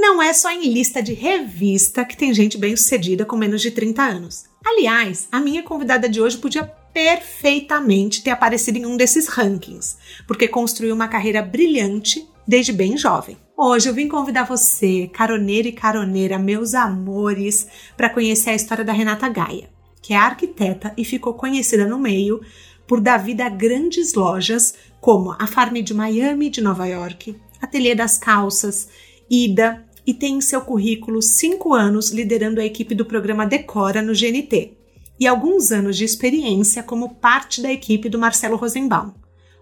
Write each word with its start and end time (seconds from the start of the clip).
Não 0.00 0.22
é 0.22 0.32
só 0.32 0.48
em 0.52 0.72
lista 0.72 1.02
de 1.02 1.12
revista 1.12 2.04
que 2.04 2.16
tem 2.16 2.32
gente 2.32 2.56
bem-sucedida 2.56 3.24
com 3.24 3.36
menos 3.36 3.60
de 3.60 3.72
30 3.72 4.00
anos. 4.00 4.44
Aliás, 4.64 5.26
a 5.32 5.40
minha 5.40 5.60
convidada 5.64 6.08
de 6.08 6.20
hoje 6.20 6.38
podia 6.38 6.62
perfeitamente 6.94 8.22
ter 8.22 8.30
aparecido 8.30 8.78
em 8.78 8.86
um 8.86 8.96
desses 8.96 9.26
rankings, 9.26 9.96
porque 10.24 10.46
construiu 10.46 10.94
uma 10.94 11.08
carreira 11.08 11.42
brilhante 11.42 12.24
desde 12.46 12.72
bem 12.72 12.96
jovem. 12.96 13.36
Hoje 13.56 13.88
eu 13.88 13.94
vim 13.94 14.06
convidar 14.06 14.44
você, 14.44 15.10
caroneiro 15.12 15.66
e 15.66 15.72
caroneira, 15.72 16.38
meus 16.38 16.74
amores, 16.74 17.66
para 17.96 18.08
conhecer 18.08 18.50
a 18.50 18.54
história 18.54 18.84
da 18.84 18.92
Renata 18.92 19.28
Gaia, 19.28 19.68
que 20.00 20.14
é 20.14 20.16
arquiteta 20.16 20.94
e 20.96 21.04
ficou 21.04 21.34
conhecida 21.34 21.84
no 21.84 21.98
meio 21.98 22.40
por 22.86 23.00
dar 23.00 23.18
vida 23.18 23.44
a 23.46 23.48
grandes 23.48 24.14
lojas 24.14 24.76
como 25.00 25.34
a 25.36 25.46
Farm 25.48 25.74
de 25.82 25.92
Miami 25.92 26.50
de 26.50 26.60
Nova 26.60 26.86
York, 26.86 27.36
Ateliê 27.60 27.96
das 27.96 28.16
Calças, 28.16 28.88
Ida, 29.28 29.84
e 30.08 30.14
tem 30.14 30.36
em 30.36 30.40
seu 30.40 30.62
currículo 30.62 31.20
cinco 31.20 31.74
anos 31.74 32.08
liderando 32.08 32.62
a 32.62 32.64
equipe 32.64 32.94
do 32.94 33.04
programa 33.04 33.44
Decora 33.44 34.00
no 34.00 34.14
GNT 34.14 34.72
e 35.20 35.26
alguns 35.26 35.70
anos 35.70 35.98
de 35.98 36.04
experiência 36.06 36.82
como 36.82 37.16
parte 37.16 37.60
da 37.60 37.70
equipe 37.70 38.08
do 38.08 38.18
Marcelo 38.18 38.56
Rosenbaum. 38.56 39.12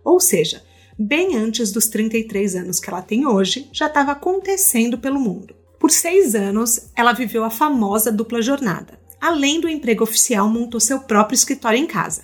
Ou 0.04 0.20
seja, 0.20 0.62
bem 0.96 1.34
antes 1.34 1.72
dos 1.72 1.88
33 1.88 2.54
anos 2.54 2.78
que 2.78 2.88
ela 2.88 3.02
tem 3.02 3.26
hoje, 3.26 3.68
já 3.72 3.86
estava 3.88 4.12
acontecendo 4.12 4.96
pelo 4.96 5.18
mundo. 5.18 5.52
Por 5.80 5.90
seis 5.90 6.36
anos, 6.36 6.90
ela 6.94 7.12
viveu 7.12 7.42
a 7.42 7.50
famosa 7.50 8.12
dupla 8.12 8.40
jornada. 8.40 9.00
Além 9.20 9.60
do 9.60 9.68
emprego 9.68 10.04
oficial, 10.04 10.48
montou 10.48 10.78
seu 10.78 11.00
próprio 11.00 11.34
escritório 11.34 11.80
em 11.80 11.88
casa, 11.88 12.22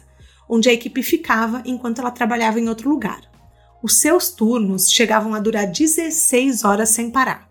onde 0.49 0.69
a 0.69 0.73
equipe 0.73 1.03
ficava 1.03 1.61
enquanto 1.67 1.99
ela 1.99 2.13
trabalhava 2.13 2.61
em 2.61 2.69
outro 2.69 2.89
lugar. 2.89 3.21
Os 3.83 3.99
seus 3.99 4.31
turnos 4.31 4.89
chegavam 4.89 5.35
a 5.35 5.41
durar 5.41 5.67
16 5.67 6.65
horas 6.65 6.91
sem 6.91 7.11
parar. 7.11 7.51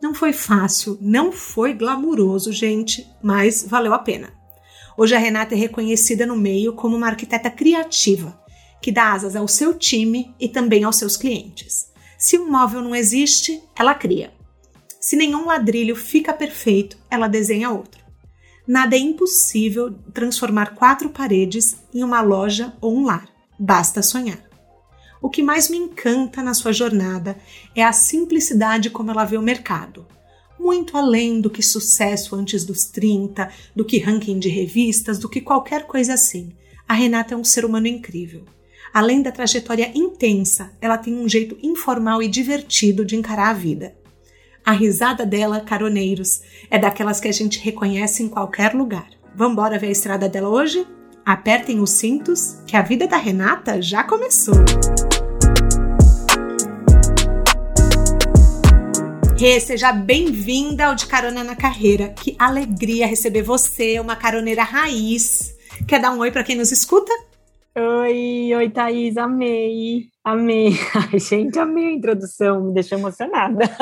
Não 0.00 0.14
foi 0.14 0.32
fácil, 0.32 0.96
não 1.00 1.30
foi 1.30 1.74
glamuroso, 1.74 2.50
gente, 2.52 3.06
mas 3.22 3.62
valeu 3.62 3.92
a 3.92 3.98
pena. 3.98 4.32
Hoje 4.96 5.14
a 5.14 5.18
Renata 5.18 5.54
é 5.54 5.58
reconhecida 5.58 6.26
no 6.26 6.36
meio 6.36 6.72
como 6.72 6.96
uma 6.96 7.06
arquiteta 7.06 7.50
criativa, 7.50 8.38
que 8.80 8.90
dá 8.90 9.12
asas 9.12 9.36
ao 9.36 9.46
seu 9.46 9.74
time 9.74 10.34
e 10.40 10.48
também 10.48 10.84
aos 10.84 10.96
seus 10.96 11.16
clientes. 11.16 11.90
Se 12.18 12.38
um 12.38 12.50
móvel 12.50 12.82
não 12.82 12.94
existe, 12.94 13.62
ela 13.76 13.94
cria. 13.94 14.32
Se 15.00 15.16
nenhum 15.16 15.46
ladrilho 15.46 15.94
fica 15.96 16.32
perfeito, 16.32 16.98
ela 17.10 17.28
desenha 17.28 17.70
outro. 17.70 18.00
Nada 18.66 18.96
é 18.96 18.98
impossível 18.98 19.92
transformar 20.14 20.74
quatro 20.74 21.10
paredes 21.10 21.76
em 21.92 22.04
uma 22.04 22.20
loja 22.20 22.72
ou 22.80 22.94
um 22.94 23.04
lar. 23.04 23.28
Basta 23.58 24.02
sonhar. 24.02 24.49
O 25.22 25.28
que 25.28 25.42
mais 25.42 25.68
me 25.68 25.76
encanta 25.76 26.42
na 26.42 26.54
sua 26.54 26.72
jornada 26.72 27.36
é 27.74 27.82
a 27.82 27.92
simplicidade 27.92 28.88
como 28.88 29.10
ela 29.10 29.24
vê 29.24 29.36
o 29.36 29.42
mercado. 29.42 30.06
Muito 30.58 30.96
além 30.96 31.40
do 31.40 31.50
que 31.50 31.62
sucesso 31.62 32.34
antes 32.34 32.64
dos 32.64 32.84
30, 32.86 33.50
do 33.74 33.84
que 33.84 33.98
ranking 33.98 34.38
de 34.38 34.48
revistas, 34.48 35.18
do 35.18 35.28
que 35.28 35.40
qualquer 35.40 35.86
coisa 35.86 36.14
assim. 36.14 36.52
A 36.88 36.94
Renata 36.94 37.34
é 37.34 37.36
um 37.36 37.44
ser 37.44 37.64
humano 37.64 37.86
incrível. 37.86 38.44
Além 38.92 39.22
da 39.22 39.30
trajetória 39.30 39.92
intensa, 39.94 40.72
ela 40.80 40.98
tem 40.98 41.14
um 41.14 41.28
jeito 41.28 41.56
informal 41.62 42.22
e 42.22 42.28
divertido 42.28 43.04
de 43.04 43.14
encarar 43.14 43.50
a 43.50 43.54
vida. 43.54 43.94
A 44.64 44.72
risada 44.72 45.24
dela, 45.24 45.60
caroneiros, 45.60 46.42
é 46.70 46.78
daquelas 46.78 47.20
que 47.20 47.28
a 47.28 47.32
gente 47.32 47.60
reconhece 47.60 48.22
em 48.22 48.28
qualquer 48.28 48.74
lugar. 48.74 49.08
Vambora 49.34 49.78
ver 49.78 49.88
a 49.88 49.92
estrada 49.92 50.28
dela 50.28 50.48
hoje? 50.48 50.86
Apertem 51.24 51.80
os 51.80 51.90
cintos, 51.90 52.56
que 52.66 52.76
a 52.76 52.82
vida 52.82 53.06
da 53.06 53.16
Renata 53.16 53.80
já 53.80 54.02
começou! 54.02 54.54
Rê, 59.40 59.58
seja 59.58 59.90
bem-vinda 59.90 60.88
ao 60.88 60.94
De 60.94 61.06
Carona 61.06 61.42
na 61.42 61.56
Carreira. 61.56 62.10
Que 62.10 62.36
alegria 62.38 63.06
receber 63.06 63.40
você, 63.40 63.98
uma 63.98 64.14
caroneira 64.14 64.62
raiz. 64.62 65.56
Quer 65.88 65.98
dar 65.98 66.10
um 66.10 66.18
oi 66.18 66.30
para 66.30 66.44
quem 66.44 66.54
nos 66.54 66.70
escuta? 66.70 67.10
Oi, 67.74 68.54
oi, 68.54 68.68
Thaís, 68.68 69.16
amei, 69.16 70.08
amei. 70.22 70.78
Ai, 70.94 71.18
gente, 71.18 71.58
amei 71.58 71.86
a 71.86 71.92
introdução, 71.92 72.64
me 72.64 72.74
deixou 72.74 72.98
emocionada. 72.98 73.64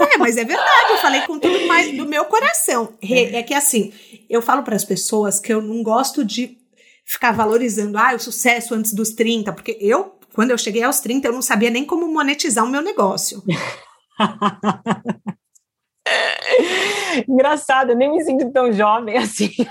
É, 0.00 0.18
mas 0.18 0.36
é 0.36 0.44
verdade, 0.44 0.90
eu 0.90 0.96
falei 0.96 1.20
com 1.20 1.38
tudo 1.38 1.66
mais 1.68 1.96
do 1.96 2.04
meu 2.04 2.24
coração. 2.24 2.94
É 3.00 3.42
que 3.44 3.54
assim, 3.54 3.92
eu 4.28 4.42
falo 4.42 4.64
para 4.64 4.74
as 4.74 4.84
pessoas 4.84 5.38
que 5.38 5.52
eu 5.52 5.62
não 5.62 5.80
gosto 5.80 6.24
de 6.24 6.56
ficar 7.04 7.30
valorizando 7.30 7.96
ah, 7.98 8.14
o 8.16 8.18
sucesso 8.18 8.74
antes 8.74 8.92
dos 8.92 9.10
30, 9.10 9.52
porque 9.52 9.78
eu, 9.80 10.18
quando 10.34 10.50
eu 10.50 10.58
cheguei 10.58 10.82
aos 10.82 10.98
30, 10.98 11.28
eu 11.28 11.32
não 11.32 11.42
sabia 11.42 11.70
nem 11.70 11.84
como 11.84 12.12
monetizar 12.12 12.64
o 12.64 12.68
meu 12.68 12.82
negócio. 12.82 13.44
Engraçado, 17.28 17.90
eu 17.90 17.96
nem 17.96 18.10
me 18.10 18.22
sinto 18.24 18.50
tão 18.52 18.72
jovem 18.72 19.16
assim. 19.16 19.50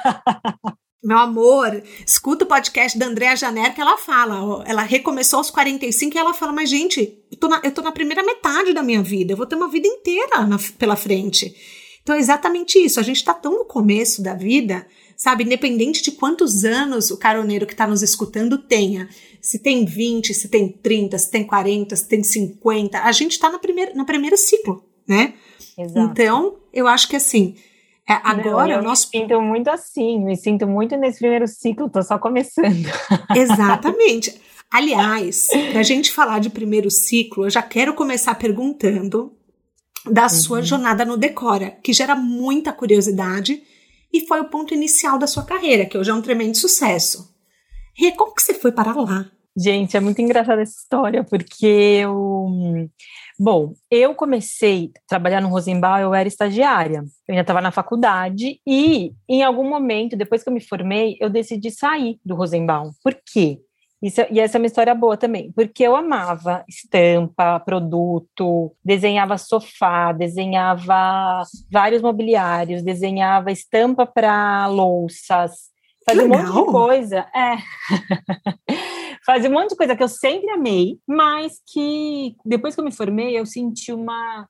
Meu 1.03 1.17
amor, 1.19 1.81
escuta 2.05 2.43
o 2.43 2.47
podcast 2.47 2.97
da 2.97 3.05
Andréa 3.05 3.35
Janer 3.35 3.73
que 3.73 3.79
ela 3.79 3.97
fala, 3.97 4.63
ela 4.67 4.81
recomeçou 4.81 5.37
aos 5.37 5.49
45 5.49 6.15
e 6.15 6.19
ela 6.19 6.33
fala, 6.33 6.51
mas 6.51 6.69
gente, 6.69 7.23
eu 7.31 7.37
tô, 7.37 7.47
na, 7.47 7.61
eu 7.63 7.71
tô 7.71 7.81
na 7.81 7.91
primeira 7.91 8.23
metade 8.23 8.73
da 8.73 8.83
minha 8.83 9.01
vida, 9.01 9.31
eu 9.31 9.37
vou 9.37 9.45
ter 9.45 9.55
uma 9.55 9.69
vida 9.69 9.87
inteira 9.87 10.41
na, 10.45 10.57
pela 10.77 10.95
frente. 10.95 11.55
Então 12.01 12.15
é 12.15 12.19
exatamente 12.19 12.79
isso, 12.79 12.99
a 12.99 13.03
gente 13.03 13.23
tá 13.23 13.33
tão 13.33 13.59
no 13.59 13.65
começo 13.65 14.23
da 14.23 14.33
vida, 14.33 14.85
sabe, 15.17 15.43
independente 15.43 16.03
de 16.03 16.11
quantos 16.11 16.63
anos 16.63 17.09
o 17.09 17.17
caroneiro 17.17 17.65
que 17.65 17.75
tá 17.75 17.87
nos 17.87 18.03
escutando 18.03 18.59
tenha, 18.59 19.09
se 19.41 19.57
tem 19.57 19.83
20, 19.83 20.31
se 20.33 20.47
tem 20.47 20.69
30, 20.69 21.17
se 21.17 21.31
tem 21.31 21.43
40, 21.43 21.95
se 21.95 22.07
tem 22.07 22.23
50, 22.23 23.01
a 23.01 23.11
gente 23.11 23.39
tá 23.39 23.49
na 23.49 23.57
primeira, 23.57 23.93
na 23.95 24.05
primeiro 24.05 24.37
ciclo, 24.37 24.85
né? 25.07 25.33
Exato. 25.75 25.99
Então, 25.99 26.57
eu 26.71 26.87
acho 26.87 27.07
que 27.07 27.15
assim, 27.15 27.55
é, 28.07 28.13
agora 28.23 28.73
Não, 28.73 28.75
eu 28.75 28.83
nosso... 28.83 29.09
me 29.11 29.19
sinto 29.19 29.41
muito 29.41 29.69
assim, 29.69 30.23
me 30.23 30.37
sinto 30.37 30.67
muito 30.67 30.95
nesse 30.95 31.19
primeiro 31.19 31.47
ciclo, 31.47 31.89
tô 31.89 32.01
só 32.01 32.17
começando. 32.17 32.87
Exatamente. 33.35 34.39
Aliás, 34.71 35.47
para 35.71 35.79
a 35.79 35.83
gente 35.83 36.11
falar 36.11 36.39
de 36.39 36.49
primeiro 36.49 36.91
ciclo, 36.91 37.45
eu 37.45 37.49
já 37.49 37.61
quero 37.61 37.93
começar 37.93 38.35
perguntando 38.35 39.33
da 40.05 40.23
uhum. 40.23 40.29
sua 40.29 40.61
jornada 40.61 41.03
no 41.03 41.17
Decora, 41.17 41.77
que 41.83 41.91
gera 41.91 42.15
muita 42.15 42.71
curiosidade 42.71 43.61
e 44.11 44.25
foi 44.27 44.41
o 44.41 44.49
ponto 44.49 44.73
inicial 44.73 45.17
da 45.17 45.27
sua 45.27 45.43
carreira, 45.43 45.85
que 45.85 45.97
hoje 45.97 46.09
é 46.09 46.13
um 46.13 46.21
tremendo 46.21 46.55
sucesso. 46.55 47.35
Como 48.15 48.33
que 48.33 48.41
você 48.41 48.53
foi 48.53 48.71
para 48.71 48.93
lá? 48.93 49.29
Gente, 49.55 49.97
é 49.97 49.99
muito 49.99 50.21
engraçada 50.21 50.61
essa 50.61 50.77
história, 50.79 51.23
porque 51.23 51.65
eu 51.65 52.89
Bom, 53.39 53.73
eu 53.91 54.15
comecei 54.15 54.91
a 54.95 54.99
trabalhar 55.07 55.41
no 55.41 55.49
Rosenbaum, 55.49 55.99
eu 55.99 56.13
era 56.13 56.27
estagiária. 56.27 57.03
Eu 57.27 57.33
ainda 57.33 57.41
estava 57.41 57.61
na 57.61 57.69
faculdade 57.69 58.59
e, 58.65 59.13
em 59.29 59.43
algum 59.43 59.69
momento, 59.69 60.17
depois 60.17 60.41
que 60.41 60.49
eu 60.49 60.53
me 60.53 60.59
formei, 60.59 61.15
eu 61.19 61.29
decidi 61.29 61.69
sair 61.69 62.19
do 62.25 62.33
Rosenbaum. 62.33 62.89
Por 63.03 63.15
quê? 63.31 63.59
Isso, 64.01 64.21
e 64.29 64.39
essa 64.39 64.57
é 64.57 64.59
uma 64.59 64.67
história 64.67 64.93
boa 64.93 65.17
também, 65.17 65.51
porque 65.53 65.83
eu 65.83 65.95
amava 65.95 66.63
estampa, 66.69 67.59
produto, 67.59 68.75
desenhava 68.85 69.39
sofá, 69.39 70.11
desenhava 70.11 71.43
vários 71.71 72.01
mobiliários, 72.01 72.83
desenhava 72.83 73.51
estampa 73.51 74.05
para 74.05 74.67
louças, 74.67 75.71
fazia 76.07 76.25
um 76.25 76.29
monte 76.29 76.45
de 76.45 76.71
coisa. 76.71 77.25
É. 77.35 77.57
fazia 79.25 79.49
um 79.49 79.53
monte 79.53 79.71
de 79.71 79.75
coisa 79.75 79.95
que 79.95 80.03
eu 80.03 80.07
sempre 80.07 80.49
amei, 80.51 80.99
mas 81.05 81.59
que 81.67 82.35
depois 82.45 82.75
que 82.75 82.79
eu 82.79 82.85
me 82.85 82.93
formei, 82.93 83.37
eu 83.37 83.45
senti 83.45 83.91
uma, 83.91 84.47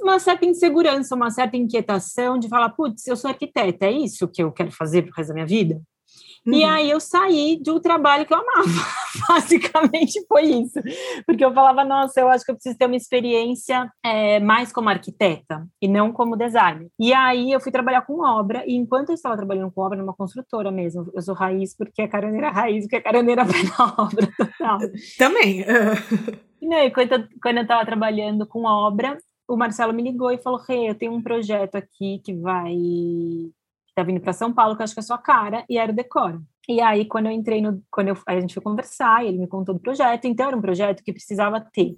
uma 0.00 0.18
certa 0.18 0.46
insegurança, 0.46 1.14
uma 1.14 1.30
certa 1.30 1.56
inquietação 1.56 2.38
de 2.38 2.48
falar, 2.48 2.70
putz, 2.70 3.06
eu 3.06 3.16
sou 3.16 3.28
arquiteta, 3.28 3.86
é 3.86 3.90
isso 3.90 4.28
que 4.28 4.42
eu 4.42 4.52
quero 4.52 4.70
fazer 4.72 5.02
pro 5.02 5.12
resto 5.12 5.28
da 5.28 5.34
minha 5.34 5.46
vida? 5.46 5.82
Uhum. 6.46 6.54
E 6.54 6.64
aí 6.64 6.90
eu 6.90 7.00
saí 7.00 7.58
de 7.60 7.70
um 7.70 7.80
trabalho 7.80 8.24
que 8.24 8.32
eu 8.32 8.38
amava. 8.38 8.86
Basicamente 9.28 10.24
foi 10.28 10.42
isso. 10.42 10.80
Porque 11.26 11.44
eu 11.44 11.52
falava, 11.52 11.84
nossa, 11.84 12.20
eu 12.20 12.28
acho 12.28 12.44
que 12.44 12.50
eu 12.50 12.54
preciso 12.54 12.78
ter 12.78 12.86
uma 12.86 12.96
experiência 12.96 13.90
é, 14.04 14.38
mais 14.38 14.72
como 14.72 14.88
arquiteta 14.88 15.66
e 15.82 15.88
não 15.88 16.12
como 16.12 16.36
designer. 16.36 16.88
E 16.98 17.12
aí 17.12 17.50
eu 17.50 17.60
fui 17.60 17.72
trabalhar 17.72 18.02
com 18.02 18.22
obra, 18.24 18.62
e 18.66 18.74
enquanto 18.74 19.08
eu 19.10 19.14
estava 19.14 19.36
trabalhando 19.36 19.72
com 19.72 19.80
obra, 19.80 19.98
numa 19.98 20.14
construtora 20.14 20.70
mesmo, 20.70 21.10
eu 21.14 21.22
sou 21.22 21.34
raiz 21.34 21.76
porque 21.76 22.02
é 22.02 22.08
caroneira 22.08 22.50
raiz, 22.50 22.84
porque 22.84 22.96
é 22.96 23.00
caroneira 23.00 23.44
pé 23.44 23.62
na 23.76 24.04
obra 24.04 24.28
total. 24.36 24.78
Também. 25.18 25.64
não, 26.62 26.78
e 26.78 26.90
quando, 26.90 27.12
eu, 27.12 27.24
quando 27.42 27.56
eu 27.56 27.62
estava 27.62 27.84
trabalhando 27.84 28.46
com 28.46 28.64
obra, 28.64 29.18
o 29.48 29.56
Marcelo 29.56 29.92
me 29.92 30.02
ligou 30.02 30.30
e 30.30 30.38
falou: 30.38 30.60
Rê, 30.60 30.74
hey, 30.74 30.88
eu 30.90 30.94
tenho 30.94 31.12
um 31.12 31.22
projeto 31.22 31.76
aqui 31.76 32.20
que 32.24 32.34
vai 32.34 32.74
tá 33.96 34.02
vindo 34.02 34.20
para 34.20 34.34
São 34.34 34.52
Paulo, 34.52 34.76
que 34.76 34.82
eu 34.82 34.84
acho 34.84 34.94
que 34.94 35.00
é 35.00 35.02
a 35.02 35.04
sua 35.04 35.18
cara, 35.18 35.64
e 35.70 35.78
era 35.78 35.90
o 35.90 35.94
Decora. 35.94 36.38
E 36.68 36.82
aí, 36.82 37.06
quando 37.06 37.26
eu 37.26 37.32
entrei 37.32 37.62
no. 37.62 37.82
Quando 37.90 38.08
eu, 38.08 38.18
a 38.26 38.38
gente 38.38 38.52
foi 38.52 38.62
conversar, 38.62 39.24
ele 39.24 39.38
me 39.38 39.46
contou 39.46 39.74
do 39.74 39.80
projeto. 39.80 40.26
Então, 40.26 40.48
era 40.48 40.56
um 40.56 40.60
projeto 40.60 41.02
que 41.02 41.12
precisava 41.12 41.60
ter 41.60 41.96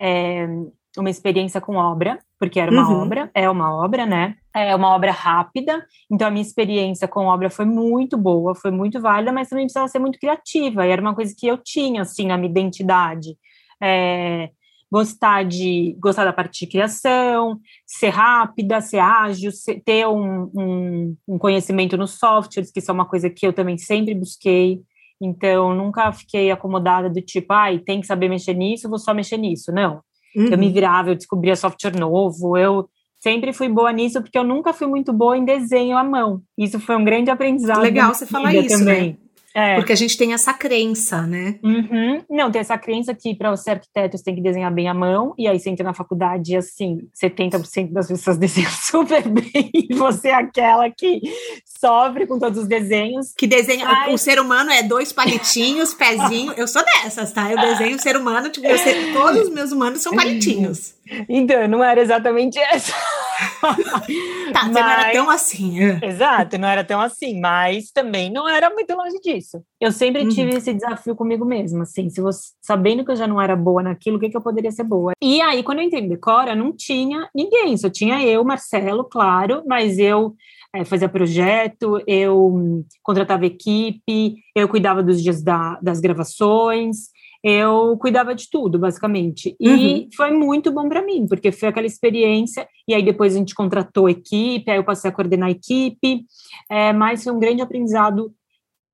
é, 0.00 0.48
uma 0.96 1.10
experiência 1.10 1.60
com 1.60 1.76
obra, 1.76 2.18
porque 2.40 2.58
era 2.58 2.72
uma 2.72 2.88
uhum. 2.88 3.02
obra, 3.02 3.30
é 3.32 3.48
uma 3.48 3.72
obra, 3.72 4.04
né? 4.04 4.34
É 4.52 4.74
uma 4.74 4.88
obra 4.88 5.12
rápida. 5.12 5.86
Então, 6.10 6.26
a 6.26 6.30
minha 6.30 6.42
experiência 6.42 7.06
com 7.06 7.26
obra 7.26 7.48
foi 7.50 7.66
muito 7.66 8.16
boa, 8.16 8.54
foi 8.54 8.72
muito 8.72 9.00
válida, 9.00 9.32
mas 9.32 9.48
também 9.48 9.66
precisava 9.66 9.86
ser 9.86 10.00
muito 10.00 10.18
criativa. 10.18 10.86
E 10.86 10.90
era 10.90 11.00
uma 11.00 11.14
coisa 11.14 11.32
que 11.36 11.46
eu 11.46 11.56
tinha, 11.58 12.02
assim, 12.02 12.26
na 12.26 12.36
minha 12.36 12.50
identidade. 12.50 13.36
É, 13.80 14.50
gostar 14.90 15.44
de 15.44 15.96
gostar 15.98 16.24
da 16.24 16.32
parte 16.32 16.60
de 16.60 16.70
criação, 16.70 17.58
ser 17.86 18.08
rápida, 18.08 18.80
ser 18.80 18.98
ágil, 18.98 19.52
ser, 19.52 19.82
ter 19.84 20.06
um, 20.06 20.50
um, 20.54 21.16
um, 21.28 21.38
conhecimento 21.38 21.96
nos 21.96 22.18
softwares, 22.18 22.70
que 22.70 22.80
isso 22.80 22.90
é 22.90 22.94
uma 22.94 23.06
coisa 23.06 23.28
que 23.28 23.46
eu 23.46 23.52
também 23.52 23.76
sempre 23.76 24.14
busquei. 24.14 24.80
Então, 25.20 25.74
nunca 25.74 26.12
fiquei 26.12 26.50
acomodada 26.50 27.10
do 27.10 27.20
tipo, 27.20 27.52
ai, 27.52 27.78
tem 27.80 28.00
que 28.00 28.06
saber 28.06 28.28
mexer 28.28 28.54
nisso, 28.54 28.88
vou 28.88 28.98
só 28.98 29.12
mexer 29.12 29.36
nisso. 29.36 29.72
Não. 29.72 30.00
Uhum. 30.36 30.46
Eu 30.50 30.58
me 30.58 30.72
virava, 30.72 31.10
eu 31.10 31.14
descobria 31.14 31.56
software 31.56 31.98
novo, 31.98 32.56
eu 32.56 32.88
sempre 33.20 33.52
fui 33.52 33.68
boa 33.68 33.92
nisso, 33.92 34.22
porque 34.22 34.38
eu 34.38 34.44
nunca 34.44 34.72
fui 34.72 34.86
muito 34.86 35.12
boa 35.12 35.36
em 35.36 35.44
desenho 35.44 35.96
à 35.96 36.04
mão. 36.04 36.40
Isso 36.56 36.78
foi 36.78 36.96
um 36.96 37.04
grande 37.04 37.30
aprendizado. 37.30 37.80
Legal 37.80 38.14
você 38.14 38.26
falar 38.26 38.54
isso, 38.54 38.84
né? 38.84 38.94
também. 38.94 39.10
né? 39.10 39.27
É. 39.54 39.76
Porque 39.76 39.92
a 39.92 39.96
gente 39.96 40.16
tem 40.16 40.32
essa 40.32 40.52
crença, 40.52 41.22
né? 41.22 41.58
Uhum. 41.62 42.22
Não, 42.30 42.50
tem 42.50 42.60
essa 42.60 42.76
crença 42.78 43.14
que 43.14 43.34
para 43.34 43.50
você 43.50 43.70
arquiteto 43.70 44.16
você 44.16 44.24
tem 44.24 44.34
que 44.34 44.42
desenhar 44.42 44.72
bem 44.72 44.88
a 44.88 44.94
mão, 44.94 45.34
e 45.38 45.48
aí 45.48 45.58
você 45.58 45.70
entra 45.70 45.84
na 45.84 45.94
faculdade 45.94 46.52
e 46.52 46.56
assim, 46.56 46.98
70% 47.20 47.92
das 47.92 48.08
pessoas 48.08 48.36
desenham 48.38 48.70
super 48.70 49.26
bem, 49.28 49.70
e 49.72 49.94
você 49.94 50.28
é 50.28 50.34
aquela 50.34 50.90
que 50.90 51.20
sofre 51.64 52.26
com 52.26 52.38
todos 52.38 52.58
os 52.58 52.68
desenhos. 52.68 53.32
Que 53.36 53.46
desenha, 53.46 53.84
Mas... 53.84 54.14
o 54.14 54.18
ser 54.18 54.38
humano 54.38 54.70
é 54.70 54.82
dois 54.82 55.12
palitinhos, 55.12 55.94
pezinho, 55.94 56.52
eu 56.52 56.68
sou 56.68 56.84
dessas, 56.84 57.32
tá? 57.32 57.50
Eu 57.50 57.58
desenho 57.58 57.96
o 57.96 58.00
ser 58.00 58.16
humano, 58.16 58.50
tipo, 58.50 58.66
eu 58.66 58.78
sei, 58.78 59.12
todos 59.12 59.48
os 59.48 59.50
meus 59.50 59.72
humanos 59.72 60.02
são 60.02 60.14
palitinhos. 60.14 60.97
Então, 61.28 61.66
não 61.68 61.82
era 61.82 62.00
exatamente 62.00 62.58
essa. 62.58 62.92
tá, 64.52 64.64
mas, 64.64 64.72
não 64.72 64.88
era 64.88 65.12
tão 65.12 65.30
assim. 65.30 65.84
É. 65.84 66.06
Exato, 66.06 66.58
não 66.58 66.68
era 66.68 66.84
tão 66.84 67.00
assim, 67.00 67.40
mas 67.40 67.90
também 67.90 68.30
não 68.30 68.48
era 68.48 68.70
muito 68.70 68.94
longe 68.94 69.18
disso. 69.20 69.62
Eu 69.80 69.92
sempre 69.92 70.22
uhum. 70.22 70.28
tive 70.28 70.56
esse 70.56 70.72
desafio 70.72 71.14
comigo 71.14 71.44
mesma, 71.44 71.82
assim, 71.82 72.10
se 72.10 72.20
você, 72.20 72.48
sabendo 72.60 73.04
que 73.04 73.10
eu 73.10 73.16
já 73.16 73.26
não 73.26 73.40
era 73.40 73.56
boa 73.56 73.82
naquilo, 73.82 74.16
o 74.16 74.20
que, 74.20 74.28
que 74.28 74.36
eu 74.36 74.42
poderia 74.42 74.70
ser 74.70 74.84
boa? 74.84 75.12
E 75.22 75.40
aí, 75.40 75.62
quando 75.62 75.78
eu 75.78 75.84
entrei 75.84 76.02
no 76.02 76.08
Decora, 76.08 76.54
não 76.54 76.72
tinha 76.72 77.28
ninguém, 77.34 77.76
só 77.76 77.88
tinha 77.88 78.22
eu, 78.24 78.44
Marcelo, 78.44 79.04
claro, 79.04 79.62
mas 79.66 79.98
eu 79.98 80.34
é, 80.74 80.84
fazia 80.84 81.08
projeto, 81.08 82.02
eu 82.06 82.84
contratava 83.02 83.46
equipe, 83.46 84.36
eu 84.54 84.68
cuidava 84.68 85.02
dos 85.02 85.22
dias 85.22 85.42
da, 85.42 85.78
das 85.80 86.00
gravações, 86.00 87.08
eu 87.42 87.96
cuidava 87.98 88.34
de 88.34 88.48
tudo, 88.50 88.78
basicamente. 88.78 89.56
E 89.60 89.68
uhum. 89.68 90.08
foi 90.16 90.30
muito 90.30 90.72
bom 90.72 90.88
para 90.88 91.02
mim, 91.02 91.26
porque 91.26 91.52
foi 91.52 91.68
aquela 91.68 91.86
experiência. 91.86 92.68
E 92.86 92.94
aí 92.94 93.02
depois 93.02 93.34
a 93.34 93.38
gente 93.38 93.54
contratou 93.54 94.08
equipe, 94.08 94.70
aí 94.70 94.76
eu 94.76 94.84
passei 94.84 95.10
a 95.10 95.14
coordenar 95.14 95.48
a 95.48 95.52
equipe. 95.52 96.24
É, 96.70 96.92
mas 96.92 97.22
foi 97.22 97.32
um 97.32 97.38
grande 97.38 97.62
aprendizado 97.62 98.34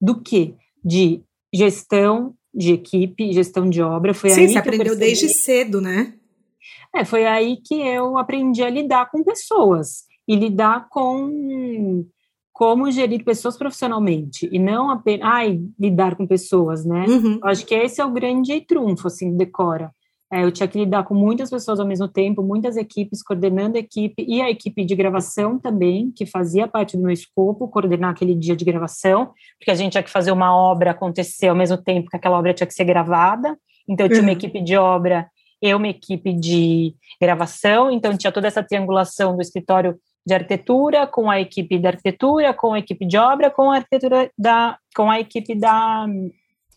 do 0.01 0.21
quê? 0.21 0.55
De 0.85 1.23
gestão 1.53 2.35
de 2.55 2.73
equipe, 2.73 3.33
gestão 3.33 3.69
de 3.69 3.83
obra. 3.83 4.13
Foi 4.13 4.31
Sim, 4.31 4.43
aí 4.43 4.49
você 4.49 4.59
aprendeu 4.59 4.97
desde 4.97 5.29
cedo, 5.29 5.81
né? 5.81 6.15
É, 6.95 7.05
foi 7.05 7.27
aí 7.27 7.57
que 7.57 7.75
eu 7.75 8.17
aprendi 8.17 8.63
a 8.63 8.71
lidar 8.71 9.11
com 9.11 9.25
pessoas 9.25 10.05
e 10.29 10.37
lidar 10.37 10.89
com 10.89 12.07
como 12.55 12.89
gerir 12.89 13.25
pessoas 13.25 13.59
profissionalmente 13.59 14.49
e 14.51 14.61
não 14.61 14.89
apenas 14.89 15.29
ai, 15.29 15.61
lidar 15.77 16.15
com 16.15 16.25
pessoas, 16.25 16.85
né? 16.85 17.05
Uhum. 17.09 17.41
Acho 17.43 17.67
que 17.67 17.75
esse 17.75 18.01
é 18.01 18.05
o 18.05 18.13
grande 18.13 18.61
trunfo, 18.61 19.09
assim, 19.09 19.33
do 19.33 19.37
Decora. 19.37 19.91
É, 20.33 20.45
eu 20.45 20.53
tinha 20.53 20.69
que 20.69 20.79
lidar 20.79 21.03
com 21.03 21.15
muitas 21.15 21.51
pessoas 21.51 21.81
ao 21.81 21.87
mesmo 21.87 22.07
tempo, 22.07 22.45
muitas 22.45 22.77
equipes, 22.77 23.25
coordenando 23.25 23.77
a 23.77 23.81
equipe 23.81 24.25
e 24.27 24.41
a 24.41 24.49
equipe 24.49 24.85
de 24.85 24.95
gravação 24.95 25.59
também, 25.59 26.13
que 26.13 26.25
fazia 26.25 26.69
parte 26.69 26.97
do 26.97 27.03
meu 27.03 27.13
escopo, 27.13 27.69
coordenar 27.69 28.13
aquele 28.13 28.37
dia 28.37 28.55
de 28.55 28.65
gravação, 28.65 29.33
porque 29.59 29.73
a 29.73 29.75
gente 29.75 29.93
tinha 29.93 30.03
que 30.03 30.11
fazer 30.11 30.31
uma 30.31 30.57
obra 30.57 30.93
acontecer 30.93 31.49
ao 31.49 31.57
mesmo 31.57 31.77
tempo 31.77 32.09
que 32.09 32.17
aquela 32.17 32.39
obra 32.39 32.55
tinha 32.55 32.69
que 32.69 32.75
ser 32.75 32.85
gravada. 32.85 33.59
Então, 33.89 34.07
eu 34.07 34.11
tinha 34.11 34.23
uma 34.23 34.31
uhum. 34.31 34.37
equipe 34.37 34.61
de 34.63 34.77
obra, 34.77 35.29
eu 35.61 35.77
uma 35.77 35.89
equipe 35.89 36.33
de 36.33 36.95
gravação, 37.21 37.91
então 37.91 38.17
tinha 38.17 38.33
toda 38.33 38.47
essa 38.47 38.63
triangulação 38.63 39.35
do 39.35 39.43
escritório 39.43 39.99
de 40.27 40.35
arquitetura, 40.35 41.07
com 41.07 41.31
a 41.31 41.41
equipe 41.41 41.79
de 41.79 41.87
arquitetura, 41.87 42.55
com 42.55 42.73
a 42.73 42.79
equipe 42.79 43.07
de 43.07 43.17
obra, 43.17 43.51
com 43.51 43.71
a 43.71 43.77
arquitetura 43.77 44.31
da, 44.39 44.79
com 44.97 45.11
a 45.11 45.21
equipe 45.21 45.55
da, 45.55 46.07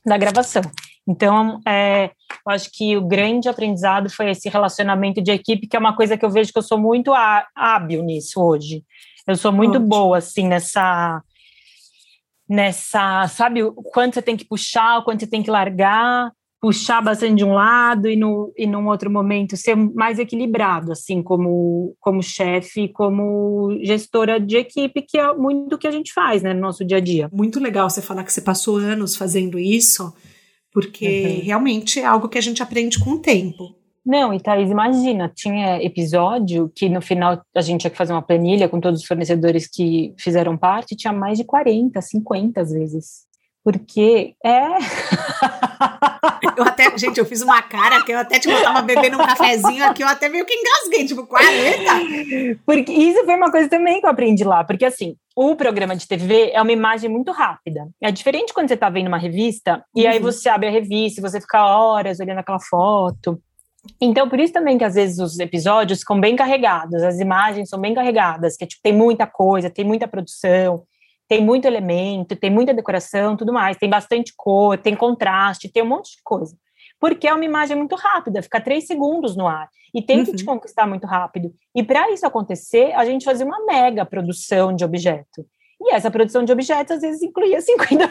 da 0.06 0.18
gravação. 0.18 0.64
Então, 1.08 1.62
é, 1.66 2.12
eu 2.46 2.52
acho 2.52 2.70
que 2.74 2.98
o 2.98 3.08
grande 3.08 3.48
aprendizado 3.48 4.10
foi 4.10 4.32
esse 4.32 4.50
relacionamento 4.50 5.22
de 5.22 5.32
equipe, 5.32 5.66
que 5.66 5.78
é 5.78 5.80
uma 5.80 5.96
coisa 5.96 6.18
que 6.18 6.26
eu 6.26 6.30
vejo 6.30 6.52
que 6.52 6.60
eu 6.60 6.64
sou 6.64 6.78
muito 6.78 7.14
hábil 7.56 8.04
nisso 8.04 8.42
hoje. 8.42 8.84
Eu 9.26 9.38
sou 9.38 9.54
muito 9.54 9.76
Ótimo. 9.76 9.88
boa, 9.88 10.18
assim, 10.18 10.46
nessa, 10.48 11.22
nessa, 12.50 13.28
sabe, 13.30 13.64
o 13.64 13.74
quanto 13.74 14.16
você 14.16 14.22
tem 14.22 14.36
que 14.36 14.46
puxar, 14.46 15.00
o 15.00 15.04
quanto 15.04 15.22
você 15.22 15.28
tem 15.28 15.42
que 15.42 15.52
largar, 15.52 16.32
puxar 16.68 17.02
bastante 17.02 17.38
de 17.38 17.46
um 17.46 17.54
lado 17.54 18.10
e, 18.10 18.18
no, 18.18 18.52
e 18.58 18.68
num 18.68 18.90
outro 18.90 19.10
momento 19.10 19.56
ser 19.56 19.74
mais 19.74 20.20
equilibrado, 20.20 20.92
assim, 20.92 21.24
como, 21.24 21.96
como 21.98 22.22
chefe, 22.22 22.90
como 22.90 23.70
gestora 23.84 24.38
de 24.38 24.58
equipe, 24.58 25.02
que 25.02 25.18
é 25.18 25.34
muito 25.34 25.76
o 25.76 25.78
que 25.78 25.88
a 25.88 25.92
gente 25.92 26.12
faz, 26.12 26.44
né, 26.44 26.54
no 26.54 26.60
nosso 26.60 26.84
dia 26.84 26.98
a 26.98 27.00
dia. 27.00 27.30
Muito 27.32 27.58
legal 27.58 27.90
você 27.90 28.02
falar 28.02 28.26
que 28.26 28.34
você 28.34 28.42
passou 28.42 28.76
anos 28.76 29.16
fazendo 29.16 29.58
isso, 29.58 30.14
porque 30.74 31.38
uhum. 31.38 31.46
realmente 31.46 32.02
é 32.02 32.06
algo 32.06 32.28
que 32.28 32.38
a 32.38 32.42
gente 32.42 32.62
aprende 32.62 33.00
com 33.00 33.12
o 33.12 33.22
tempo. 33.22 33.74
Não, 34.06 34.34
e 34.34 34.40
Thaís, 34.42 34.70
imagina, 34.70 35.32
tinha 35.34 35.82
episódio 35.82 36.70
que 36.76 36.90
no 36.90 37.02
final 37.02 37.42
a 37.56 37.62
gente 37.62 37.80
tinha 37.80 37.92
que 37.92 37.98
fazer 37.98 38.12
uma 38.12 38.22
planilha 38.22 38.68
com 38.68 38.82
todos 38.82 39.00
os 39.00 39.08
fornecedores 39.08 39.70
que 39.70 40.14
fizeram 40.20 40.58
parte, 40.58 40.98
tinha 40.98 41.14
mais 41.14 41.38
de 41.38 41.46
40, 41.46 42.02
50 42.02 42.60
às 42.60 42.72
vezes. 42.72 43.26
Porque 43.64 44.34
é. 44.44 44.64
Gente, 46.98 47.18
eu 47.18 47.26
fiz 47.26 47.42
uma 47.42 47.62
cara 47.62 48.04
que 48.04 48.12
eu 48.12 48.18
até, 48.18 48.40
tipo, 48.40 48.54
eu 48.54 48.64
tava 48.64 48.82
bebendo 48.82 49.18
um 49.18 49.26
cafezinho 49.26 49.86
aqui, 49.86 50.04
eu 50.04 50.08
até 50.08 50.30
meio 50.30 50.46
que 50.46 50.54
engasguei, 50.54 51.06
tipo, 51.06 51.26
40. 51.26 52.60
Porque 52.66 52.92
isso 52.92 53.24
foi 53.26 53.36
uma 53.36 53.52
coisa 53.52 53.70
também 53.70 54.00
que 54.00 54.06
eu 54.06 54.10
aprendi 54.10 54.44
lá, 54.44 54.64
porque 54.64 54.86
assim, 54.86 55.16
o 55.36 55.56
programa 55.56 55.96
de 55.96 56.08
TV 56.08 56.52
é 56.52 56.62
uma 56.62 56.72
imagem 56.72 57.10
muito 57.10 57.32
rápida. 57.32 57.88
É 58.02 58.12
diferente 58.12 58.54
quando 58.54 58.68
você 58.68 58.78
tá 58.78 58.90
vendo 58.90 59.08
uma 59.08 59.18
revista, 59.18 59.84
e 59.96 60.04
uhum. 60.04 60.10
aí 60.10 60.20
você 60.20 60.50
abre 60.50 60.68
a 60.68 60.72
revista, 60.72 61.20
e 61.20 61.24
você 61.24 61.40
fica 61.40 61.66
horas 61.66 62.20
olhando 62.20 62.40
aquela 62.40 62.60
foto. 62.60 63.40
Então, 64.02 64.28
por 64.28 64.40
isso 64.40 64.54
também 64.54 64.78
que 64.78 64.84
às 64.84 64.96
vezes 64.96 65.20
os 65.20 65.40
episódios 65.40 66.00
ficam 66.00 66.20
bem 66.20 66.36
carregados, 66.36 67.02
as 67.04 67.20
imagens 67.20 67.70
são 67.70 67.80
bem 67.80 67.94
carregadas, 67.94 68.58
que 68.58 68.66
tipo, 68.66 68.82
tem 68.82 68.94
muita 68.94 69.26
coisa, 69.26 69.70
tem 69.70 69.86
muita 69.86 70.08
produção, 70.08 70.84
tem 71.28 71.44
muito 71.44 71.66
elemento, 71.66 72.36
tem 72.36 72.50
muita 72.50 72.74
decoração, 72.74 73.36
tudo 73.36 73.52
mais, 73.52 73.78
tem 73.78 73.90
bastante 73.90 74.34
cor, 74.36 74.78
tem 74.78 74.96
contraste, 74.96 75.70
tem 75.70 75.84
um 75.84 75.88
monte 75.88 76.16
de 76.16 76.24
coisa. 76.24 76.56
Porque 77.00 77.28
é 77.28 77.34
uma 77.34 77.46
imagem 77.46 77.78
muito 77.78 77.96
rápida, 77.96 78.42
fica 78.42 78.60
três 78.60 78.88
segundos 78.88 79.36
no 79.36 79.48
ar 79.48 79.70
e 79.94 80.02
tem 80.02 80.20
uhum. 80.20 80.26
que 80.26 80.36
te 80.36 80.44
uhum. 80.44 80.56
conquistar 80.56 80.88
muito 80.88 81.06
rápido. 81.06 81.54
E 81.76 81.84
para 81.84 82.12
isso 82.12 82.26
acontecer, 82.26 82.92
a 82.94 83.06
gente 83.06 83.26
fazia 83.26 83.46
uma 83.46 83.66
mega 83.66 84.06
produção 84.06 84.76
de 84.76 84.84
objeto. 84.84 85.46
E 85.80 85.94
essa 85.94 86.10
produção 86.10 86.44
de 86.44 86.52
objetos 86.52 86.96
às 86.96 87.02
vezes 87.02 87.22
incluía 87.22 87.62
50, 87.62 88.10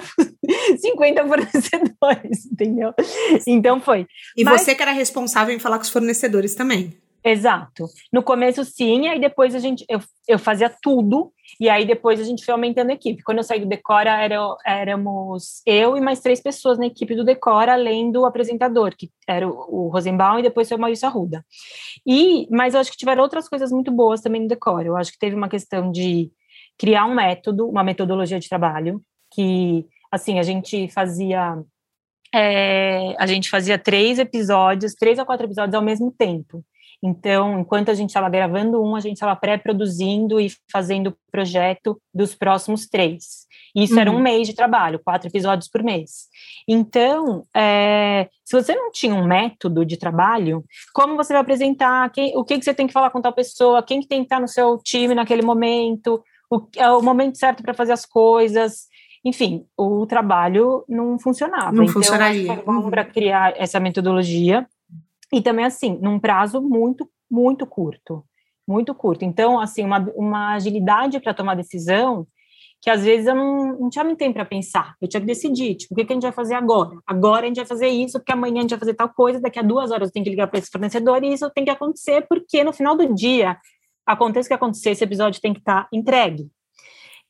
50 0.79 1.27
fornecedores, 1.27 2.47
entendeu? 2.51 2.95
Então 3.47 3.81
foi. 3.81 4.07
E 4.37 4.45
Mas, 4.45 4.63
você 4.63 4.75
que 4.75 4.83
era 4.83 4.93
responsável 4.93 5.55
em 5.55 5.59
falar 5.59 5.79
com 5.79 5.83
os 5.83 5.91
fornecedores 5.91 6.55
também. 6.55 6.97
Exato. 7.25 7.87
No 8.13 8.23
começo, 8.23 8.65
sim, 8.65 9.09
aí 9.09 9.19
depois 9.19 9.55
a 9.55 9.59
gente 9.59 9.85
eu, 9.89 10.01
eu 10.29 10.39
fazia 10.39 10.73
tudo, 10.81 11.33
e 11.59 11.69
aí 11.69 11.85
depois 11.85 12.21
a 12.21 12.25
gente 12.25 12.45
foi 12.45 12.53
aumentando 12.53 12.91
a 12.91 12.95
equipe. 12.95 13.23
Quando 13.23 13.39
eu 13.39 13.45
saí 13.45 13.61
do 13.61 13.67
Decora, 13.67 14.23
era, 14.23 14.39
éramos 14.65 15.61
eu 15.67 15.97
e 15.97 16.01
mais 16.01 16.21
três 16.21 16.41
pessoas 16.41 16.79
na 16.79 16.87
equipe 16.87 17.17
do 17.17 17.25
Decora, 17.25 17.73
além 17.73 18.13
do 18.13 18.25
apresentador, 18.25 18.95
que 18.97 19.11
era 19.27 19.49
o, 19.49 19.53
o 19.53 19.89
Rosenbaum, 19.89 20.39
e 20.39 20.43
depois 20.43 20.69
foi 20.69 20.77
o 20.77 20.81
Maurício 20.81 21.09
Arruda. 21.09 21.45
E, 22.07 22.47
mas 22.51 22.75
eu 22.75 22.81
acho 22.81 22.91
que 22.93 22.97
tiveram 22.97 23.23
outras 23.23 23.49
coisas 23.49 23.73
muito 23.73 23.91
boas 23.91 24.21
também 24.21 24.43
no 24.43 24.49
Decora. 24.49 24.87
Eu 24.87 24.97
acho 24.97 25.13
que 25.13 25.19
teve 25.19 25.35
uma 25.35 25.49
questão 25.49 25.91
de 25.91 26.31
criar 26.79 27.07
um 27.07 27.15
método, 27.15 27.69
uma 27.69 27.83
metodologia 27.83 28.39
de 28.39 28.49
trabalho, 28.49 29.03
que, 29.33 29.85
assim, 30.11 30.39
a 30.39 30.43
gente 30.43 30.89
fazia. 30.89 31.59
É, 32.35 33.15
a 33.19 33.27
gente 33.27 33.49
fazia 33.49 33.79
três 33.79 34.19
episódios, 34.19 34.95
três 34.95 35.19
a 35.19 35.25
quatro 35.25 35.47
episódios 35.47 35.75
ao 35.75 35.83
mesmo 35.83 36.13
tempo. 36.13 36.65
Então, 37.03 37.61
enquanto 37.61 37.91
a 37.91 37.95
gente 37.95 38.11
estava 38.11 38.29
gravando 38.29 38.83
um, 38.83 38.97
a 38.97 39.01
gente 39.01 39.15
estava 39.15 39.37
pré-produzindo 39.37 40.41
e 40.41 40.49
fazendo 40.71 41.09
o 41.09 41.17
projeto 41.31 42.01
dos 42.13 42.35
próximos 42.35 42.87
três. 42.87 43.47
Isso 43.75 43.95
uhum. 43.95 44.01
era 44.01 44.11
um 44.11 44.15
uhum. 44.15 44.23
mês 44.23 44.49
de 44.49 44.55
trabalho, 44.55 45.01
quatro 45.05 45.29
episódios 45.29 45.69
por 45.69 45.83
mês. 45.83 46.29
Então, 46.67 47.45
é, 47.55 48.29
se 48.45 48.61
você 48.61 48.75
não 48.75 48.91
tinha 48.91 49.15
um 49.15 49.27
método 49.27 49.85
de 49.85 49.97
trabalho, 49.97 50.65
como 50.95 51.17
você 51.17 51.33
vai 51.33 51.43
apresentar? 51.43 52.11
Quem, 52.11 52.37
o 52.37 52.45
que, 52.45 52.59
que 52.59 52.65
você 52.65 52.75
tem 52.75 52.87
que 52.87 52.93
falar 52.93 53.11
com 53.11 53.21
tal 53.21 53.33
pessoa? 53.33 53.83
Quem 53.83 54.01
que 54.01 54.09
tem 54.09 54.21
que 54.21 54.27
estar 54.27 54.41
no 54.41 54.49
seu 54.49 54.79
time 54.79 55.15
naquele 55.15 55.43
momento? 55.43 56.23
O, 56.51 56.67
é 56.77 56.91
o 56.91 57.03
momento 57.03 57.37
certo 57.37 57.63
para 57.63 57.75
fazer 57.75 57.93
as 57.93 58.07
coisas? 58.07 58.87
enfim, 59.27 59.67
o 59.77 60.07
trabalho 60.07 60.85
não 60.89 61.19
funcionava. 61.19 61.73
Não 61.73 61.83
então, 61.83 61.95
funcionaria. 61.95 62.63
Uhum. 62.65 62.89
Para 62.89 63.05
criar 63.05 63.55
essa 63.57 63.81
metodologia 63.81 64.65
e 65.33 65.41
também 65.41 65.65
assim, 65.65 65.99
num 66.01 66.19
prazo 66.19 66.61
muito, 66.61 67.09
muito 67.31 67.67
curto, 67.67 68.25
muito 68.67 68.95
curto. 68.95 69.25
Então, 69.25 69.61
assim, 69.61 69.85
uma, 69.85 69.99
uma 70.15 70.55
agilidade 70.55 71.21
para 71.21 71.35
tomar 71.35 71.55
decisão 71.55 72.27
que 72.81 72.91
às 72.91 73.03
vezes 73.03 73.27
eu 73.27 73.35
não, 73.35 73.81
não 73.81 73.91
tinha 73.91 74.05
muito 74.05 74.19
tempo 74.19 74.35
para 74.35 74.45
pensar. 74.45 74.95
Eu 75.01 75.09
tinha 75.09 75.21
que 75.21 75.27
decidir, 75.27 75.75
tipo, 75.75 75.95
o 75.95 75.97
que, 75.97 76.05
que, 76.05 76.13
a 76.13 76.15
gente 76.15 76.23
vai 76.23 76.33
fazer 76.33 76.55
agora? 76.55 76.99
Agora 77.07 77.45
a 77.45 77.49
gente 77.49 77.57
vai 77.57 77.67
fazer 77.67 77.89
isso, 77.89 78.19
porque 78.19 78.33
amanhã 78.33 78.59
a 78.59 78.61
gente 78.63 78.71
vai 78.71 78.79
fazer 78.79 78.95
tal 78.95 79.09
coisa, 79.09 79.41
daqui 79.41 79.59
a 79.59 79.63
duas 79.63 79.91
horas 79.91 80.09
eu 80.09 80.13
tenho 80.13 80.25
que 80.25 80.31
ligar 80.31 80.47
para 80.47 80.59
esse 80.59 80.71
fornecedor 80.71 81.25
e 81.25 81.33
isso 81.33 81.51
tem 81.51 81.65
que 81.65 81.71
acontecer, 81.71 82.27
porque 82.29 82.63
no 82.63 82.73
final 82.73 82.97
do 82.97 83.13
dia, 83.15 83.57
aconteça 84.07 84.47
o 84.47 84.51
que 84.51 84.55
acontecer, 84.55 84.91
esse 84.91 85.03
episódio 85.03 85.41
tem 85.41 85.53
que 85.53 85.59
estar 85.59 85.83
tá 85.83 85.89
entregue. 85.93 86.49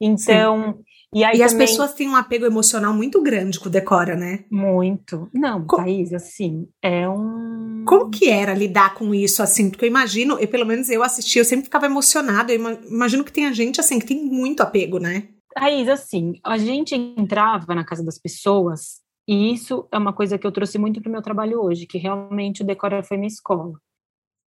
Então, 0.01 0.75
Sim. 0.75 0.83
E, 1.17 1.25
aí 1.25 1.39
e 1.39 1.43
as 1.43 1.55
pessoas 1.55 1.95
têm 1.95 2.11
um 2.11 2.15
apego 2.15 2.45
emocional 2.45 2.93
muito 2.93 3.23
grande 3.23 3.59
com 3.59 3.71
o 3.71 3.73
Decora, 3.73 4.15
né? 4.15 4.45
Muito. 4.51 5.31
Não, 5.33 5.67
Co 5.67 5.79
Thaís, 5.79 6.13
assim, 6.13 6.69
é 6.83 7.09
um. 7.09 7.87
Como 7.87 8.11
que 8.11 8.29
era 8.29 8.53
lidar 8.53 8.93
com 8.93 9.15
isso, 9.15 9.43
assim? 9.43 9.71
Porque 9.71 9.87
eu 9.87 9.89
imagino, 9.89 10.37
e 10.39 10.47
pelo 10.47 10.67
menos 10.67 10.91
eu 10.91 11.03
assisti, 11.03 11.39
eu 11.39 11.45
sempre 11.47 11.65
ficava 11.65 11.87
emocionada. 11.87 12.53
Eu 12.53 12.61
imagino 12.87 13.25
que 13.25 13.33
tenha 13.33 13.51
gente, 13.55 13.81
assim, 13.81 13.99
que 13.99 14.05
tem 14.05 14.27
muito 14.27 14.61
apego, 14.61 14.99
né? 14.99 15.27
Thaís, 15.55 15.89
assim, 15.89 16.35
a 16.45 16.59
gente 16.59 16.95
entrava 16.95 17.75
na 17.75 17.83
casa 17.83 18.05
das 18.05 18.19
pessoas, 18.19 19.01
e 19.27 19.55
isso 19.55 19.89
é 19.91 19.97
uma 19.97 20.13
coisa 20.13 20.37
que 20.37 20.47
eu 20.47 20.53
trouxe 20.53 20.77
muito 20.77 21.01
para 21.01 21.09
o 21.09 21.13
meu 21.13 21.23
trabalho 21.23 21.63
hoje, 21.63 21.87
que 21.87 21.97
realmente 21.97 22.63
o 22.63 22.67
Decora 22.67 23.03
foi 23.03 23.17
minha 23.17 23.29
escola 23.29 23.73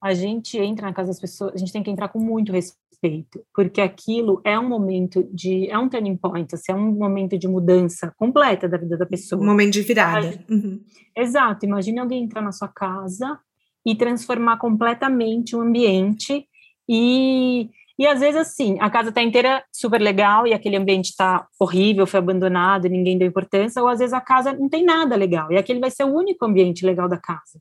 a 0.02 0.14
gente 0.14 0.58
entra 0.58 0.88
na 0.88 0.94
casa 0.94 1.10
das 1.10 1.20
pessoas, 1.20 1.54
a 1.54 1.58
gente 1.58 1.72
tem 1.72 1.84
que 1.84 1.92
entrar 1.92 2.10
com 2.10 2.20
muito 2.20 2.52
respeito, 2.52 3.44
porque 3.54 3.82
aquilo 3.82 4.42
é 4.46 4.58
um 4.58 4.68
momento 4.68 5.28
de, 5.34 5.70
é 5.70 5.78
um 5.78 5.90
turning 5.90 6.18
point, 6.18 6.54
assim, 6.54 6.72
é 6.72 6.76
um 6.76 6.92
momento 6.92 7.38
de 7.38 7.48
mudança 7.48 8.14
completa 8.18 8.68
da 8.68 8.78
vida 8.78 8.98
da 8.98 9.06
pessoa. 9.06 9.42
Um 9.42 9.46
momento 9.46 9.74
de 9.74 9.82
virada. 9.82 10.44
Uhum. 10.50 10.82
Exato, 11.16 11.66
imagine 11.66 12.00
alguém 12.00 12.24
entrar 12.24 12.42
na 12.42 12.52
sua 12.52 12.68
casa 12.68 13.40
e 13.86 13.96
transformar 13.96 14.58
completamente 14.58 15.56
o 15.56 15.62
ambiente 15.62 16.46
e 16.88 17.70
e 18.00 18.08
às 18.08 18.22
vezes 18.22 18.38
assim, 18.38 18.78
a 18.80 18.90
casa 18.90 19.10
está 19.10 19.22
inteira 19.22 19.62
super 19.74 20.00
legal 20.00 20.48
e 20.48 20.54
aquele 20.54 20.78
ambiente 20.78 21.10
está 21.10 21.46
horrível, 21.60 22.08
foi 22.08 22.20
abandonado, 22.20 22.88
ninguém 22.88 23.18
deu 23.18 23.28
importância, 23.28 23.82
ou 23.82 23.90
às 23.90 24.00
vezes 24.00 24.14
a 24.14 24.22
casa 24.22 24.54
não 24.54 24.70
tem 24.70 24.86
nada 24.86 25.18
legal 25.18 25.52
e 25.52 25.58
aquele 25.58 25.82
vai 25.82 25.92
ser 25.92 26.06
o 26.06 26.16
único 26.16 26.46
ambiente 26.46 26.86
legal 26.86 27.10
da 27.10 27.18
casa. 27.18 27.60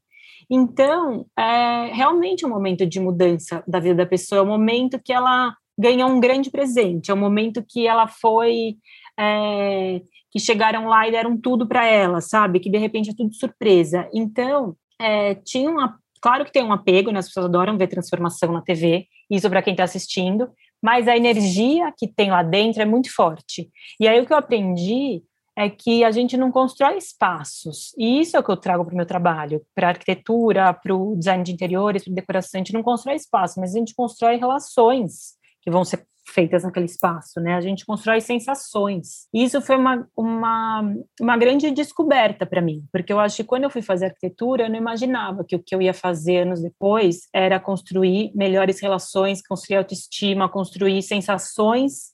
Então, 0.50 1.26
é 1.38 1.90
realmente 1.92 2.46
um 2.46 2.48
momento 2.48 2.86
de 2.86 2.98
mudança 2.98 3.62
da 3.66 3.78
vida 3.78 3.96
da 3.96 4.06
pessoa, 4.06 4.40
é 4.40 4.42
um 4.42 4.48
momento 4.48 5.00
que 5.02 5.12
ela 5.12 5.54
ganha 5.78 6.06
um 6.06 6.18
grande 6.18 6.50
presente, 6.50 7.10
é 7.10 7.14
um 7.14 7.18
momento 7.18 7.64
que 7.66 7.86
ela 7.86 8.08
foi. 8.08 8.76
É, 9.18 10.00
que 10.30 10.38
chegaram 10.38 10.86
lá 10.86 11.08
e 11.08 11.10
deram 11.10 11.36
tudo 11.36 11.66
para 11.66 11.86
ela, 11.86 12.20
sabe? 12.20 12.60
Que 12.60 12.70
de 12.70 12.76
repente 12.76 13.10
é 13.10 13.14
tudo 13.14 13.34
surpresa. 13.34 14.08
Então, 14.12 14.76
é, 15.00 15.34
tinha 15.34 15.70
uma. 15.70 15.98
Claro 16.20 16.44
que 16.44 16.52
tem 16.52 16.62
um 16.62 16.72
apego, 16.72 17.10
né? 17.10 17.20
As 17.20 17.28
pessoas 17.28 17.46
adoram 17.46 17.78
ver 17.78 17.86
transformação 17.86 18.52
na 18.52 18.60
TV, 18.60 19.06
isso 19.30 19.48
para 19.48 19.62
quem 19.62 19.72
está 19.72 19.84
assistindo, 19.84 20.48
mas 20.82 21.08
a 21.08 21.16
energia 21.16 21.92
que 21.96 22.08
tem 22.08 22.30
lá 22.30 22.42
dentro 22.42 22.82
é 22.82 22.84
muito 22.84 23.14
forte. 23.14 23.70
E 24.00 24.06
aí 24.06 24.20
o 24.20 24.26
que 24.26 24.32
eu 24.32 24.36
aprendi 24.36 25.22
é 25.58 25.68
que 25.68 26.04
a 26.04 26.12
gente 26.12 26.36
não 26.36 26.52
constrói 26.52 26.98
espaços. 26.98 27.92
E 27.98 28.20
isso 28.20 28.36
é 28.36 28.40
o 28.40 28.44
que 28.44 28.50
eu 28.50 28.56
trago 28.56 28.84
para 28.84 28.94
o 28.94 28.96
meu 28.96 29.04
trabalho, 29.04 29.60
para 29.74 29.88
arquitetura, 29.88 30.72
para 30.72 30.94
o 30.94 31.16
design 31.16 31.42
de 31.42 31.50
interiores, 31.50 32.04
para 32.04 32.14
decoração. 32.14 32.60
A 32.60 32.62
gente 32.62 32.72
não 32.72 32.82
constrói 32.82 33.16
espaço, 33.16 33.58
mas 33.58 33.74
a 33.74 33.78
gente 33.78 33.92
constrói 33.92 34.36
relações 34.36 35.36
que 35.60 35.68
vão 35.68 35.84
ser 35.84 36.06
feitas 36.28 36.62
naquele 36.62 36.86
espaço, 36.86 37.40
né? 37.40 37.54
A 37.56 37.60
gente 37.60 37.84
constrói 37.84 38.20
sensações. 38.20 39.26
Isso 39.34 39.60
foi 39.60 39.76
uma, 39.76 40.06
uma, 40.16 40.94
uma 41.20 41.36
grande 41.36 41.72
descoberta 41.72 42.46
para 42.46 42.60
mim, 42.60 42.84
porque 42.92 43.12
eu 43.12 43.18
acho 43.18 43.38
que 43.38 43.44
quando 43.44 43.64
eu 43.64 43.70
fui 43.70 43.82
fazer 43.82 44.06
arquitetura, 44.06 44.66
eu 44.66 44.70
não 44.70 44.76
imaginava 44.76 45.42
que 45.42 45.56
o 45.56 45.58
que 45.58 45.74
eu 45.74 45.82
ia 45.82 45.94
fazer 45.94 46.42
anos 46.42 46.62
depois 46.62 47.28
era 47.34 47.58
construir 47.58 48.30
melhores 48.32 48.78
relações, 48.80 49.42
construir 49.42 49.78
autoestima, 49.78 50.48
construir 50.48 51.02
sensações 51.02 52.12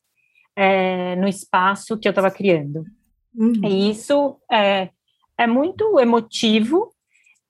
é, 0.57 1.15
no 1.17 1.29
espaço 1.29 1.99
que 1.99 2.09
eu 2.09 2.11
estava 2.11 2.31
criando. 2.31 2.87
Uhum. 3.35 3.61
E 3.65 3.91
isso 3.91 4.37
é, 4.51 4.91
é 5.39 5.47
muito 5.47 5.99
emotivo 5.99 6.93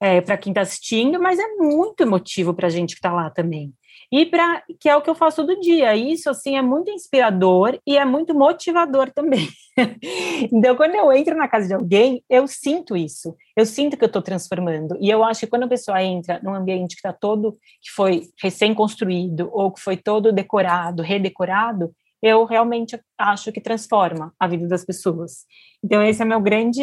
é, 0.01 0.21
para 0.21 0.37
quem 0.37 0.51
está 0.51 0.63
assistindo, 0.63 1.21
mas 1.21 1.39
é 1.39 1.49
muito 1.57 2.01
emotivo 2.03 2.55
para 2.55 2.67
a 2.67 2.71
gente 2.71 2.95
que 2.95 2.99
está 2.99 3.13
lá 3.13 3.31
também. 3.31 3.73
E 4.13 4.27
para 4.27 4.63
que 4.79 4.89
é 4.89 4.97
o 4.97 5.03
que 5.03 5.11
eu 5.11 5.15
faço 5.15 5.45
todo 5.45 5.61
dia. 5.61 5.97
Isso 5.97 6.29
assim 6.31 6.57
é 6.57 6.63
muito 6.63 6.91
inspirador 6.91 7.79
e 7.87 7.97
é 7.97 8.05
muito 8.05 8.35
motivador 8.35 9.11
também. 9.11 9.49
então, 10.53 10.77
quando 10.77 10.95
eu 10.95 11.13
entro 11.13 11.37
na 11.37 11.49
casa 11.49 11.67
de 11.69 11.75
alguém, 11.75 12.23
eu 12.29 12.47
sinto 12.47 12.97
isso. 12.97 13.35
Eu 13.57 13.67
sinto 13.67 13.97
que 13.97 14.05
eu 14.05 14.09
estou 14.09 14.23
transformando. 14.23 14.97
E 15.01 15.11
eu 15.11 15.25
acho 15.25 15.41
que 15.41 15.47
quando 15.47 15.65
a 15.65 15.69
pessoa 15.69 16.03
entra 16.03 16.41
num 16.43 16.55
ambiente 16.55 16.95
que 16.95 17.01
está 17.01 17.13
todo 17.13 17.53
que 17.83 17.91
foi 17.91 18.23
recém-construído 18.41 19.49
ou 19.53 19.73
que 19.73 19.81
foi 19.81 19.97
todo 19.97 20.33
decorado, 20.33 21.03
redecorado, 21.03 21.91
eu 22.25 22.47
realmente 22.47 22.99
acho 23.19 23.53
que 23.53 23.61
transforma 23.61 24.33
a 24.41 24.49
vida 24.49 24.67
das 24.67 24.83
pessoas. 24.83 25.45
Então, 25.85 26.03
esse 26.03 26.23
é 26.23 26.25
meu 26.25 26.41
grande, 26.41 26.83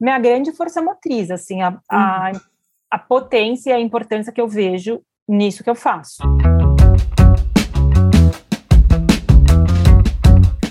minha 0.00 0.18
grande 0.18 0.50
força 0.50 0.82
motriz, 0.82 1.30
assim, 1.30 1.62
a, 1.62 1.80
a, 1.88 2.32
uhum. 2.34 2.40
a 2.90 2.98
potência 2.98 3.70
e 3.70 3.72
a 3.74 3.80
importância 3.80 4.32
que 4.32 4.40
eu 4.40 4.48
vejo 4.48 5.00
nisso 5.28 5.62
que 5.62 5.70
eu 5.70 5.76
faço. 5.76 6.20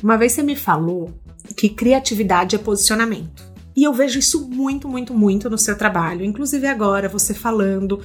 Uma 0.04 0.18
vez 0.18 0.34
você 0.34 0.44
me 0.44 0.58
falou 0.58 1.14
que 1.56 1.70
criatividade 1.70 2.58
é 2.58 2.60
posicionamento. 2.60 3.50
E 3.74 3.86
eu 3.86 3.94
vejo 3.94 4.20
isso 4.20 4.50
muito, 4.50 4.90
muito, 4.90 5.14
muito 5.14 5.50
no 5.50 5.58
seu 5.58 5.78
trabalho. 5.78 6.26
Inclusive 6.26 6.68
agora, 6.68 7.08
você 7.08 7.34
falando 7.34 8.04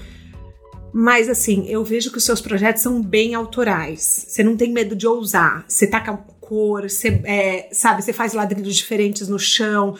mas 0.99 1.29
assim, 1.29 1.67
eu 1.69 1.85
vejo 1.85 2.11
que 2.11 2.17
os 2.17 2.25
seus 2.25 2.41
projetos 2.41 2.83
são 2.83 3.03
bem 3.03 3.35
autorais. 3.35 4.25
Você 4.29 4.43
não 4.43 4.57
tem 4.57 4.73
medo 4.73 4.97
de 4.97 5.07
ousar. 5.07 5.62
Você 5.69 5.87
taca 5.87 6.17
cor, 6.41 6.88
você, 6.88 7.21
é, 7.26 7.69
sabe, 7.71 8.03
você 8.03 8.15
faz 8.15 8.33
ladrilhos 8.33 8.75
diferentes 8.75 9.29
no 9.29 9.38
chão. 9.38 9.95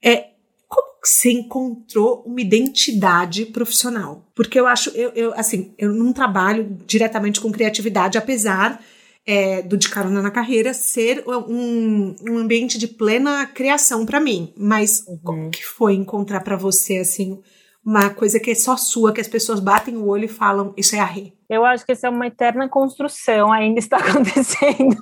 É, 0.00 0.28
como 0.68 1.00
que 1.02 1.08
você 1.08 1.32
encontrou 1.32 2.22
uma 2.24 2.40
identidade 2.40 3.44
profissional? 3.46 4.24
Porque 4.32 4.60
eu 4.60 4.68
acho, 4.68 4.90
eu, 4.90 5.10
eu 5.16 5.34
assim, 5.34 5.74
eu 5.76 5.92
não 5.92 6.12
trabalho 6.12 6.78
diretamente 6.86 7.40
com 7.40 7.50
criatividade, 7.50 8.16
apesar 8.16 8.80
é, 9.26 9.62
do 9.62 9.76
De 9.76 9.88
Carona 9.88 10.22
na 10.22 10.30
Carreira 10.30 10.72
ser 10.72 11.24
um, 11.26 12.14
um 12.22 12.38
ambiente 12.38 12.78
de 12.78 12.86
plena 12.86 13.46
criação 13.46 14.06
para 14.06 14.20
mim. 14.20 14.52
Mas 14.56 15.02
uhum. 15.08 15.18
como 15.24 15.50
que 15.50 15.66
foi 15.66 15.94
encontrar 15.94 16.42
para 16.42 16.56
você, 16.56 16.98
assim, 16.98 17.40
uma 17.84 18.10
coisa 18.10 18.38
que 18.38 18.50
é 18.50 18.54
só 18.54 18.76
sua, 18.76 19.12
que 19.12 19.20
as 19.20 19.28
pessoas 19.28 19.58
batem 19.58 19.96
o 19.96 20.06
olho 20.06 20.24
e 20.24 20.28
falam, 20.28 20.72
isso 20.76 20.94
é 20.94 21.00
a 21.00 21.04
Rê? 21.04 21.32
Eu 21.48 21.64
acho 21.64 21.84
que 21.84 21.92
isso 21.92 22.06
é 22.06 22.10
uma 22.10 22.26
eterna 22.26 22.68
construção, 22.68 23.50
ainda 23.50 23.78
está 23.78 23.96
acontecendo. 23.98 24.96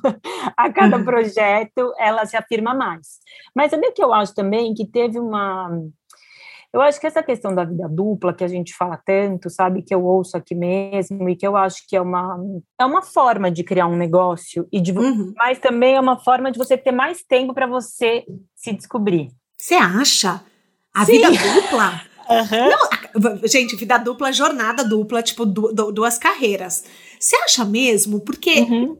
a 0.56 0.72
cada 0.72 0.98
projeto, 1.04 1.92
ela 1.98 2.24
se 2.24 2.36
afirma 2.36 2.74
mais. 2.74 3.18
Mas 3.54 3.70
sabe 3.70 3.90
que 3.92 4.02
eu 4.02 4.14
acho 4.14 4.34
também 4.34 4.72
que 4.74 4.86
teve 4.86 5.18
uma. 5.18 5.68
Eu 6.72 6.82
acho 6.82 7.00
que 7.00 7.06
essa 7.06 7.22
questão 7.22 7.54
da 7.54 7.64
vida 7.64 7.88
dupla 7.88 8.32
que 8.32 8.44
a 8.44 8.48
gente 8.48 8.74
fala 8.74 9.00
tanto, 9.04 9.48
sabe, 9.48 9.82
que 9.82 9.94
eu 9.94 10.04
ouço 10.04 10.36
aqui 10.36 10.54
mesmo 10.54 11.28
e 11.28 11.34
que 11.34 11.46
eu 11.46 11.56
acho 11.56 11.82
que 11.88 11.96
é 11.96 12.00
uma 12.00 12.38
é 12.78 12.84
uma 12.84 13.00
forma 13.00 13.50
de 13.50 13.64
criar 13.64 13.86
um 13.86 13.96
negócio 13.96 14.68
e 14.70 14.78
de 14.78 14.92
uhum. 14.92 15.32
mas 15.34 15.58
também 15.58 15.96
é 15.96 16.00
uma 16.00 16.18
forma 16.18 16.52
de 16.52 16.58
você 16.58 16.76
ter 16.76 16.92
mais 16.92 17.22
tempo 17.22 17.54
para 17.54 17.66
você 17.66 18.24
se 18.54 18.74
descobrir. 18.74 19.30
Você 19.56 19.74
acha? 19.74 20.42
A 20.94 21.06
Sim. 21.06 21.12
vida 21.12 21.30
dupla 21.30 22.02
Uhum. 22.28 23.30
Não, 23.30 23.48
gente, 23.48 23.74
vida 23.76 23.96
dupla, 23.98 24.32
jornada 24.32 24.84
dupla, 24.84 25.22
tipo, 25.22 25.46
du 25.46 25.72
duas 25.92 26.18
carreiras. 26.18 26.84
Você 27.18 27.36
acha 27.36 27.64
mesmo? 27.64 28.20
Porque 28.20 28.60
uhum. 28.60 28.98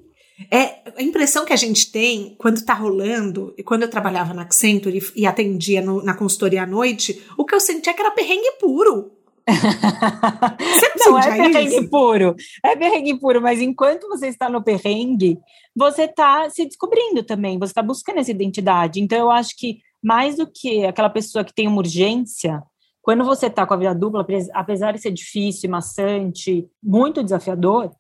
é, 0.51 0.77
a 0.97 1.03
impressão 1.03 1.45
que 1.45 1.53
a 1.53 1.57
gente 1.57 1.93
tem 1.93 2.35
quando 2.39 2.65
tá 2.65 2.75
rolando, 2.75 3.55
e 3.59 3.63
quando 3.63 3.83
eu 3.83 3.91
trabalhava 3.91 4.33
na 4.33 4.43
Accenture 4.43 4.99
e, 4.99 5.23
e 5.23 5.27
atendia 5.27 5.83
no, 5.83 6.03
na 6.03 6.15
consultoria 6.15 6.63
à 6.63 6.67
noite, 6.67 7.23
o 7.37 7.45
que 7.45 7.55
eu 7.55 7.61
sentia 7.61 7.93
é 7.93 7.95
que 7.95 8.01
era 8.01 8.11
perrengue 8.11 8.53
puro. 8.59 9.13
Você 9.49 10.93
não, 10.99 11.13
não 11.13 11.19
é 11.19 11.37
perrengue 11.37 11.79
isso? 11.79 11.89
puro, 11.89 12.37
é 12.63 12.77
perrengue 12.77 13.19
puro, 13.19 13.41
mas 13.41 13.61
enquanto 13.61 14.09
você 14.09 14.29
está 14.29 14.49
no 14.49 14.63
perrengue, 14.63 15.39
você 15.75 16.03
está 16.03 16.51
se 16.51 16.67
descobrindo 16.67 17.23
também, 17.23 17.59
você 17.59 17.71
está 17.71 17.83
buscando 17.83 18.19
essa 18.19 18.31
identidade. 18.31 19.01
Então, 19.01 19.19
eu 19.19 19.31
acho 19.31 19.57
que 19.57 19.79
mais 20.03 20.37
do 20.37 20.47
que 20.47 20.85
aquela 20.85 21.09
pessoa 21.09 21.45
que 21.45 21.55
tem 21.55 21.67
uma 21.67 21.79
urgência, 21.79 22.63
quando 23.09 23.25
você 23.25 23.47
está 23.47 23.67
com 23.67 23.73
a 23.73 23.77
vida 23.79 23.95
dupla, 23.95 24.23
apesar 24.53 24.93
de 24.93 25.01
ser 25.01 25.11
difícil, 25.11 25.71
maçante, 25.71 26.69
muito 26.83 27.23
desafiador, 27.25 27.91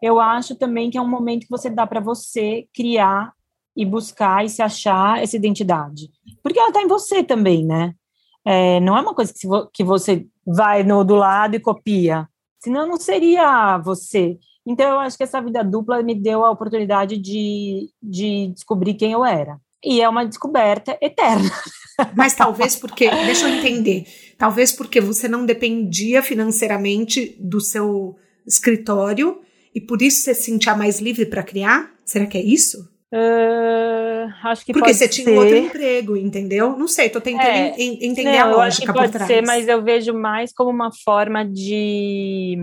eu 0.00 0.20
acho 0.20 0.54
também 0.54 0.88
que 0.88 0.96
é 0.96 1.02
um 1.02 1.08
momento 1.08 1.46
que 1.46 1.50
você 1.50 1.68
dá 1.68 1.84
para 1.84 1.98
você 1.98 2.68
criar 2.72 3.32
e 3.76 3.84
buscar 3.84 4.44
e 4.44 4.48
se 4.48 4.62
achar 4.62 5.20
essa 5.20 5.34
identidade. 5.34 6.12
Porque 6.44 6.60
ela 6.60 6.68
está 6.68 6.80
em 6.80 6.86
você 6.86 7.24
também, 7.24 7.66
né? 7.66 7.92
É, 8.44 8.78
não 8.78 8.96
é 8.96 9.00
uma 9.00 9.16
coisa 9.16 9.34
que, 9.34 9.48
que 9.72 9.82
você 9.82 10.28
vai 10.46 10.84
no 10.84 11.02
do 11.02 11.16
lado 11.16 11.56
e 11.56 11.60
copia. 11.60 12.28
Senão 12.62 12.86
não 12.86 12.98
seria 12.98 13.78
você. 13.78 14.38
Então, 14.64 14.88
eu 14.90 15.00
acho 15.00 15.16
que 15.16 15.24
essa 15.24 15.42
vida 15.42 15.64
dupla 15.64 16.04
me 16.04 16.14
deu 16.14 16.44
a 16.44 16.52
oportunidade 16.52 17.18
de, 17.18 17.90
de 18.00 18.52
descobrir 18.54 18.94
quem 18.94 19.10
eu 19.10 19.24
era. 19.24 19.58
e 19.84 20.00
é 20.00 20.08
uma 20.08 20.24
descoberta 20.24 20.96
eterna. 21.02 21.50
Mas 22.14 22.34
talvez 22.34 22.76
porque, 22.76 23.08
deixa 23.10 23.48
eu 23.48 23.54
entender, 23.54 24.06
talvez 24.38 24.72
porque 24.72 25.00
você 25.00 25.28
não 25.28 25.44
dependia 25.44 26.22
financeiramente 26.22 27.36
do 27.38 27.60
seu 27.60 28.16
escritório 28.46 29.40
e 29.74 29.80
por 29.80 30.02
isso 30.02 30.22
você 30.22 30.34
se 30.34 30.44
sentia 30.44 30.74
mais 30.74 31.00
livre 31.00 31.26
para 31.26 31.42
criar? 31.42 31.90
Será 32.04 32.26
que 32.26 32.36
é 32.36 32.42
isso? 32.42 32.90
Uh, 33.12 34.32
acho 34.44 34.64
que 34.64 34.72
Porque 34.72 34.94
você 34.94 35.06
ser. 35.06 35.08
tinha 35.08 35.38
outro 35.38 35.54
emprego, 35.56 36.16
entendeu? 36.16 36.78
Não 36.78 36.88
sei, 36.88 37.10
tô 37.10 37.20
tentando 37.20 37.46
é, 37.46 37.74
entender 37.78 38.38
não, 38.38 38.40
a 38.40 38.44
lógica 38.46 38.56
eu 38.56 38.60
acho 38.62 38.80
que 38.80 38.92
pode 38.92 39.12
trás. 39.12 39.26
ser, 39.26 39.42
mas 39.42 39.68
eu 39.68 39.82
vejo 39.82 40.14
mais 40.14 40.50
como 40.50 40.70
uma 40.70 40.90
forma 41.04 41.44
de 41.44 42.56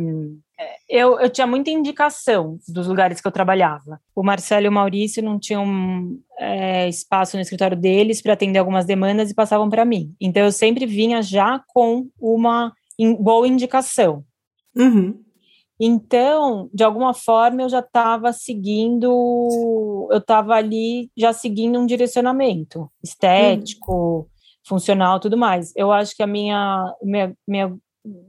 eu, 0.90 1.20
eu 1.20 1.30
tinha 1.30 1.48
muita 1.48 1.70
indicação 1.70 2.58
dos 2.68 2.88
lugares 2.88 3.22
que 3.22 3.28
eu 3.28 3.32
trabalhava. 3.32 4.00
O 4.16 4.24
Marcelo 4.24 4.66
e 4.66 4.70
o 4.70 4.72
Maurício 4.72 5.24
não 5.24 5.40
tinham 5.40 6.18
é, 6.38 6.90
espaço 6.90 7.38
no 7.38 7.42
escritório 7.42 7.78
deles 7.78 8.22
para 8.22 8.34
atender 8.34 8.60
algumas 8.60 8.86
demandas 8.86 9.30
e 9.30 9.36
passavam 9.36 9.70
para 9.70 9.86
mim. 9.86 10.14
Então 10.20 10.44
eu 10.44 10.52
sempre 10.52 10.86
vinha 10.86 11.22
já 11.22 11.64
com 11.68 12.08
uma 12.20 12.74
in, 12.98 13.16
boa 13.16 13.48
indicação. 13.48 14.24
Uhum. 14.76 15.24
Então, 15.80 16.70
de 16.74 16.84
alguma 16.84 17.14
forma, 17.14 17.62
eu 17.62 17.70
já 17.70 17.80
estava 17.80 18.34
seguindo, 18.34 19.08
eu 20.12 20.18
estava 20.18 20.56
ali 20.56 21.10
já 21.16 21.32
seguindo 21.32 21.80
um 21.80 21.86
direcionamento 21.86 22.92
estético, 23.02 23.94
uhum. 23.94 24.26
funcional, 24.68 25.22
tudo 25.22 25.38
mais. 25.38 25.72
Eu 25.78 25.90
acho 25.90 26.14
que 26.18 26.22
a 26.22 26.28
minha, 26.28 26.84
minha, 27.02 27.34
minha 27.48 27.78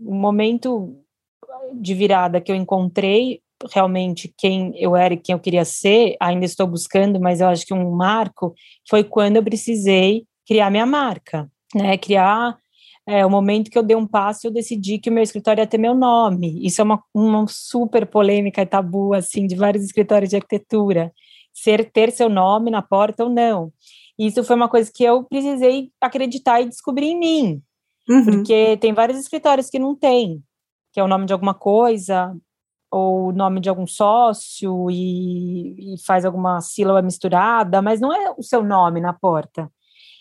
momento 0.00 0.99
de 1.74 1.94
virada 1.94 2.40
que 2.40 2.50
eu 2.50 2.56
encontrei 2.56 3.40
realmente 3.72 4.32
quem 4.38 4.72
eu 4.76 4.96
era 4.96 5.14
e 5.14 5.18
quem 5.18 5.34
eu 5.34 5.38
queria 5.38 5.64
ser, 5.64 6.16
ainda 6.20 6.44
estou 6.44 6.66
buscando, 6.66 7.20
mas 7.20 7.40
eu 7.40 7.48
acho 7.48 7.66
que 7.66 7.74
um 7.74 7.90
marco 7.90 8.54
foi 8.88 9.04
quando 9.04 9.36
eu 9.36 9.42
precisei 9.42 10.24
criar 10.46 10.70
minha 10.70 10.86
marca, 10.86 11.50
né? 11.74 11.98
Criar 11.98 12.56
é, 13.06 13.24
o 13.24 13.30
momento 13.30 13.70
que 13.70 13.78
eu 13.78 13.82
dei 13.82 13.96
um 13.96 14.06
passo, 14.06 14.46
eu 14.46 14.50
decidi 14.50 14.98
que 14.98 15.10
o 15.10 15.12
meu 15.12 15.22
escritório 15.22 15.60
ia 15.60 15.66
ter 15.66 15.78
meu 15.78 15.94
nome. 15.94 16.64
Isso 16.64 16.80
é 16.80 16.84
uma, 16.84 17.02
uma 17.14 17.44
super 17.48 18.06
polêmica 18.06 18.62
e 18.62 18.66
tabu, 18.66 19.14
assim, 19.14 19.46
de 19.46 19.56
vários 19.56 19.84
escritórios 19.84 20.30
de 20.30 20.36
arquitetura. 20.36 21.12
Ser, 21.52 21.90
ter 21.90 22.12
seu 22.12 22.28
nome 22.28 22.70
na 22.70 22.80
porta 22.80 23.24
ou 23.24 23.30
não. 23.30 23.72
Isso 24.18 24.44
foi 24.44 24.54
uma 24.54 24.68
coisa 24.68 24.90
que 24.94 25.02
eu 25.02 25.24
precisei 25.24 25.90
acreditar 26.00 26.60
e 26.60 26.68
descobrir 26.68 27.06
em 27.06 27.18
mim. 27.18 27.62
Uhum. 28.08 28.24
Porque 28.24 28.76
tem 28.76 28.92
vários 28.92 29.18
escritórios 29.18 29.68
que 29.68 29.78
não 29.78 29.96
tem, 29.96 30.42
que 30.92 31.00
é 31.00 31.04
o 31.04 31.08
nome 31.08 31.26
de 31.26 31.32
alguma 31.32 31.54
coisa, 31.54 32.36
ou 32.90 33.28
o 33.28 33.32
nome 33.32 33.60
de 33.60 33.68
algum 33.68 33.86
sócio, 33.86 34.90
e, 34.90 35.94
e 35.94 36.04
faz 36.04 36.24
alguma 36.24 36.60
sílaba 36.60 37.02
misturada, 37.02 37.80
mas 37.80 38.00
não 38.00 38.12
é 38.12 38.34
o 38.36 38.42
seu 38.42 38.62
nome 38.62 39.00
na 39.00 39.12
porta. 39.12 39.70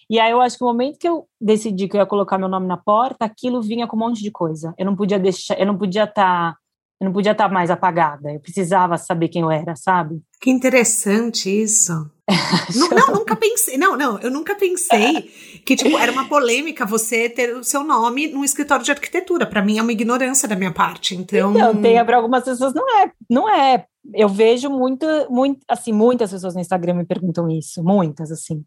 E 0.09 0.19
aí 0.19 0.31
eu 0.31 0.41
acho 0.41 0.57
que 0.57 0.63
o 0.63 0.67
momento 0.67 0.97
que 0.97 1.07
eu 1.07 1.27
decidi 1.39 1.87
que 1.87 1.95
eu 1.95 2.01
ia 2.01 2.05
colocar 2.05 2.39
meu 2.39 2.49
nome 2.49 2.65
na 2.65 2.77
porta, 2.77 3.25
aquilo 3.25 3.61
vinha 3.61 3.87
com 3.87 3.95
um 3.95 3.99
monte 3.99 4.23
de 4.23 4.31
coisa. 4.31 4.73
Eu 4.75 4.85
não 4.85 4.95
podia 4.95 5.19
deixar, 5.19 5.59
eu 5.59 5.67
não 5.67 5.77
podia 5.77 6.05
estar, 6.05 6.53
tá, 6.53 6.57
eu 6.99 7.05
não 7.05 7.13
podia 7.13 7.31
estar 7.31 7.47
tá 7.47 7.53
mais 7.53 7.69
apagada. 7.69 8.31
Eu 8.31 8.39
precisava 8.39 8.97
saber 8.97 9.27
quem 9.27 9.43
eu 9.43 9.51
era, 9.51 9.75
sabe? 9.75 10.19
Que 10.41 10.49
interessante 10.49 11.47
isso. 11.49 12.09
não, 12.75 12.89
não, 12.89 13.13
nunca 13.15 13.35
pensei. 13.35 13.77
Não, 13.77 13.97
não, 13.97 14.19
eu 14.19 14.31
nunca 14.31 14.55
pensei 14.55 15.31
que 15.65 15.75
tipo 15.75 15.97
era 15.97 16.11
uma 16.11 16.27
polêmica 16.27 16.85
você 16.85 17.29
ter 17.29 17.55
o 17.55 17.63
seu 17.63 17.83
nome 17.83 18.27
num 18.27 18.43
escritório 18.43 18.83
de 18.83 18.91
arquitetura. 18.91 19.45
Para 19.45 19.61
mim 19.61 19.77
é 19.77 19.81
uma 19.81 19.91
ignorância 19.91 20.47
da 20.47 20.55
minha 20.55 20.71
parte. 20.71 21.15
Então, 21.15 21.51
não, 21.51 21.81
tem 21.81 22.03
para 22.05 22.17
algumas 22.17 22.43
pessoas 22.43 22.73
não 22.73 22.85
é, 22.99 23.11
não 23.29 23.49
é 23.49 23.85
eu 24.13 24.29
vejo 24.29 24.69
muito, 24.69 25.05
muito, 25.29 25.59
assim, 25.67 25.91
muitas 25.91 26.31
pessoas 26.31 26.55
no 26.55 26.61
Instagram 26.61 26.93
me 26.93 27.05
perguntam 27.05 27.49
isso, 27.49 27.83
muitas, 27.83 28.31
assim. 28.31 28.63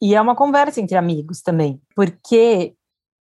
E 0.00 0.14
é 0.14 0.20
uma 0.20 0.34
conversa 0.34 0.80
entre 0.80 0.96
amigos 0.96 1.42
também, 1.42 1.80
porque 1.94 2.74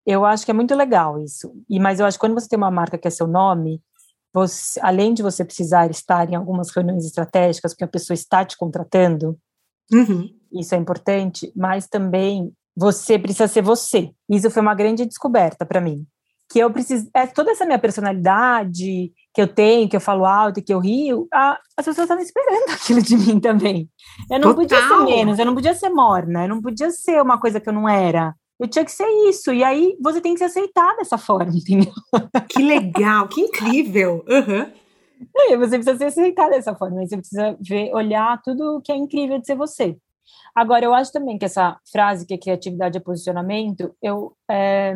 eu 0.05 0.25
acho 0.25 0.45
que 0.45 0.51
é 0.51 0.53
muito 0.53 0.73
legal 0.75 1.21
isso. 1.21 1.53
E 1.69 1.79
mas 1.79 1.99
eu 1.99 2.05
acho 2.05 2.17
que 2.17 2.21
quando 2.21 2.33
você 2.33 2.47
tem 2.47 2.57
uma 2.57 2.71
marca 2.71 2.97
que 2.97 3.07
é 3.07 3.11
seu 3.11 3.27
nome, 3.27 3.81
você, 4.33 4.79
além 4.81 5.13
de 5.13 5.23
você 5.23 5.43
precisar 5.43 5.89
estar 5.91 6.29
em 6.31 6.35
algumas 6.35 6.69
reuniões 6.69 7.05
estratégicas, 7.05 7.73
porque 7.73 7.83
a 7.83 7.87
pessoa 7.87 8.15
está 8.15 8.45
te 8.45 8.57
contratando, 8.57 9.37
uhum. 9.91 10.29
isso 10.53 10.75
é 10.75 10.77
importante, 10.77 11.51
mas 11.55 11.87
também 11.87 12.51
você 12.75 13.19
precisa 13.19 13.47
ser 13.47 13.61
você. 13.61 14.11
Isso 14.29 14.49
foi 14.49 14.61
uma 14.61 14.73
grande 14.73 15.05
descoberta 15.05 15.65
para 15.65 15.81
mim. 15.81 16.05
Que 16.51 16.59
eu 16.59 16.71
preciso. 16.71 17.07
É, 17.13 17.27
toda 17.27 17.51
essa 17.51 17.65
minha 17.65 17.77
personalidade, 17.77 19.11
que 19.33 19.41
eu 19.41 19.47
tenho, 19.47 19.87
que 19.87 19.95
eu 19.95 20.01
falo 20.01 20.25
alto 20.25 20.59
e 20.59 20.63
que 20.63 20.73
eu 20.73 20.79
rio, 20.79 21.27
a, 21.31 21.59
as 21.77 21.85
pessoas 21.85 22.05
estavam 22.05 22.23
esperando 22.23 22.71
aquilo 22.73 23.01
de 23.01 23.15
mim 23.17 23.39
também. 23.39 23.89
Eu 24.31 24.39
não 24.39 24.55
Total. 24.55 24.55
podia 24.55 24.87
ser 24.87 25.05
menos, 25.05 25.39
eu 25.39 25.45
não 25.45 25.53
podia 25.53 25.73
ser 25.73 25.89
morna, 25.89 26.45
eu 26.45 26.49
não 26.49 26.61
podia 26.61 26.89
ser 26.89 27.21
uma 27.21 27.39
coisa 27.39 27.59
que 27.59 27.69
eu 27.69 27.73
não 27.73 27.87
era. 27.87 28.33
Eu 28.59 28.67
tinha 28.67 28.83
que 28.83 28.91
ser 28.91 29.07
isso. 29.29 29.53
E 29.53 29.63
aí 29.63 29.95
você 30.01 30.19
tem 30.19 30.33
que 30.33 30.39
se 30.39 30.45
aceitar 30.45 30.95
dessa 30.97 31.17
forma, 31.17 31.51
entendeu? 31.55 31.93
Que 32.49 32.63
legal, 32.63 33.27
que 33.27 33.41
incrível. 33.41 34.25
Uhum. 34.27 34.71
E 35.35 35.57
você 35.57 35.77
precisa 35.77 35.97
se 35.97 36.05
aceitar 36.05 36.49
dessa 36.49 36.75
forma. 36.75 37.05
Você 37.05 37.17
precisa 37.17 37.57
ver, 37.59 37.93
olhar 37.93 38.41
tudo 38.41 38.81
que 38.83 38.91
é 38.91 38.95
incrível 38.95 39.39
de 39.39 39.45
ser 39.45 39.55
você. 39.55 39.97
Agora, 40.55 40.85
eu 40.85 40.93
acho 40.93 41.11
também 41.11 41.37
que 41.37 41.45
essa 41.45 41.77
frase 41.91 42.25
que 42.25 42.33
é 42.33 42.37
criatividade 42.37 42.97
é 42.97 43.01
posicionamento, 43.01 43.95
eu, 44.01 44.35
é, 44.49 44.93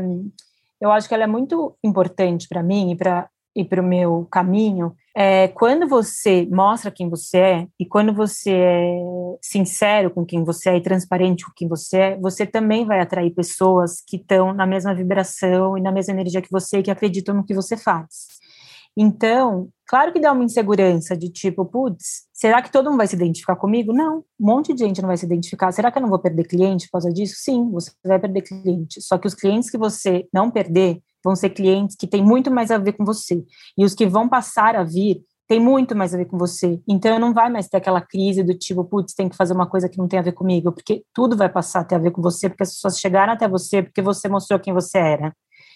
eu 0.80 0.92
acho 0.92 1.08
que 1.08 1.14
ela 1.14 1.24
é 1.24 1.28
muito 1.28 1.76
importante 1.84 2.48
para 2.48 2.64
mim 2.64 2.92
e 2.92 2.96
para 2.96 3.30
e 3.56 3.64
para 3.64 3.82
o 3.82 3.86
meu 3.86 4.28
caminho, 4.32 4.96
é, 5.16 5.48
quando 5.50 5.88
você 5.88 6.48
mostra 6.52 6.90
quem 6.90 7.08
você 7.08 7.38
é 7.38 7.68
e 7.80 7.86
quando 7.86 8.12
você 8.12 8.52
é 8.52 9.00
sincero 9.42 10.10
com 10.10 10.26
quem 10.26 10.44
você 10.44 10.72
é 10.72 10.78
e 10.78 10.82
transparente 10.82 11.46
com 11.46 11.52
quem 11.56 11.68
você 11.68 11.98
é, 11.98 12.18
você 12.18 12.48
também 12.48 12.84
vai 12.84 13.00
atrair 13.00 13.30
pessoas 13.30 14.02
que 14.08 14.18
estão 14.18 14.54
na 14.54 14.66
mesma 14.66 14.94
vibração 14.96 15.78
e 15.78 15.82
na 15.82 15.92
mesma 15.92 16.14
energia 16.14 16.42
que 16.42 16.52
você 16.52 16.80
e 16.80 16.84
que 16.84 16.90
acreditam 16.90 17.36
no 17.36 17.46
que 17.46 17.54
você 17.54 17.78
faz. 17.78 18.28
Então, 18.96 19.70
claro 19.88 20.14
que 20.14 20.20
dá 20.20 20.32
uma 20.32 20.44
insegurança 20.44 21.18
de 21.18 21.30
tipo, 21.30 21.66
putz, 21.66 22.28
será 22.32 22.62
que 22.62 22.72
todo 22.72 22.86
mundo 22.90 22.98
vai 22.98 23.08
se 23.08 23.16
identificar 23.16 23.56
comigo? 23.56 23.92
Não, 23.92 24.20
um 24.20 24.24
monte 24.40 24.74
de 24.74 24.80
gente 24.80 25.02
não 25.02 25.08
vai 25.08 25.18
se 25.18 25.26
identificar. 25.26 25.72
Será 25.72 25.92
que 25.92 25.98
eu 25.98 26.02
não 26.02 26.10
vou 26.10 26.20
perder 26.20 26.46
cliente 26.46 26.86
por 26.86 26.94
causa 26.94 27.12
disso? 27.12 27.36
Sim, 27.38 27.70
você 27.72 27.92
vai 28.06 28.20
perder 28.20 28.42
cliente. 28.42 29.02
Só 29.02 29.18
que 29.18 29.28
os 29.28 29.34
clientes 29.34 29.70
que 29.70 29.78
você 29.78 30.28
não 30.34 30.52
perder, 30.52 31.02
vão 31.24 31.36
ser 31.36 31.52
clientes 31.52 31.96
que 31.96 32.06
têm 32.06 32.24
muito 32.24 32.52
mais 32.52 32.70
a 32.70 32.78
ver 32.78 32.94
com 32.94 33.06
você. 33.06 33.44
E 33.78 33.86
os 33.86 33.94
que 33.94 34.06
vão 34.06 34.28
passar 34.28 34.76
a 34.76 34.84
vir 34.84 35.24
têm 35.48 35.60
muito 35.60 35.96
mais 35.96 36.14
a 36.14 36.18
ver 36.18 36.26
com 36.26 36.38
você. 36.38 36.82
Então, 36.88 37.20
não 37.20 37.34
vai 37.34 37.50
mais 37.50 37.68
ter 37.68 37.78
aquela 37.78 38.02
crise 38.02 38.44
do 38.44 38.58
tipo, 38.58 38.84
putz, 38.84 39.14
tem 39.14 39.30
que 39.30 39.36
fazer 39.36 39.54
uma 39.54 39.68
coisa 39.68 39.88
que 39.88 39.98
não 39.98 40.08
tem 40.08 40.20
a 40.20 40.24
ver 40.24 40.34
comigo, 40.34 40.72
porque 40.72 41.04
tudo 41.14 41.38
vai 41.38 41.50
passar 41.50 41.82
a 41.82 41.84
ter 41.84 41.96
a 41.96 42.00
ver 42.00 42.12
com 42.12 42.22
você, 42.22 42.50
porque 42.50 42.64
as 42.64 42.74
pessoas 42.74 43.00
chegaram 43.00 43.34
até 43.34 43.48
você, 43.48 43.82
porque 43.82 44.02
você 44.02 44.28
mostrou 44.28 44.60
quem 44.60 44.74
você 44.74 44.98
era. 44.98 45.36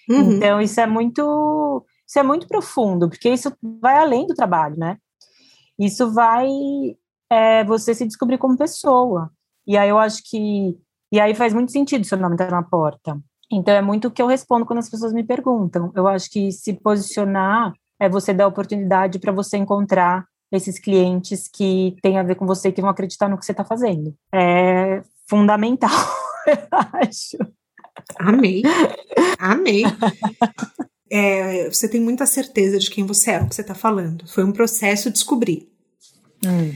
Uhum. 0.09 0.33
Então, 0.33 0.61
isso 0.61 0.79
é 0.79 0.87
muito, 0.87 1.85
isso 2.07 2.19
é 2.19 2.23
muito 2.23 2.47
profundo, 2.47 3.09
porque 3.09 3.29
isso 3.29 3.51
vai 3.81 3.97
além 3.97 4.25
do 4.25 4.33
trabalho, 4.33 4.77
né? 4.77 4.97
Isso 5.77 6.11
vai 6.13 6.47
é, 7.29 7.63
você 7.65 7.93
se 7.93 8.05
descobrir 8.05 8.37
como 8.37 8.57
pessoa. 8.57 9.29
E 9.67 9.77
aí 9.77 9.89
eu 9.89 9.99
acho 9.99 10.21
que 10.23 10.77
e 11.11 11.19
aí 11.19 11.35
faz 11.35 11.53
muito 11.53 11.71
sentido 11.71 12.05
seu 12.05 12.17
nome 12.17 12.35
estar 12.35 12.49
na 12.49 12.63
porta. 12.63 13.19
Então 13.51 13.73
é 13.73 13.81
muito 13.81 14.07
o 14.07 14.11
que 14.11 14.21
eu 14.21 14.27
respondo 14.27 14.65
quando 14.65 14.79
as 14.79 14.89
pessoas 14.89 15.13
me 15.13 15.23
perguntam. 15.23 15.91
Eu 15.95 16.07
acho 16.07 16.29
que 16.29 16.51
se 16.51 16.73
posicionar 16.73 17.73
é 17.99 18.07
você 18.07 18.33
dar 18.33 18.47
oportunidade 18.47 19.19
para 19.19 19.31
você 19.31 19.57
encontrar 19.57 20.25
esses 20.51 20.79
clientes 20.79 21.49
que 21.49 21.95
têm 22.01 22.17
a 22.17 22.23
ver 22.23 22.35
com 22.35 22.45
você, 22.45 22.71
que 22.71 22.81
vão 22.81 22.89
acreditar 22.89 23.27
no 23.27 23.37
que 23.37 23.45
você 23.45 23.51
está 23.51 23.65
fazendo. 23.65 24.15
É 24.33 25.01
fundamental, 25.29 25.89
eu 26.47 26.79
acho. 27.01 27.37
Amei. 28.19 28.63
Amei. 29.39 29.83
É, 31.09 31.69
você 31.69 31.87
tem 31.87 32.01
muita 32.01 32.25
certeza 32.25 32.79
de 32.79 32.89
quem 32.89 33.05
você 33.05 33.31
é, 33.31 33.41
o 33.41 33.47
que 33.47 33.55
você 33.55 33.61
está 33.61 33.75
falando. 33.75 34.27
Foi 34.27 34.43
um 34.43 34.51
processo 34.51 35.09
descobrir. 35.09 35.69
Hum. 36.45 36.75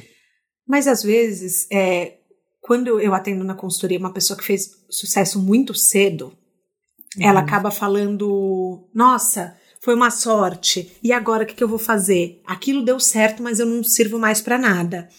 Mas 0.68 0.88
às 0.88 1.04
vezes, 1.04 1.68
é, 1.72 2.18
quando 2.62 3.00
eu 3.00 3.14
atendo 3.14 3.44
na 3.44 3.56
consultoria 3.56 4.00
uma 4.00 4.14
pessoa 4.14 4.38
que 4.38 4.46
fez 4.46 4.72
sucesso 4.90 5.42
muito 5.42 5.74
cedo, 5.74 6.38
Uhum. 7.18 7.28
Ela 7.28 7.42
acaba 7.42 7.72
falando: 7.72 8.88
Nossa, 8.94 9.56
foi 9.82 9.94
uma 9.94 10.12
sorte. 10.12 10.92
E 11.04 11.12
agora 11.12 11.44
o 11.44 11.46
que, 11.46 11.56
que 11.56 11.64
eu 11.64 11.68
vou 11.68 11.80
fazer? 11.80 12.42
Aquilo 12.46 12.84
deu 12.84 13.00
certo, 13.00 13.44
mas 13.44 13.60
eu 13.60 13.66
não 13.66 13.84
sirvo 13.84 14.18
mais 14.18 14.42
para 14.42 14.58
nada. 14.58 15.10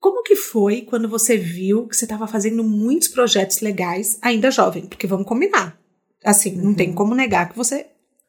Como 0.00 0.22
que 0.22 0.36
foi 0.36 0.82
quando 0.82 1.08
você 1.08 1.36
viu 1.36 1.86
que 1.86 1.96
você 1.96 2.04
estava 2.04 2.26
fazendo 2.26 2.62
muitos 2.62 3.08
projetos 3.08 3.60
legais, 3.60 4.18
ainda 4.22 4.50
jovem? 4.50 4.86
Porque 4.86 5.06
vamos 5.06 5.26
combinar. 5.26 5.78
Assim, 6.24 6.52
não 6.56 6.74
tem 6.74 6.90
uhum. 6.90 6.94
como 6.94 7.14
negar 7.14 7.48
que 7.48 7.56
você. 7.56 7.86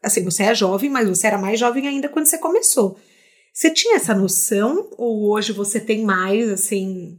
Assim, 0.08 0.24
você 0.24 0.44
é 0.44 0.56
jovem, 0.56 0.90
mas 0.90 1.08
você 1.08 1.28
era 1.28 1.38
mais 1.38 1.60
jovem 1.60 1.88
ainda 1.88 2.10
quando 2.10 2.26
você 2.26 2.38
começou. 2.38 2.98
Você 3.54 3.72
tinha 3.72 3.96
essa 3.96 4.14
noção 4.14 4.88
ou 4.98 5.32
hoje 5.32 5.52
você 5.52 5.80
tem 5.80 6.04
mais, 6.04 6.50
assim, 6.50 7.18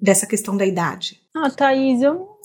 dessa 0.00 0.26
questão 0.26 0.56
da 0.56 0.64
idade? 0.64 1.20
Ah, 1.34 1.50
Thaís, 1.50 2.02
eu 2.02 2.38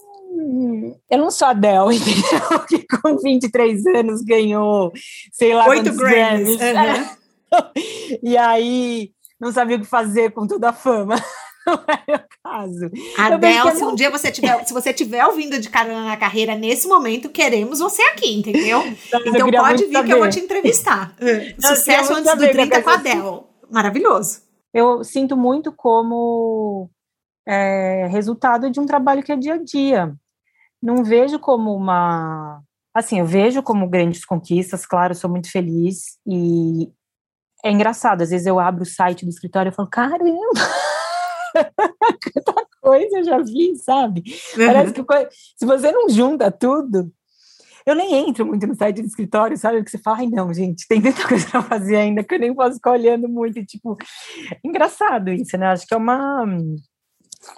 eu 1.10 1.18
não 1.18 1.30
sou 1.30 1.48
a 1.48 1.50
Adele, 1.52 1.94
entendeu? 1.96 2.66
Que 2.68 2.84
com 3.00 3.16
23 3.16 3.86
anos 3.86 4.22
ganhou, 4.22 4.92
sei 5.32 5.54
lá, 5.54 5.68
oito 5.68 5.94
Grammys. 5.94 6.48
Uhum. 6.48 8.18
e 8.22 8.36
aí 8.36 9.10
não 9.40 9.52
sabia 9.52 9.76
o 9.76 9.80
que 9.80 9.86
fazer 9.86 10.32
com 10.32 10.46
toda 10.46 10.70
a 10.70 10.72
fama. 10.72 11.14
Não 11.66 11.74
é 12.06 12.16
o 12.16 12.24
caso. 12.42 12.90
Adel, 13.18 13.74
se 13.74 13.84
um 13.84 13.94
dia 13.94 14.10
você 14.10 14.30
tiver, 14.30 14.64
se 14.64 14.72
você 14.72 14.92
tiver 14.92 15.24
ouvindo 15.24 15.58
de 15.58 15.68
carona 15.68 16.04
na 16.04 16.16
carreira 16.16 16.54
nesse 16.54 16.86
momento, 16.86 17.28
queremos 17.28 17.78
você 17.78 18.02
aqui, 18.02 18.36
entendeu? 18.36 18.82
então 19.26 19.50
pode 19.50 19.84
vir 19.86 19.92
saber. 19.92 20.06
que 20.06 20.12
eu 20.12 20.18
vou 20.18 20.28
te 20.28 20.40
entrevistar. 20.40 21.14
Sucesso 21.58 22.14
antes 22.14 22.34
do 22.34 22.48
30 22.50 22.82
com 22.82 22.90
a 22.90 22.94
Adel. 22.94 23.48
Maravilhoso. 23.70 24.42
Eu 24.72 25.02
sinto 25.04 25.36
muito 25.36 25.72
como 25.72 26.90
é, 27.46 28.06
resultado 28.08 28.70
de 28.70 28.80
um 28.80 28.86
trabalho 28.86 29.22
que 29.22 29.32
é 29.32 29.36
dia 29.36 29.54
a 29.54 29.62
dia. 29.62 30.14
Não 30.82 31.02
vejo 31.02 31.38
como 31.38 31.74
uma. 31.74 32.60
Assim, 32.92 33.18
eu 33.18 33.26
vejo 33.26 33.62
como 33.62 33.88
grandes 33.88 34.24
conquistas, 34.24 34.86
claro, 34.86 35.14
sou 35.14 35.28
muito 35.28 35.50
feliz 35.50 36.18
e 36.26 36.92
é 37.64 37.70
engraçado. 37.72 38.22
Às 38.22 38.30
vezes 38.30 38.46
eu 38.46 38.60
abro 38.60 38.82
o 38.82 38.86
site 38.86 39.24
do 39.24 39.30
escritório 39.30 39.70
e 39.70 39.74
falo, 39.74 39.88
caramba, 39.88 40.60
quanta 42.32 42.66
coisa 42.80 43.18
eu 43.18 43.24
já 43.24 43.38
vi, 43.38 43.76
sabe? 43.76 44.22
Uhum. 44.56 44.66
Parece 44.66 44.92
que 44.92 45.02
se 45.56 45.64
você 45.66 45.92
não 45.92 46.08
junta 46.08 46.50
tudo, 46.50 47.12
eu 47.86 47.94
nem 47.94 48.28
entro 48.28 48.46
muito 48.46 48.66
no 48.66 48.74
site 48.74 49.02
do 49.02 49.06
escritório, 49.06 49.56
sabe? 49.56 49.78
Porque 49.78 49.90
você 49.90 49.98
fala, 49.98 50.18
ai 50.18 50.26
não, 50.26 50.52
gente, 50.52 50.86
tem 50.88 51.02
tanta 51.02 51.22
coisa 51.28 51.48
para 51.48 51.62
fazer 51.62 51.96
ainda 51.96 52.24
que 52.24 52.34
eu 52.34 52.38
nem 52.38 52.54
posso 52.54 52.76
ficar 52.76 52.92
olhando 52.92 53.28
muito. 53.28 53.58
E, 53.58 53.66
tipo, 53.66 53.96
engraçado 54.64 55.30
isso, 55.30 55.56
né? 55.58 55.68
Acho 55.68 55.86
que 55.86 55.94
é 55.94 55.96
uma 55.96 56.46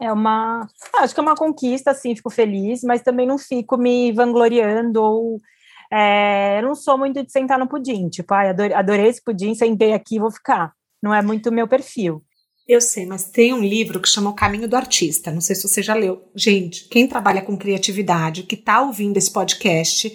é 0.00 0.12
uma. 0.12 0.68
Ah, 0.94 1.02
acho 1.02 1.14
que 1.14 1.20
é 1.20 1.22
uma 1.22 1.36
conquista, 1.36 1.92
assim, 1.92 2.16
fico 2.16 2.30
feliz, 2.30 2.82
mas 2.82 3.02
também 3.02 3.26
não 3.26 3.38
fico 3.38 3.76
me 3.76 4.12
vangloriando 4.12 5.02
ou. 5.02 5.40
É, 5.92 6.60
não 6.62 6.74
sou 6.74 6.98
muito 6.98 7.22
de 7.22 7.30
sentar 7.30 7.58
no 7.58 7.68
pudim, 7.68 8.08
tipo, 8.08 8.34
ai, 8.34 8.48
adorei, 8.48 8.74
adorei 8.74 9.06
esse 9.06 9.22
pudim, 9.22 9.54
sentei 9.54 9.92
aqui 9.92 10.18
vou 10.18 10.32
ficar. 10.32 10.72
Não 11.00 11.14
é 11.14 11.22
muito 11.22 11.52
meu 11.52 11.68
perfil. 11.68 12.24
Eu 12.68 12.80
sei, 12.80 13.06
mas 13.06 13.24
tem 13.24 13.54
um 13.54 13.62
livro 13.62 14.00
que 14.00 14.08
chama 14.08 14.30
O 14.30 14.34
Caminho 14.34 14.68
do 14.68 14.74
Artista. 14.74 15.30
Não 15.30 15.40
sei 15.40 15.54
se 15.54 15.68
você 15.68 15.82
já 15.82 15.94
leu. 15.94 16.24
Gente, 16.34 16.88
quem 16.88 17.06
trabalha 17.06 17.40
com 17.40 17.56
criatividade, 17.56 18.42
que 18.42 18.56
está 18.56 18.82
ouvindo 18.82 19.16
esse 19.16 19.30
podcast, 19.30 20.12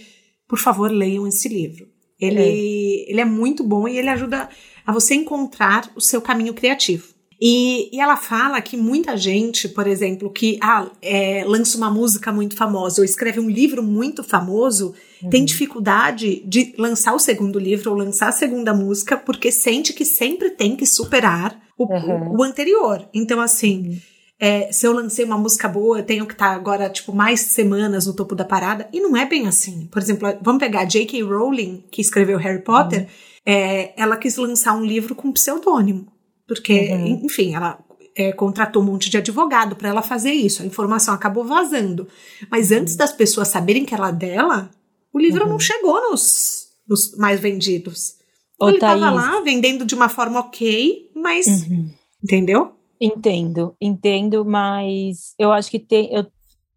por 0.47 0.59
favor, 0.59 0.91
leiam 0.91 1.25
esse 1.25 1.47
livro. 1.47 1.87
Ele 2.19 2.39
é. 2.39 3.09
ele 3.11 3.21
é 3.21 3.25
muito 3.25 3.63
bom 3.63 3.87
e 3.87 3.97
ele 3.97 4.09
ajuda 4.09 4.49
a 4.85 4.91
você 4.91 5.15
encontrar 5.15 5.89
o 5.95 6.01
seu 6.01 6.21
caminho 6.21 6.53
criativo. 6.53 7.07
E, 7.43 7.89
e, 7.91 7.99
ela 7.99 8.15
fala 8.15 8.61
que 8.61 8.77
muita 8.77 9.17
gente, 9.17 9.67
por 9.67 9.87
exemplo, 9.87 10.29
que 10.29 10.59
ah, 10.61 10.91
é, 11.01 11.43
lança 11.43 11.75
uma 11.75 11.89
música 11.89 12.31
muito 12.31 12.55
famosa 12.55 13.01
ou 13.01 13.05
escreve 13.05 13.39
um 13.39 13.49
livro 13.49 13.81
muito 13.81 14.23
famoso, 14.23 14.93
uhum. 15.23 15.29
tem 15.31 15.43
dificuldade 15.43 16.43
de 16.45 16.75
lançar 16.77 17.15
o 17.15 17.19
segundo 17.19 17.57
livro 17.57 17.89
ou 17.89 17.97
lançar 17.97 18.29
a 18.29 18.31
segunda 18.31 18.75
música 18.75 19.17
porque 19.17 19.51
sente 19.51 19.91
que 19.91 20.05
sempre 20.05 20.51
tem 20.51 20.75
que 20.75 20.85
superar 20.85 21.59
o, 21.83 21.93
uhum. 21.93 22.37
o, 22.37 22.43
anterior. 22.43 23.07
Então, 23.13 23.39
assim, 23.39 23.87
uhum. 23.87 23.97
é, 24.39 24.71
se 24.71 24.85
eu 24.85 24.93
lancei 24.93 25.25
uma 25.25 25.37
música 25.37 25.67
boa, 25.67 25.99
eu 25.99 26.05
tenho 26.05 26.25
que 26.25 26.33
estar 26.33 26.49
tá 26.49 26.55
agora, 26.55 26.89
tipo, 26.89 27.13
mais 27.13 27.41
semanas 27.41 28.05
no 28.05 28.13
topo 28.13 28.35
da 28.35 28.45
parada. 28.45 28.87
E 28.91 28.99
não 28.99 29.15
é 29.15 29.25
bem 29.25 29.47
assim. 29.47 29.87
Por 29.91 30.01
exemplo, 30.01 30.27
vamos 30.41 30.59
pegar 30.59 30.85
J.K. 30.85 31.21
Rowling, 31.23 31.83
que 31.91 32.01
escreveu 32.01 32.37
Harry 32.37 32.63
Potter, 32.63 33.01
uhum. 33.01 33.07
é, 33.45 33.93
ela 34.01 34.17
quis 34.17 34.37
lançar 34.37 34.73
um 34.73 34.85
livro 34.85 35.15
com 35.15 35.31
pseudônimo 35.31 36.07
porque, 36.51 36.89
uhum. 36.91 37.21
enfim, 37.23 37.55
ela 37.55 37.79
é, 38.13 38.33
contratou 38.33 38.83
um 38.83 38.85
monte 38.85 39.09
de 39.09 39.15
advogado 39.15 39.73
para 39.73 39.87
ela 39.87 40.01
fazer 40.01 40.33
isso. 40.33 40.61
A 40.61 40.65
informação 40.65 41.13
acabou 41.13 41.45
vazando. 41.45 42.09
Mas 42.49 42.73
antes 42.73 42.97
das 42.97 43.13
pessoas 43.13 43.47
saberem 43.47 43.85
que 43.85 43.95
ela 43.95 44.09
é 44.09 44.11
dela, 44.11 44.69
o 45.13 45.17
livro 45.17 45.45
uhum. 45.45 45.51
não 45.51 45.59
chegou 45.59 46.11
nos, 46.11 46.67
nos, 46.85 47.15
mais 47.15 47.39
vendidos. 47.39 48.15
Ô, 48.61 48.69
ele 48.69 48.77
estava 48.77 49.09
lá 49.09 49.41
vendendo 49.41 49.85
de 49.85 49.95
uma 49.95 50.07
forma 50.07 50.39
ok, 50.39 51.09
mas. 51.15 51.47
Uhum. 51.47 51.89
Entendeu? 52.23 52.75
Entendo, 52.99 53.75
entendo, 53.81 54.45
mas 54.45 55.33
eu 55.39 55.51
acho 55.51 55.71
que 55.71 55.79
tem, 55.79 56.13
eu, 56.13 56.27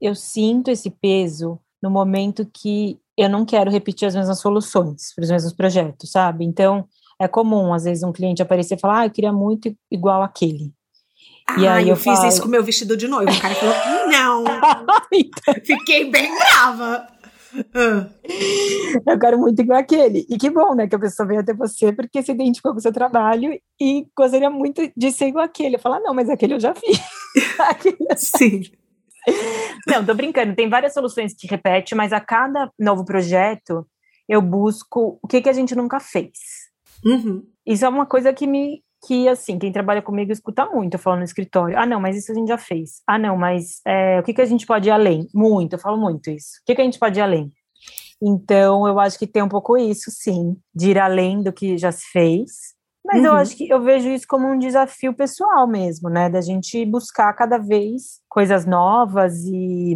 eu 0.01 0.15
sinto 0.15 0.71
esse 0.71 0.89
peso 0.89 1.59
no 1.83 1.91
momento 1.91 2.49
que 2.51 2.99
eu 3.17 3.29
não 3.29 3.45
quero 3.45 3.71
repetir 3.71 4.09
as 4.09 4.15
mesmas 4.15 4.41
soluções 4.41 5.15
para 5.15 5.23
os 5.23 5.31
mesmos 5.31 5.53
projetos, 5.53 6.11
sabe? 6.11 6.47
Então, 6.47 6.89
é 7.21 7.29
comum, 7.29 7.75
às 7.75 7.85
vezes, 7.85 8.03
um 8.03 8.13
cliente 8.13 8.41
aparecer 8.41 8.77
e 8.77 8.81
falar, 8.81 9.01
ah, 9.01 9.07
eu 9.07 9.11
queria 9.11 9.33
muito 9.33 9.77
igual 9.91 10.23
aquele. 10.23 10.73
Ah, 11.47 11.61
e 11.61 11.69
aí 11.69 11.85
eu, 11.85 11.91
eu 11.91 11.97
fiz 11.97 12.17
falo... 12.17 12.29
isso 12.29 12.41
com 12.41 12.49
o 12.49 12.51
meu 12.51 12.65
vestido 12.65 12.97
de 12.97 13.07
noivo. 13.07 13.31
O 13.31 13.41
cara 13.41 13.55
falou, 13.55 13.75
não. 14.09 14.45
então... 15.13 15.55
Fiquei 15.63 16.11
bem 16.11 16.35
brava. 16.35 17.07
Eu 19.07 19.19
quero 19.19 19.39
muito 19.39 19.61
igual 19.61 19.79
aquele. 19.79 20.27
E 20.29 20.37
que 20.39 20.51
bom, 20.51 20.75
né, 20.75 20.87
que 20.87 20.95
a 20.95 20.99
pessoa 20.99 21.27
veio 21.27 21.41
até 21.41 21.53
você 21.53 21.93
porque 21.93 22.23
se 22.23 22.33
identificou 22.33 22.73
com 22.73 22.79
o 22.79 22.83
seu 22.83 22.93
trabalho 22.93 23.59
e 23.81 24.07
gostaria 24.17 24.51
muito 24.51 24.83
de 24.97 25.13
ser 25.13 25.27
igual 25.29 25.45
aquele. 25.45 25.77
Eu 25.77 25.81
falo, 25.81 25.97
ah, 25.97 26.01
não, 26.01 26.15
mas 26.15 26.29
aquele 26.29 26.55
eu 26.55 26.61
já 26.61 26.73
vi. 26.73 26.81
Sim. 28.17 28.63
Não, 29.87 30.05
tô 30.05 30.15
brincando. 30.15 30.55
Tem 30.55 30.69
várias 30.69 30.93
soluções 30.93 31.35
que 31.35 31.47
repete, 31.47 31.95
mas 31.95 32.13
a 32.13 32.21
cada 32.21 32.71
novo 32.79 33.05
projeto 33.05 33.87
eu 34.29 34.41
busco 34.41 35.19
o 35.23 35.29
que, 35.29 35.41
que 35.41 35.49
a 35.49 35.53
gente 35.53 35.75
nunca 35.75 36.01
fez. 36.01 36.33
Uhum. 37.05 37.43
Isso 37.67 37.85
é 37.85 37.89
uma 37.89 38.07
coisa 38.07 38.33
que 38.33 38.47
me 38.47 38.83
que 39.07 39.29
assim 39.29 39.59
quem 39.59 39.73
trabalha 39.73 40.03
comigo 40.03 40.33
escuta 40.33 40.67
muito 40.67 40.95
eu 40.95 40.99
falo 40.99 41.17
no 41.17 41.25
escritório 41.25 41.79
ah 41.79 41.87
não 41.87 42.01
mas 42.01 42.17
isso 42.17 42.33
a 42.33 42.35
gente 42.35 42.49
já 42.49 42.59
fez. 42.59 43.03
Ah 43.07 43.19
não 43.19 43.37
mas 43.37 43.81
é, 43.87 44.21
o 44.21 44.23
que 44.23 44.35
que 44.35 44.41
a 44.41 44.47
gente 44.47 44.67
pode 44.67 44.89
ir 44.89 44.93
além? 44.93 45.29
Muito 45.35 45.75
eu 45.75 45.79
falo 45.79 45.97
muito 45.97 46.31
isso. 46.31 46.61
O 46.63 46.67
que 46.67 46.75
que 46.75 46.81
a 46.81 46.85
gente 46.85 46.99
pode 46.99 47.19
ir 47.19 47.23
além? 47.23 47.53
Então 48.23 48.87
eu 48.87 48.99
acho 48.99 49.19
que 49.19 49.27
tem 49.27 49.43
um 49.43 49.49
pouco 49.49 49.77
isso 49.77 50.11
sim 50.11 50.57
de 50.75 50.91
ir 50.91 50.99
além 50.99 51.43
do 51.43 51.53
que 51.53 51.77
já 51.77 51.93
se 51.93 52.05
fez 52.13 52.75
mas 53.07 53.21
uhum. 53.21 53.27
eu 53.27 53.33
acho 53.35 53.55
que 53.55 53.69
eu 53.69 53.83
vejo 53.83 54.09
isso 54.09 54.27
como 54.27 54.49
um 54.49 54.59
desafio 54.59 55.13
pessoal 55.13 55.67
mesmo 55.67 56.09
né 56.09 56.31
da 56.31 56.41
gente 56.41 56.87
buscar 56.87 57.33
cada 57.35 57.59
vez 57.59 58.21
coisas 58.31 58.65
novas 58.65 59.45
e, 59.45 59.95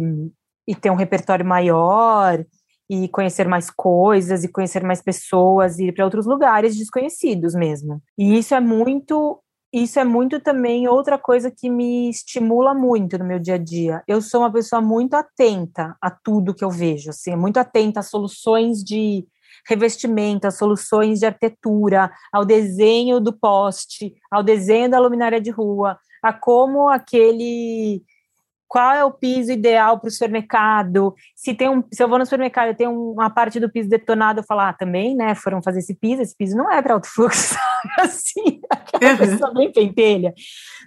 e 0.67 0.75
ter 0.75 0.91
um 0.91 0.95
repertório 0.95 1.45
maior 1.45 2.45
e 2.89 3.07
conhecer 3.09 3.47
mais 3.47 3.69
coisas 3.69 4.43
e 4.43 4.47
conhecer 4.47 4.83
mais 4.83 5.01
pessoas 5.01 5.77
e 5.77 5.85
ir 5.85 5.93
para 5.93 6.05
outros 6.05 6.25
lugares 6.25 6.75
desconhecidos 6.75 7.53
mesmo. 7.53 8.01
E 8.17 8.37
isso 8.37 8.55
é 8.55 8.59
muito 8.59 9.41
isso 9.71 9.99
é 9.99 10.03
muito 10.03 10.39
também 10.39 10.87
outra 10.87 11.15
coisa 11.19 11.51
que 11.51 11.69
me 11.69 12.09
estimula 12.09 12.73
muito 12.73 13.19
no 13.19 13.25
meu 13.25 13.37
dia 13.37 13.53
a 13.53 13.57
dia. 13.57 14.01
Eu 14.07 14.19
sou 14.19 14.41
uma 14.41 14.51
pessoa 14.51 14.81
muito 14.81 15.13
atenta 15.13 15.95
a 16.01 16.09
tudo 16.09 16.55
que 16.55 16.63
eu 16.63 16.71
vejo, 16.71 17.11
assim, 17.11 17.35
muito 17.35 17.57
atenta 17.57 17.99
a 17.99 18.03
soluções 18.03 18.83
de 18.83 19.27
revestimento, 19.67 20.47
a 20.47 20.51
soluções 20.51 21.19
de 21.19 21.27
arquitetura, 21.27 22.11
ao 22.33 22.43
desenho 22.43 23.19
do 23.19 23.31
poste, 23.31 24.15
ao 24.31 24.41
desenho 24.41 24.89
da 24.89 24.99
luminária 24.99 25.39
de 25.39 25.51
rua, 25.51 25.99
a 26.23 26.33
como 26.33 26.89
aquele 26.89 28.01
qual 28.69 28.93
é 28.93 29.03
o 29.03 29.11
piso 29.11 29.51
ideal 29.51 29.99
para 29.99 30.09
o 30.09 30.11
supermercado. 30.11 31.15
Se 31.35 31.55
tem 31.55 31.67
um, 31.67 31.83
se 31.91 32.03
eu 32.03 32.07
vou 32.07 32.19
no 32.19 32.25
supermercado 32.25 32.69
e 32.69 32.75
tem 32.75 32.87
uma 32.87 33.27
parte 33.27 33.59
do 33.59 33.67
piso 33.67 33.89
detonado, 33.89 34.41
eu 34.41 34.43
falo, 34.43 34.61
ah, 34.61 34.73
também, 34.73 35.15
né? 35.15 35.33
Foram 35.33 35.59
fazer 35.59 35.79
esse 35.79 35.95
piso, 35.95 36.21
esse 36.21 36.37
piso 36.37 36.55
não 36.55 36.71
é 36.71 36.79
para 36.79 36.93
alto 36.93 37.07
fluxo, 37.07 37.55
assim, 37.97 38.61
aquela 38.69 39.13
uhum. 39.13 39.17
pessoa 39.17 39.53
bem 39.55 39.71
pentelha. 39.71 40.35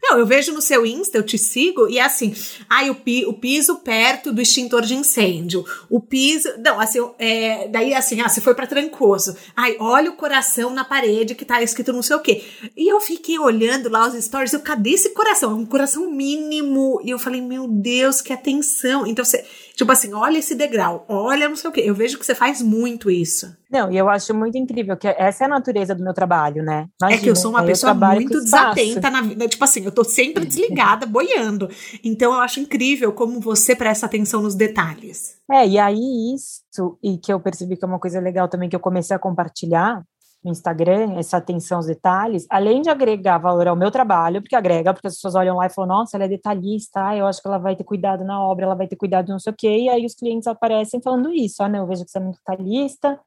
Não, 0.00 0.18
eu 0.18 0.26
vejo 0.26 0.52
no 0.52 0.60
seu 0.60 0.84
Insta, 0.84 1.18
eu 1.18 1.22
te 1.22 1.38
sigo, 1.38 1.88
e 1.88 1.98
é 1.98 2.02
assim, 2.02 2.34
ai, 2.68 2.90
o, 2.90 2.94
pi, 2.94 3.24
o 3.24 3.34
piso 3.34 3.76
perto 3.80 4.32
do 4.32 4.42
extintor 4.42 4.82
de 4.82 4.94
incêndio, 4.94 5.64
o 5.88 6.00
piso, 6.00 6.48
não, 6.58 6.80
assim, 6.80 6.98
é, 7.18 7.68
daí 7.68 7.94
assim, 7.94 8.20
ah, 8.20 8.28
você 8.28 8.40
foi 8.40 8.54
para 8.54 8.66
Trancoso, 8.66 9.36
ai, 9.56 9.76
olha 9.78 10.10
o 10.10 10.16
coração 10.16 10.70
na 10.70 10.84
parede 10.84 11.34
que 11.34 11.44
tá 11.44 11.62
escrito 11.62 11.92
não 11.92 12.02
sei 12.02 12.16
o 12.16 12.20
quê. 12.20 12.44
E 12.76 12.92
eu 12.92 13.00
fiquei 13.00 13.38
olhando 13.38 13.88
lá 13.88 14.06
os 14.06 14.14
stories, 14.24 14.52
eu, 14.52 14.60
cadê 14.60 14.90
esse 14.90 15.10
coração? 15.10 15.56
Um 15.56 15.66
coração 15.66 16.10
mínimo, 16.10 17.00
e 17.04 17.10
eu 17.10 17.18
falei, 17.18 17.40
meu 17.40 17.71
Deus, 17.72 18.20
que 18.20 18.32
atenção. 18.32 19.06
Então 19.06 19.24
você, 19.24 19.44
tipo 19.74 19.90
assim, 19.90 20.12
olha 20.12 20.38
esse 20.38 20.54
degrau, 20.54 21.04
olha 21.08 21.48
não 21.48 21.56
sei 21.56 21.70
o 21.70 21.72
quê. 21.72 21.82
Eu 21.84 21.94
vejo 21.94 22.18
que 22.18 22.26
você 22.26 22.34
faz 22.34 22.60
muito 22.60 23.10
isso. 23.10 23.56
Não, 23.70 23.90
e 23.90 23.96
eu 23.96 24.08
acho 24.08 24.34
muito 24.34 24.58
incrível 24.58 24.96
que 24.96 25.08
essa 25.08 25.44
é 25.44 25.46
a 25.46 25.50
natureza 25.50 25.94
do 25.94 26.04
meu 26.04 26.12
trabalho, 26.12 26.62
né? 26.62 26.88
Imagina, 27.00 27.20
é 27.20 27.22
que 27.22 27.30
eu 27.30 27.36
sou 27.36 27.50
uma 27.50 27.64
pessoa 27.64 27.94
muito 27.94 28.40
desatenta 28.40 29.10
na 29.10 29.22
vida. 29.22 29.48
Tipo 29.48 29.64
assim, 29.64 29.84
eu 29.84 29.92
tô 29.92 30.04
sempre 30.04 30.44
desligada, 30.44 31.06
boiando. 31.06 31.68
Então 32.04 32.34
eu 32.34 32.40
acho 32.40 32.60
incrível 32.60 33.12
como 33.12 33.40
você 33.40 33.74
presta 33.74 34.06
atenção 34.06 34.42
nos 34.42 34.54
detalhes. 34.54 35.36
É, 35.50 35.66
e 35.66 35.78
aí 35.78 36.34
isso, 36.34 36.98
e 37.02 37.18
que 37.18 37.32
eu 37.32 37.40
percebi 37.40 37.76
que 37.76 37.84
é 37.84 37.88
uma 37.88 37.98
coisa 37.98 38.20
legal 38.20 38.48
também 38.48 38.68
que 38.68 38.76
eu 38.76 38.80
comecei 38.80 39.14
a 39.14 39.18
compartilhar, 39.18 40.02
no 40.44 40.50
Instagram, 40.50 41.14
essa 41.18 41.36
atenção 41.36 41.78
aos 41.78 41.86
detalhes, 41.86 42.46
além 42.50 42.82
de 42.82 42.90
agregar 42.90 43.38
valor 43.38 43.68
ao 43.68 43.76
meu 43.76 43.90
trabalho, 43.90 44.42
porque 44.42 44.56
agrega, 44.56 44.92
porque 44.92 45.06
as 45.06 45.14
pessoas 45.14 45.34
olham 45.34 45.56
lá 45.56 45.66
e 45.66 45.70
falam, 45.70 45.98
nossa, 45.98 46.16
ela 46.16 46.24
é 46.24 46.28
detalhista, 46.28 47.14
eu 47.16 47.26
acho 47.26 47.40
que 47.40 47.48
ela 47.48 47.58
vai 47.58 47.76
ter 47.76 47.84
cuidado 47.84 48.24
na 48.24 48.40
obra, 48.40 48.64
ela 48.64 48.74
vai 48.74 48.88
ter 48.88 48.96
cuidado 48.96 49.28
não 49.28 49.38
sei 49.38 49.52
o 49.52 49.56
quê, 49.56 49.78
e 49.82 49.88
aí 49.88 50.04
os 50.04 50.14
clientes 50.14 50.46
aparecem 50.46 51.00
falando 51.00 51.32
isso, 51.32 51.62
ah, 51.62 51.68
não, 51.68 51.80
eu 51.80 51.86
vejo 51.86 52.04
que 52.04 52.10
você 52.10 52.18
é 52.18 52.20
muito 52.20 52.38
detalhista, 52.38 53.20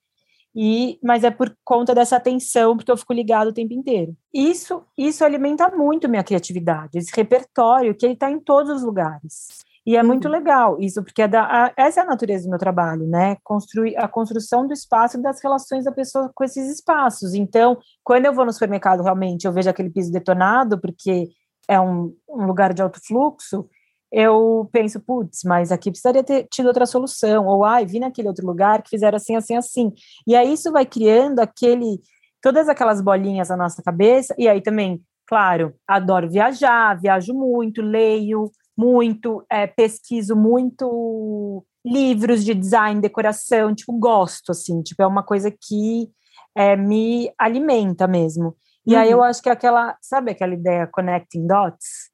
e, 0.56 0.98
mas 1.04 1.24
é 1.24 1.32
por 1.32 1.56
conta 1.66 1.94
dessa 1.94 2.16
atenção, 2.16 2.78
porque 2.78 2.90
eu 2.90 2.96
fico 2.96 3.12
ligado 3.12 3.50
o 3.50 3.54
tempo 3.54 3.74
inteiro. 3.74 4.16
Isso, 4.34 4.84
isso 4.98 5.26
alimenta 5.26 5.70
muito 5.70 6.08
minha 6.08 6.24
criatividade, 6.24 6.98
esse 6.98 7.12
repertório 7.14 7.96
que 7.96 8.06
ele 8.06 8.14
está 8.14 8.32
em 8.32 8.40
todos 8.40 8.78
os 8.78 8.84
lugares. 8.84 9.65
E 9.86 9.96
é 9.96 10.02
muito 10.02 10.26
uhum. 10.26 10.32
legal 10.32 10.78
isso, 10.80 11.04
porque 11.04 11.22
é 11.22 11.28
da, 11.28 11.44
a, 11.44 11.74
essa 11.78 12.00
é 12.00 12.04
a 12.04 12.08
natureza 12.08 12.46
do 12.46 12.50
meu 12.50 12.58
trabalho, 12.58 13.06
né? 13.06 13.38
Construir 13.44 13.96
a 13.98 14.08
construção 14.08 14.66
do 14.66 14.74
espaço 14.74 15.18
e 15.18 15.22
das 15.22 15.42
relações 15.44 15.86
da 15.86 15.92
pessoa 15.92 16.32
com 16.34 16.44
esses 16.44 16.68
espaços. 16.72 17.36
Então, 17.36 17.78
quando 18.04 18.26
eu 18.26 18.34
vou 18.34 18.46
no 18.46 18.52
supermercado, 18.52 19.04
realmente, 19.04 19.46
eu 19.46 19.54
vejo 19.54 19.70
aquele 19.70 19.92
piso 19.92 20.12
detonado, 20.12 20.82
porque 20.82 21.30
é 21.68 21.80
um, 21.80 22.16
um 22.28 22.46
lugar 22.48 22.74
de 22.74 22.82
alto 22.82 23.00
fluxo, 23.06 23.70
eu 24.12 24.68
penso, 24.72 25.00
putz, 25.00 25.44
mas 25.44 25.72
aqui 25.72 25.92
precisaria 25.92 26.24
ter 26.24 26.48
tido 26.50 26.68
outra 26.68 26.86
solução, 26.86 27.46
ou 27.46 27.64
ai, 27.64 27.86
vi 27.86 28.00
naquele 28.00 28.28
outro 28.28 28.46
lugar 28.46 28.82
que 28.82 28.90
fizeram 28.90 29.18
assim, 29.18 29.36
assim, 29.36 29.56
assim. 29.56 29.94
E 30.26 30.36
aí 30.36 30.54
isso 30.54 30.72
vai 30.72 30.86
criando 30.86 31.40
aquele, 31.42 32.00
todas 32.42 32.70
aquelas 32.70 33.02
bolinhas 33.02 33.50
na 33.50 33.58
nossa 33.58 33.84
cabeça, 33.84 34.34
e 34.38 34.48
aí 34.48 34.62
também, 34.62 35.02
claro, 35.28 35.76
adoro 35.88 36.30
viajar, 36.30 37.00
viajo 37.00 37.34
muito, 37.34 37.82
leio 37.82 38.50
muito, 38.78 39.46
é, 39.50 39.66
pesquiso 39.68 40.36
muito 40.36 41.66
livros 41.86 42.44
de 42.44 42.54
design, 42.54 43.00
decoração, 43.00 43.74
tipo, 43.74 43.94
gosto, 43.94 44.52
assim, 44.52 44.82
tipo, 44.82 45.02
é 45.02 45.08
uma 45.08 45.24
coisa 45.24 45.52
que 45.52 46.10
é, 46.56 46.76
me 46.76 47.32
alimenta 47.38 48.08
mesmo. 48.08 48.56
E 48.86 48.94
uhum. 48.94 49.00
aí 49.00 49.12
eu 49.12 49.24
acho 49.24 49.42
que 49.42 49.50
aquela, 49.50 49.98
sabe 50.02 50.32
aquela 50.32 50.54
ideia 50.54 50.88
connecting 50.88 51.46
dots? 51.46 52.10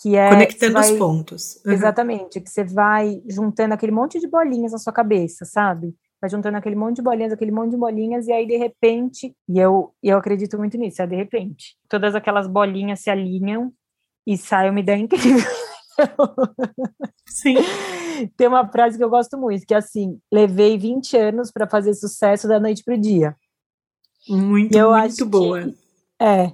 Que 0.00 0.16
é 0.16 0.30
conectando 0.30 0.74
vai, 0.74 0.92
os 0.92 0.98
pontos. 0.98 1.62
Uhum. 1.66 1.72
Exatamente, 1.72 2.40
que 2.40 2.48
você 2.48 2.64
vai 2.64 3.20
juntando 3.28 3.74
aquele 3.74 3.92
monte 3.92 4.20
de 4.20 4.28
bolinhas 4.28 4.72
na 4.72 4.78
sua 4.78 4.92
cabeça, 4.92 5.44
sabe? 5.44 5.94
Vai 6.20 6.30
juntando 6.30 6.56
aquele 6.56 6.76
monte 6.76 6.96
de 6.96 7.02
bolinhas, 7.02 7.32
aquele 7.32 7.50
monte 7.50 7.70
de 7.70 7.76
bolinhas, 7.76 8.26
e 8.28 8.32
aí 8.32 8.46
de 8.46 8.56
repente, 8.56 9.34
e 9.48 9.58
eu, 9.58 9.92
eu 10.02 10.16
acredito 10.16 10.56
muito 10.56 10.76
nisso, 10.76 11.02
é 11.02 11.06
de 11.06 11.16
repente, 11.16 11.76
todas 11.88 12.14
aquelas 12.14 12.46
bolinhas 12.46 13.00
se 13.00 13.10
alinham 13.10 13.72
e 14.26 14.36
sai 14.36 14.70
uma 14.70 14.80
ideia 14.80 14.98
incrível. 14.98 15.67
Sim. 17.26 17.56
Tem 18.36 18.48
uma 18.48 18.66
frase 18.68 18.98
que 18.98 19.04
eu 19.04 19.10
gosto 19.10 19.38
muito, 19.38 19.66
que 19.66 19.74
é 19.74 19.76
assim: 19.76 20.20
levei 20.32 20.76
20 20.76 21.16
anos 21.16 21.50
para 21.50 21.68
fazer 21.68 21.94
sucesso 21.94 22.48
da 22.48 22.58
noite 22.58 22.82
para 22.82 22.94
o 22.94 23.00
dia. 23.00 23.36
Muito, 24.28 24.76
eu 24.76 24.90
muito 24.90 25.26
boa. 25.26 25.62
Que, 25.62 25.74
é. 26.20 26.52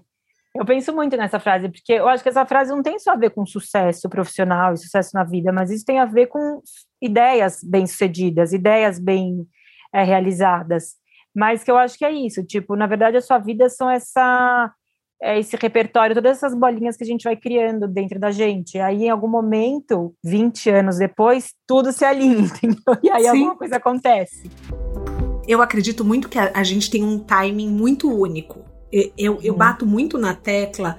Eu 0.55 0.65
penso 0.65 0.95
muito 0.95 1.17
nessa 1.17 1.41
frase, 1.41 1.69
porque 1.69 1.95
eu 1.95 2.09
acho 2.09 2.23
que 2.23 2.29
essa 2.29 2.47
frase 2.47 2.71
não 2.71 2.81
tem 2.81 2.97
só 2.99 3.13
a 3.13 3.17
ver 3.17 3.31
com 3.31 3.45
sucesso 3.45 4.09
profissional 4.09 4.73
e 4.73 4.77
sucesso 4.77 5.11
na 5.13 5.25
vida, 5.25 5.53
mas 5.53 5.69
isso 5.69 5.85
tem 5.85 5.99
a 5.99 6.05
ver 6.05 6.29
com 6.29 6.63
ideias 7.03 7.61
bem-sucedidas, 7.65 8.53
ideias 8.53 9.01
bem 9.01 9.45
é, 9.93 10.05
realizadas. 10.05 10.95
Mas 11.35 11.65
que 11.65 11.71
eu 11.71 11.77
acho 11.77 11.99
que 11.99 12.05
é 12.05 12.13
isso, 12.13 12.45
tipo, 12.45 12.77
na 12.77 12.87
verdade 12.87 13.17
a 13.17 13.21
sua 13.21 13.39
vida 13.39 13.69
são 13.69 13.91
essa 13.91 14.73
é, 15.25 15.39
esse 15.39 15.57
repertório, 15.57 16.15
todas 16.15 16.37
essas 16.37 16.55
bolinhas 16.55 16.97
que 16.97 17.03
a 17.03 17.07
gente 17.07 17.25
vai 17.25 17.35
criando 17.35 17.89
dentro 17.89 18.21
da 18.21 18.31
gente. 18.31 18.79
Aí, 18.79 19.05
em 19.05 19.11
algum 19.11 19.27
momento, 19.27 20.15
20 20.23 20.69
anos 20.69 20.99
depois, 20.99 21.55
tudo 21.67 21.91
se 21.93 22.05
alinha, 22.05 22.41
entendeu? 22.45 22.99
E 23.03 23.11
aí 23.11 23.23
Sim. 23.23 23.29
alguma 23.29 23.57
coisa 23.57 23.77
acontece. 23.77 24.51
Eu 25.49 25.63
acredito 25.63 26.05
muito 26.05 26.29
que 26.29 26.39
a, 26.39 26.53
a 26.55 26.63
gente 26.63 26.91
tem 26.91 27.03
um 27.03 27.19
timing 27.19 27.71
muito 27.71 28.13
único. 28.13 28.61
Eu, 28.93 29.13
eu, 29.17 29.39
eu 29.43 29.57
bato 29.57 29.87
muito 29.87 30.19
na 30.19 30.35
tecla 30.35 30.99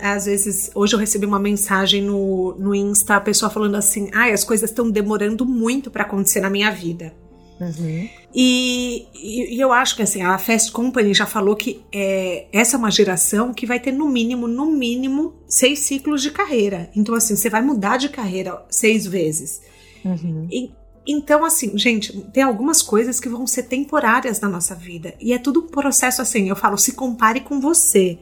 às 0.00 0.26
vezes, 0.26 0.70
hoje 0.74 0.94
eu 0.94 0.98
recebi 0.98 1.26
uma 1.26 1.40
mensagem 1.40 2.00
no, 2.00 2.54
no 2.56 2.72
Insta, 2.72 3.16
a 3.16 3.20
pessoa 3.20 3.50
falando 3.50 3.74
assim: 3.74 4.08
ai, 4.14 4.32
as 4.32 4.44
coisas 4.44 4.70
estão 4.70 4.88
demorando 4.88 5.44
muito 5.44 5.90
para 5.90 6.04
acontecer 6.04 6.40
na 6.40 6.48
minha 6.48 6.70
vida. 6.70 7.12
Uhum. 7.60 8.08
E, 8.34 9.06
e, 9.14 9.58
eu 9.58 9.72
acho 9.72 9.96
que 9.96 10.02
assim, 10.02 10.22
a 10.22 10.36
Fast 10.38 10.70
Company 10.72 11.14
já 11.14 11.24
falou 11.24 11.56
que 11.56 11.82
é, 11.90 12.46
essa 12.52 12.76
é 12.76 12.78
uma 12.78 12.90
geração 12.90 13.52
que 13.54 13.64
vai 13.64 13.80
ter 13.80 13.92
no 13.92 14.08
mínimo, 14.08 14.46
no 14.46 14.66
mínimo, 14.66 15.34
seis 15.48 15.80
ciclos 15.80 16.22
de 16.22 16.30
carreira. 16.30 16.90
Então, 16.94 17.14
assim, 17.14 17.34
você 17.34 17.48
vai 17.48 17.62
mudar 17.62 17.96
de 17.96 18.08
carreira 18.08 18.62
seis 18.68 19.06
vezes. 19.06 19.62
Uhum. 20.04 20.46
E, 20.50 20.70
então, 21.06 21.44
assim, 21.44 21.76
gente, 21.78 22.20
tem 22.32 22.42
algumas 22.42 22.82
coisas 22.82 23.18
que 23.18 23.28
vão 23.28 23.46
ser 23.46 23.64
temporárias 23.64 24.40
na 24.40 24.48
nossa 24.48 24.74
vida. 24.74 25.14
E 25.20 25.32
é 25.32 25.38
tudo 25.38 25.60
um 25.60 25.68
processo 25.68 26.20
assim. 26.20 26.48
Eu 26.48 26.56
falo, 26.56 26.76
se 26.76 26.92
compare 26.92 27.40
com 27.40 27.60
você. 27.60 28.18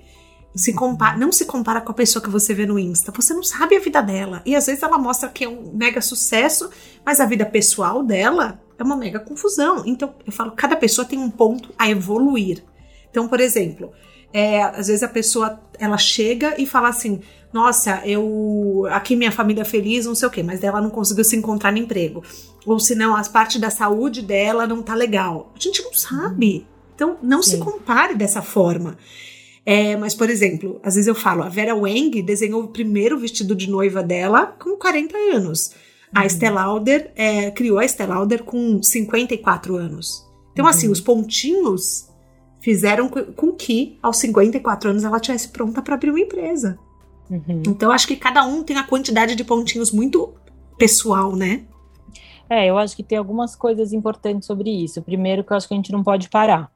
Se 0.55 0.73
compara, 0.73 1.18
não 1.18 1.33
se 1.33 1.47
compara 1.47 1.81
com 1.81 1.90
a 1.90 1.94
pessoa 1.94 2.23
que 2.23 2.31
você 2.31 2.55
vê 2.55 2.64
no 2.66 2.79
Insta. 2.79 3.11
Você 3.11 3.35
não 3.35 3.42
sabe 3.42 3.77
a 3.77 3.81
vida 3.81 4.01
dela. 4.01 4.42
E 4.47 4.55
às 4.55 4.66
vezes 4.66 4.83
ela 4.83 4.99
mostra 4.99 5.29
que 5.29 5.44
é 5.44 5.49
um 5.49 5.73
mega 5.75 6.01
sucesso, 6.01 6.70
mas 7.05 7.18
a 7.18 7.27
vida 7.27 7.44
pessoal 7.44 8.05
dela 8.05 8.62
é 8.79 8.83
uma 8.83 8.97
mega 8.97 9.19
confusão. 9.19 9.83
Então, 9.87 10.15
eu 10.27 10.33
falo, 10.33 10.53
cada 10.53 10.77
pessoa 10.77 11.07
tem 11.07 11.19
um 11.19 11.31
ponto 11.31 11.73
a 11.79 11.91
evoluir. 11.91 12.63
Então, 13.11 13.29
por 13.29 13.41
exemplo, 13.41 13.93
é, 14.33 14.63
às 14.63 14.89
vezes 14.89 15.03
a 15.03 15.09
pessoa 15.09 15.61
ela 15.79 15.97
chega 15.97 16.61
e 16.61 16.67
fala 16.67 16.89
assim: 16.89 17.21
Nossa, 17.53 18.03
eu 18.05 18.85
aqui 18.91 19.15
minha 19.15 19.31
família 19.31 19.63
é 19.63 19.65
feliz, 19.65 20.07
não 20.07 20.15
sei 20.15 20.27
o 20.27 20.31
quê, 20.31 20.43
mas 20.43 20.65
ela 20.65 20.81
não 20.81 20.91
conseguiu 20.91 21.25
se 21.25 21.37
encontrar 21.37 21.71
no 21.71 21.79
emprego. 21.79 22.25
Ou 22.67 22.81
se 22.81 22.97
não, 22.97 23.15
as 23.15 23.29
partes 23.29 23.61
da 23.61 23.71
saúde 23.71 24.23
dela 24.23 24.67
não 24.67 24.83
tá 24.83 24.95
legal. 24.95 25.53
A 25.55 25.61
gente 25.61 25.83
não 25.83 25.93
sabe. 25.93 26.67
Então, 26.95 27.17
não 27.23 27.43
Sim. 27.43 27.53
se 27.53 27.59
compare 27.59 28.15
dessa 28.15 28.43
forma. 28.43 28.97
É, 29.67 29.97
mas, 29.97 30.15
por 30.15 30.29
exemplo, 30.29 30.81
às 30.83 30.95
vezes 30.95 31.09
eu 31.09 31.15
falo, 31.15 31.43
a 31.43 31.49
Vera 31.49 31.75
Wang 31.75 32.21
desenhou 32.23 32.63
o 32.63 32.69
primeiro 32.69 33.19
vestido 33.19 33.55
de 33.55 33.71
noiva 33.71 34.03
dela 34.03 34.47
com 34.47 34.77
40 34.77 35.17
anos. 35.35 35.73
A 36.14 36.22
uhum. 36.22 36.27
É, 37.16 37.50
criou 37.50 37.79
a 37.79 37.85
Estée 37.85 38.07
Lauder 38.07 38.44
com 38.44 38.83
54 38.83 39.77
anos. 39.77 40.24
Então, 40.53 40.66
assim, 40.66 40.87
uhum. 40.87 40.92
assim, 40.92 40.92
os 40.92 41.00
pontinhos 41.00 42.09
fizeram 42.61 43.09
com 43.09 43.53
que, 43.53 43.98
aos 44.03 44.16
54 44.18 44.90
anos, 44.90 45.05
ela 45.05 45.20
tivesse 45.20 45.48
pronta 45.48 45.83
para 45.83 45.94
abrir 45.94 46.11
uma 46.11 46.20
empresa. 46.20 46.79
Uhum. 47.29 47.62
Então, 47.66 47.90
acho 47.90 48.07
que 48.07 48.16
cada 48.16 48.44
um 48.44 48.62
tem 48.62 48.77
a 48.77 48.85
quantidade 48.85 49.35
de 49.35 49.44
pontinhos 49.44 49.90
muito 49.90 50.33
pessoal, 50.79 51.35
né? 51.35 51.64
É, 52.48 52.66
eu 52.66 52.79
acho 52.79 52.94
que 52.94 53.03
tem 53.03 53.18
algumas 53.18 53.57
coisas 53.57 53.92
importantes 53.92 54.46
sobre 54.46 54.70
isso. 54.70 55.03
Primeiro, 55.03 55.42
que 55.42 55.53
eu 55.53 55.57
acho 55.57 55.66
que 55.66 55.74
a 55.74 55.77
gente 55.77 55.92
não 55.92 56.03
pode 56.03 56.29
parar. 56.29 56.70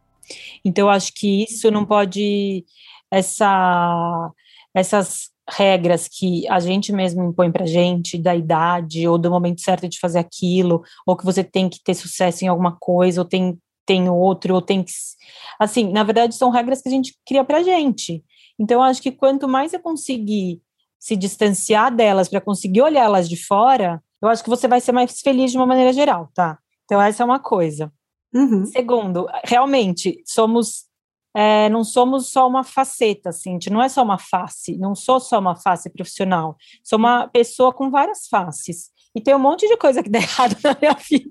Então, 0.64 0.86
eu 0.86 0.90
acho 0.90 1.12
que 1.14 1.44
isso 1.44 1.70
não 1.70 1.84
pode. 1.84 2.64
Essa, 3.10 4.30
essas 4.74 5.30
regras 5.48 6.08
que 6.08 6.46
a 6.48 6.60
gente 6.60 6.92
mesmo 6.92 7.24
impõe 7.24 7.50
para 7.50 7.66
gente, 7.66 8.18
da 8.18 8.34
idade, 8.34 9.08
ou 9.08 9.16
do 9.16 9.30
momento 9.30 9.60
certo 9.60 9.88
de 9.88 9.98
fazer 9.98 10.18
aquilo, 10.18 10.82
ou 11.06 11.16
que 11.16 11.24
você 11.24 11.42
tem 11.42 11.68
que 11.68 11.82
ter 11.82 11.94
sucesso 11.94 12.44
em 12.44 12.48
alguma 12.48 12.76
coisa, 12.78 13.20
ou 13.20 13.24
tem, 13.24 13.58
tem 13.86 14.08
outro, 14.08 14.54
ou 14.54 14.62
tem 14.62 14.82
que. 14.82 14.92
Assim, 15.58 15.90
na 15.90 16.04
verdade, 16.04 16.34
são 16.34 16.50
regras 16.50 16.82
que 16.82 16.88
a 16.88 16.92
gente 16.92 17.14
cria 17.26 17.44
para 17.44 17.62
gente. 17.62 18.22
Então, 18.58 18.78
eu 18.78 18.82
acho 18.82 19.00
que 19.00 19.10
quanto 19.10 19.48
mais 19.48 19.72
eu 19.72 19.80
conseguir 19.80 20.60
se 20.98 21.16
distanciar 21.16 21.94
delas 21.94 22.28
para 22.28 22.40
conseguir 22.40 22.82
olhá-las 22.82 23.28
de 23.28 23.36
fora, 23.36 24.02
eu 24.20 24.28
acho 24.28 24.42
que 24.42 24.50
você 24.50 24.66
vai 24.66 24.80
ser 24.80 24.92
mais 24.92 25.20
feliz 25.20 25.52
de 25.52 25.56
uma 25.56 25.66
maneira 25.66 25.92
geral, 25.92 26.28
tá? 26.34 26.58
Então, 26.84 27.00
essa 27.00 27.22
é 27.22 27.26
uma 27.26 27.38
coisa. 27.38 27.92
Uhum. 28.34 28.66
Segundo, 28.66 29.26
realmente, 29.44 30.20
somos 30.26 30.87
é, 31.34 31.68
não 31.68 31.84
somos 31.84 32.30
só 32.30 32.48
uma 32.48 32.64
faceta, 32.64 33.30
assim, 33.30 33.58
não 33.70 33.82
é 33.82 33.88
só 33.88 34.02
uma 34.02 34.18
face, 34.18 34.76
não 34.78 34.94
sou 34.94 35.20
só 35.20 35.38
uma 35.38 35.54
face 35.54 35.90
profissional, 35.90 36.56
sou 36.82 36.98
uma 36.98 37.28
pessoa 37.28 37.72
com 37.72 37.90
várias 37.90 38.26
faces. 38.28 38.90
E 39.14 39.20
tem 39.20 39.34
um 39.34 39.38
monte 39.38 39.66
de 39.66 39.76
coisa 39.76 40.02
que 40.02 40.10
dá 40.10 40.18
errado 40.20 40.56
na 40.62 40.76
minha 40.80 40.94
vida. 40.94 41.30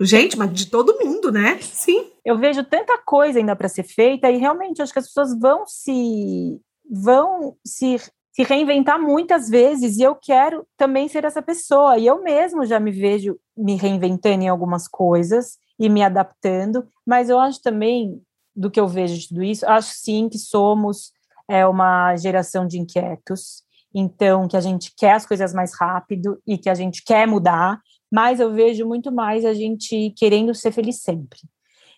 Gente, 0.00 0.36
mas 0.36 0.52
de 0.52 0.66
todo 0.66 0.98
mundo, 1.04 1.30
né? 1.30 1.58
Sim. 1.60 2.10
Eu 2.24 2.36
vejo 2.36 2.64
tanta 2.64 2.98
coisa 2.98 3.38
ainda 3.38 3.54
para 3.54 3.68
ser 3.68 3.84
feita 3.84 4.30
e 4.30 4.38
realmente 4.38 4.82
acho 4.82 4.92
que 4.92 4.98
as 4.98 5.06
pessoas 5.06 5.38
vão 5.38 5.64
se 5.66 6.60
vão 6.90 7.56
se, 7.64 7.96
se 8.32 8.42
reinventar 8.42 9.00
muitas 9.00 9.48
vezes 9.48 9.96
e 9.96 10.02
eu 10.02 10.14
quero 10.14 10.66
também 10.76 11.08
ser 11.08 11.24
essa 11.24 11.40
pessoa. 11.40 11.96
E 11.96 12.06
eu 12.06 12.22
mesmo 12.22 12.66
já 12.66 12.80
me 12.80 12.90
vejo 12.90 13.38
me 13.56 13.76
reinventando 13.76 14.42
em 14.42 14.48
algumas 14.48 14.88
coisas 14.88 15.58
e 15.78 15.88
me 15.88 16.02
adaptando, 16.02 16.86
mas 17.06 17.30
eu 17.30 17.38
acho 17.38 17.62
também 17.62 18.20
do 18.54 18.70
que 18.70 18.80
eu 18.80 18.88
vejo 18.88 19.18
de 19.18 19.28
tudo 19.28 19.42
isso, 19.42 19.66
acho 19.66 19.92
sim 19.94 20.28
que 20.28 20.38
somos 20.38 21.12
é, 21.48 21.66
uma 21.66 22.16
geração 22.16 22.66
de 22.66 22.78
inquietos, 22.78 23.62
então 23.94 24.48
que 24.48 24.56
a 24.56 24.60
gente 24.60 24.92
quer 24.96 25.12
as 25.12 25.26
coisas 25.26 25.52
mais 25.52 25.72
rápido 25.78 26.40
e 26.46 26.58
que 26.58 26.68
a 26.68 26.74
gente 26.74 27.02
quer 27.04 27.26
mudar, 27.26 27.80
mas 28.12 28.40
eu 28.40 28.52
vejo 28.52 28.86
muito 28.86 29.12
mais 29.12 29.44
a 29.44 29.52
gente 29.52 30.12
querendo 30.16 30.54
ser 30.54 30.72
feliz 30.72 31.02
sempre. 31.02 31.40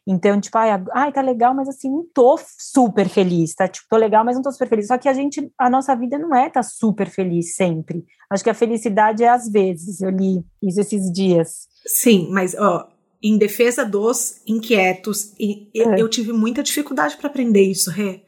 Então, 0.08 0.40
tipo, 0.40 0.56
ai, 0.56 0.70
ai, 0.92 1.12
tá 1.12 1.20
legal, 1.20 1.52
mas 1.52 1.68
assim, 1.68 1.90
não 1.90 2.06
tô 2.14 2.38
super 2.56 3.08
feliz, 3.08 3.54
tá? 3.56 3.66
Tipo, 3.66 3.88
tô 3.90 3.96
legal, 3.96 4.24
mas 4.24 4.36
não 4.36 4.42
tô 4.42 4.52
super 4.52 4.68
feliz. 4.68 4.86
Só 4.86 4.96
que 4.96 5.08
a 5.08 5.12
gente, 5.12 5.50
a 5.58 5.68
nossa 5.68 5.96
vida 5.96 6.16
não 6.16 6.32
é 6.34 6.48
tá 6.48 6.62
super 6.62 7.10
feliz 7.10 7.56
sempre. 7.56 8.04
Acho 8.30 8.44
que 8.44 8.50
a 8.50 8.54
felicidade 8.54 9.24
é 9.24 9.28
às 9.28 9.50
vezes. 9.50 10.00
Eu 10.00 10.10
li 10.10 10.44
isso 10.62 10.80
esses 10.80 11.10
dias. 11.12 11.66
Sim, 11.84 12.28
mas, 12.30 12.54
ó, 12.54 12.88
em 13.22 13.38
defesa 13.38 13.84
dos 13.84 14.40
inquietos. 14.46 15.32
E 15.38 15.68
é. 15.74 16.00
eu 16.00 16.08
tive 16.08 16.32
muita 16.32 16.62
dificuldade 16.62 17.16
para 17.16 17.28
aprender 17.28 17.62
isso, 17.62 17.90
Rê, 17.90 18.22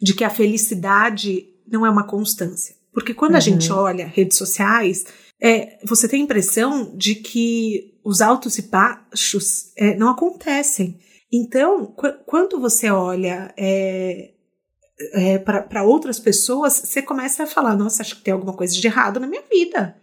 de 0.00 0.14
que 0.14 0.24
a 0.24 0.30
felicidade 0.30 1.48
não 1.66 1.86
é 1.86 1.90
uma 1.90 2.06
constância. 2.06 2.74
Porque 2.92 3.14
quando 3.14 3.32
uhum. 3.32 3.38
a 3.38 3.40
gente 3.40 3.70
olha 3.72 4.06
redes 4.06 4.36
sociais, 4.36 5.04
é, 5.40 5.78
você 5.84 6.08
tem 6.08 6.20
a 6.20 6.24
impressão 6.24 6.96
de 6.96 7.14
que 7.14 7.98
os 8.04 8.20
altos 8.20 8.58
e 8.58 8.62
baixos 8.62 9.72
é, 9.76 9.94
não 9.96 10.08
acontecem. 10.08 10.98
Então, 11.32 11.94
quando 12.26 12.58
você 12.60 12.90
olha 12.90 13.54
é, 13.56 14.32
é, 15.14 15.38
para 15.38 15.82
outras 15.84 16.18
pessoas, 16.18 16.74
você 16.74 17.00
começa 17.00 17.44
a 17.44 17.46
falar: 17.46 17.76
nossa, 17.76 18.02
acho 18.02 18.16
que 18.16 18.22
tem 18.22 18.34
alguma 18.34 18.52
coisa 18.52 18.74
de 18.74 18.86
errado 18.86 19.20
na 19.20 19.26
minha 19.26 19.42
vida. 19.50 19.96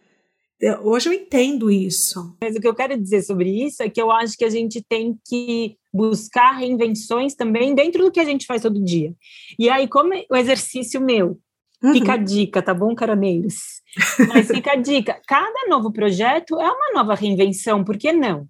É, 0.62 0.78
hoje 0.80 1.10
eu 1.10 1.14
entendo 1.14 1.70
isso. 1.70 2.36
Mas 2.42 2.56
o 2.56 2.60
que 2.60 2.68
eu 2.68 2.76
quero 2.76 2.98
dizer 3.00 3.22
sobre 3.22 3.50
isso 3.50 3.84
é 3.84 3.90
que 3.90 4.02
eu 4.02 4.12
acho 4.12 4.36
que 4.36 4.46
a 4.46 4.50
gente 4.50 4.84
tem 4.84 5.18
que 5.28 5.78
buscar 5.94 6.52
reinvenções 6.52 7.36
também 7.36 7.76
dentro 7.76 8.04
do 8.04 8.12
que 8.12 8.20
a 8.20 8.26
gente 8.26 8.46
faz 8.46 8.62
todo 8.62 8.84
dia. 8.84 9.14
E 9.58 9.70
aí, 9.70 9.88
como 9.88 10.14
o 10.30 10.36
exercício 10.36 11.00
meu 11.00 11.40
Uhum. 11.84 11.94
Fica 11.94 12.14
a 12.14 12.18
dica, 12.18 12.62
tá 12.62 12.74
bom, 12.74 12.96
carameiros? 12.96 13.56
Mas 14.28 14.48
fica 14.48 14.72
a 14.72 14.76
dica. 14.76 15.20
Cada 15.28 15.68
novo 15.70 15.92
projeto 15.92 16.60
é 16.60 16.72
uma 16.72 16.94
nova 16.94 17.14
reinvenção, 17.14 17.84
por 17.84 17.98
que 17.98 18.12
não? 18.12 18.48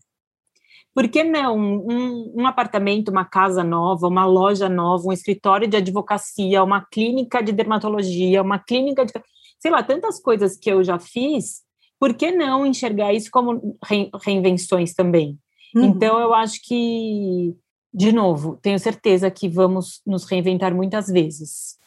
Por 0.94 1.08
que 1.10 1.24
não 1.24 1.58
um, 1.58 2.34
um, 2.36 2.48
apartamento, 2.48 3.10
uma 3.10 3.26
casa 3.26 3.64
nova, 3.64 4.08
uma 4.08 4.26
loja 4.26 4.68
nova, 4.68 5.08
um 5.08 5.12
escritório 5.12 5.68
de 5.68 5.78
advocacia, 5.78 6.64
uma 6.64 6.84
clínica 6.86 7.44
de 7.44 7.52
dermatologia, 7.52 8.42
uma 8.42 8.58
clínica 8.58 9.06
de. 9.06 9.14
sei 9.60 9.70
lá, 9.70 9.84
tantas 9.84 10.20
coisas 10.20 10.58
que 10.58 10.72
eu 10.72 10.84
já 10.84 10.98
fiz, 10.98 11.62
por 12.00 12.14
que 12.14 12.32
não 12.32 12.66
enxergar 12.66 13.14
isso 13.14 13.30
como 13.32 13.78
reinvenções 14.24 14.94
também? 14.94 15.38
Uhum. 15.76 15.86
Então, 15.86 16.20
eu 16.20 16.34
acho 16.34 16.60
que, 16.64 17.56
de 17.94 18.12
novo, 18.12 18.58
tenho 18.62 18.80
certeza 18.80 19.30
que 19.32 19.50
vamos 19.50 20.02
nos 20.06 20.26
reinventar 20.26 20.74
muitas 20.74 21.08
vezes. 21.08 21.78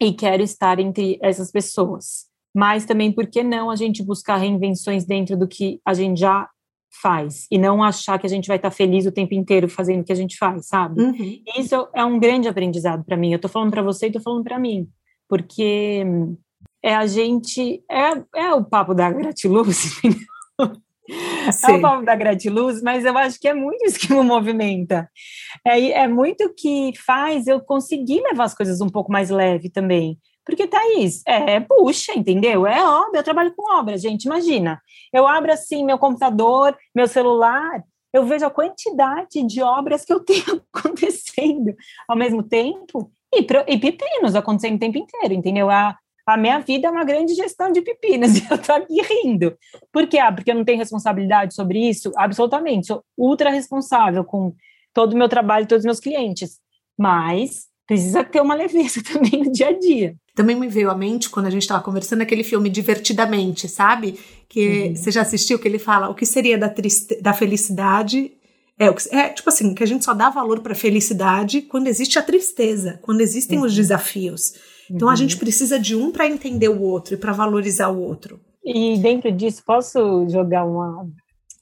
E 0.00 0.12
quero 0.12 0.42
estar 0.42 0.78
entre 0.78 1.18
essas 1.22 1.50
pessoas. 1.50 2.26
Mas 2.54 2.84
também, 2.84 3.12
por 3.12 3.26
que 3.26 3.42
não 3.42 3.70
a 3.70 3.76
gente 3.76 4.02
buscar 4.02 4.36
reinvenções 4.36 5.04
dentro 5.04 5.36
do 5.36 5.46
que 5.46 5.80
a 5.84 5.92
gente 5.92 6.20
já 6.20 6.48
faz 6.90 7.46
e 7.50 7.58
não 7.58 7.82
achar 7.82 8.18
que 8.18 8.26
a 8.26 8.30
gente 8.30 8.48
vai 8.48 8.56
estar 8.56 8.70
feliz 8.70 9.06
o 9.06 9.12
tempo 9.12 9.34
inteiro 9.34 9.68
fazendo 9.68 10.00
o 10.00 10.04
que 10.04 10.12
a 10.12 10.16
gente 10.16 10.36
faz, 10.36 10.66
sabe? 10.66 11.00
Uhum. 11.00 11.42
Isso 11.56 11.88
é 11.94 12.04
um 12.04 12.18
grande 12.18 12.48
aprendizado 12.48 13.04
para 13.04 13.16
mim. 13.16 13.32
Eu 13.32 13.38
tô 13.38 13.48
falando 13.48 13.70
para 13.70 13.82
você 13.82 14.06
e 14.06 14.12
tô 14.12 14.20
falando 14.20 14.42
para 14.42 14.58
mim, 14.58 14.88
porque 15.28 16.04
é 16.82 16.94
a 16.94 17.06
gente 17.06 17.82
é, 17.90 18.22
é 18.36 18.54
o 18.54 18.64
papo 18.64 18.94
da 18.94 19.10
gratiluz, 19.10 20.00
É 21.10 21.72
o 21.72 21.80
papo 21.80 22.04
da 22.04 22.14
gratiluz, 22.14 22.82
mas 22.82 23.04
eu 23.04 23.16
acho 23.16 23.40
que 23.40 23.48
é 23.48 23.54
muito 23.54 23.82
isso 23.86 23.98
que 23.98 24.12
me 24.12 24.22
movimenta. 24.22 25.10
É, 25.66 26.02
é 26.02 26.06
muito 26.06 26.52
que 26.54 26.92
faz 26.98 27.46
eu 27.46 27.60
conseguir 27.60 28.20
levar 28.22 28.44
as 28.44 28.54
coisas 28.54 28.82
um 28.82 28.90
pouco 28.90 29.10
mais 29.10 29.30
leve 29.30 29.70
também. 29.70 30.18
Porque, 30.44 30.66
Thaís, 30.66 31.22
é, 31.26 31.60
puxa, 31.60 32.12
entendeu? 32.14 32.66
É 32.66 32.82
obra, 32.82 33.20
eu 33.20 33.24
trabalho 33.24 33.54
com 33.54 33.74
obra, 33.74 33.96
gente, 33.96 34.24
imagina. 34.24 34.80
Eu 35.12 35.26
abro 35.26 35.52
assim 35.52 35.84
meu 35.84 35.98
computador, 35.98 36.76
meu 36.94 37.06
celular, 37.06 37.82
eu 38.12 38.24
vejo 38.24 38.46
a 38.46 38.50
quantidade 38.50 39.42
de 39.46 39.62
obras 39.62 40.04
que 40.04 40.12
eu 40.12 40.20
tenho 40.24 40.62
acontecendo 40.72 41.74
ao 42.06 42.16
mesmo 42.16 42.42
tempo 42.42 43.10
e, 43.34 43.46
e 43.66 43.78
pepinos 43.78 44.34
acontecendo 44.34 44.76
o 44.76 44.80
tempo 44.80 44.98
inteiro, 44.98 45.34
entendeu? 45.34 45.70
A, 45.70 45.96
a 46.28 46.36
minha 46.36 46.58
vida 46.58 46.88
é 46.88 46.90
uma 46.90 47.04
grande 47.04 47.34
gestão 47.34 47.72
de 47.72 47.80
pepinos 47.80 48.36
e 48.36 48.46
eu 48.50 48.58
tô 48.58 48.72
aqui 48.72 49.00
rindo. 49.00 49.56
Por 49.90 50.06
quê? 50.06 50.18
Ah, 50.18 50.30
porque 50.30 50.50
eu 50.50 50.54
não 50.54 50.64
tenho 50.64 50.78
responsabilidade 50.78 51.54
sobre 51.54 51.88
isso? 51.88 52.12
Absolutamente, 52.16 52.88
sou 52.88 53.02
ultra 53.16 53.48
responsável 53.50 54.22
com 54.22 54.54
todo 54.92 55.14
o 55.14 55.16
meu 55.16 55.28
trabalho 55.28 55.64
e 55.64 55.66
todos 55.66 55.80
os 55.80 55.86
meus 55.86 56.00
clientes. 56.00 56.58
Mas 56.98 57.66
precisa 57.86 58.22
ter 58.22 58.42
uma 58.42 58.54
leveza 58.54 59.00
também 59.10 59.42
no 59.42 59.50
dia 59.50 59.68
a 59.68 59.78
dia. 59.78 60.14
Também 60.34 60.54
me 60.54 60.68
veio 60.68 60.90
à 60.90 60.94
mente 60.94 61.30
quando 61.30 61.46
a 61.46 61.50
gente 61.50 61.62
estava 61.62 61.82
conversando 61.82 62.20
aquele 62.20 62.44
filme 62.44 62.68
Divertidamente, 62.68 63.66
sabe? 63.66 64.20
Que 64.48 64.88
uhum. 64.88 64.96
você 64.96 65.10
já 65.10 65.22
assistiu, 65.22 65.58
que 65.58 65.66
ele 65.66 65.78
fala 65.78 66.10
o 66.10 66.14
que 66.14 66.26
seria 66.26 66.58
da, 66.58 66.68
triste, 66.68 67.20
da 67.22 67.32
felicidade. 67.32 68.32
É, 68.78 68.86
é 69.16 69.28
tipo 69.30 69.48
assim, 69.48 69.74
que 69.74 69.82
a 69.82 69.86
gente 69.86 70.04
só 70.04 70.12
dá 70.12 70.28
valor 70.28 70.60
para 70.60 70.74
felicidade 70.74 71.62
quando 71.62 71.88
existe 71.88 72.18
a 72.18 72.22
tristeza, 72.22 73.00
quando 73.02 73.22
existem 73.22 73.58
uhum. 73.58 73.64
os 73.64 73.74
desafios. 73.74 74.52
Então 74.90 75.08
uhum. 75.08 75.14
a 75.14 75.16
gente 75.16 75.36
precisa 75.36 75.78
de 75.78 75.94
um 75.94 76.10
para 76.10 76.26
entender 76.26 76.68
o 76.68 76.82
outro 76.82 77.14
e 77.14 77.16
para 77.16 77.32
valorizar 77.32 77.88
o 77.88 78.00
outro. 78.00 78.40
E 78.64 78.98
dentro 78.98 79.32
disso, 79.32 79.62
posso 79.64 80.28
jogar 80.28 80.64
uma, 80.64 81.06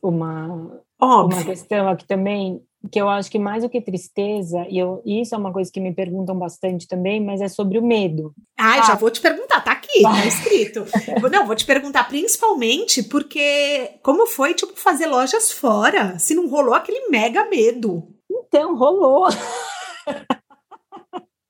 uma, 0.02 0.80
uma 1.00 1.44
questão 1.44 1.88
aqui 1.88 2.06
também? 2.06 2.60
que 2.90 3.00
eu 3.00 3.08
acho 3.08 3.30
que 3.30 3.38
mais 3.38 3.62
do 3.62 3.68
que 3.68 3.80
tristeza, 3.80 4.66
e 4.68 4.78
eu, 4.78 5.02
isso 5.04 5.34
é 5.34 5.38
uma 5.38 5.52
coisa 5.52 5.70
que 5.70 5.80
me 5.80 5.92
perguntam 5.92 6.38
bastante 6.38 6.86
também, 6.86 7.24
mas 7.24 7.40
é 7.40 7.48
sobre 7.48 7.78
o 7.78 7.84
medo. 7.84 8.32
Ah, 8.58 8.78
ah. 8.78 8.82
já 8.82 8.94
vou 8.94 9.10
te 9.10 9.20
perguntar, 9.20 9.60
tá 9.60 9.72
aqui, 9.72 10.02
tá 10.02 10.22
escrito. 10.26 10.84
não, 11.30 11.46
vou 11.46 11.56
te 11.56 11.66
perguntar 11.66 12.08
principalmente 12.08 13.02
porque 13.02 13.90
como 14.02 14.26
foi, 14.26 14.54
tipo, 14.54 14.72
fazer 14.76 15.06
lojas 15.06 15.52
fora, 15.52 16.18
se 16.18 16.34
não 16.34 16.48
rolou 16.48 16.74
aquele 16.74 17.08
mega 17.08 17.48
medo. 17.48 18.08
Então, 18.30 18.76
rolou. 18.76 19.28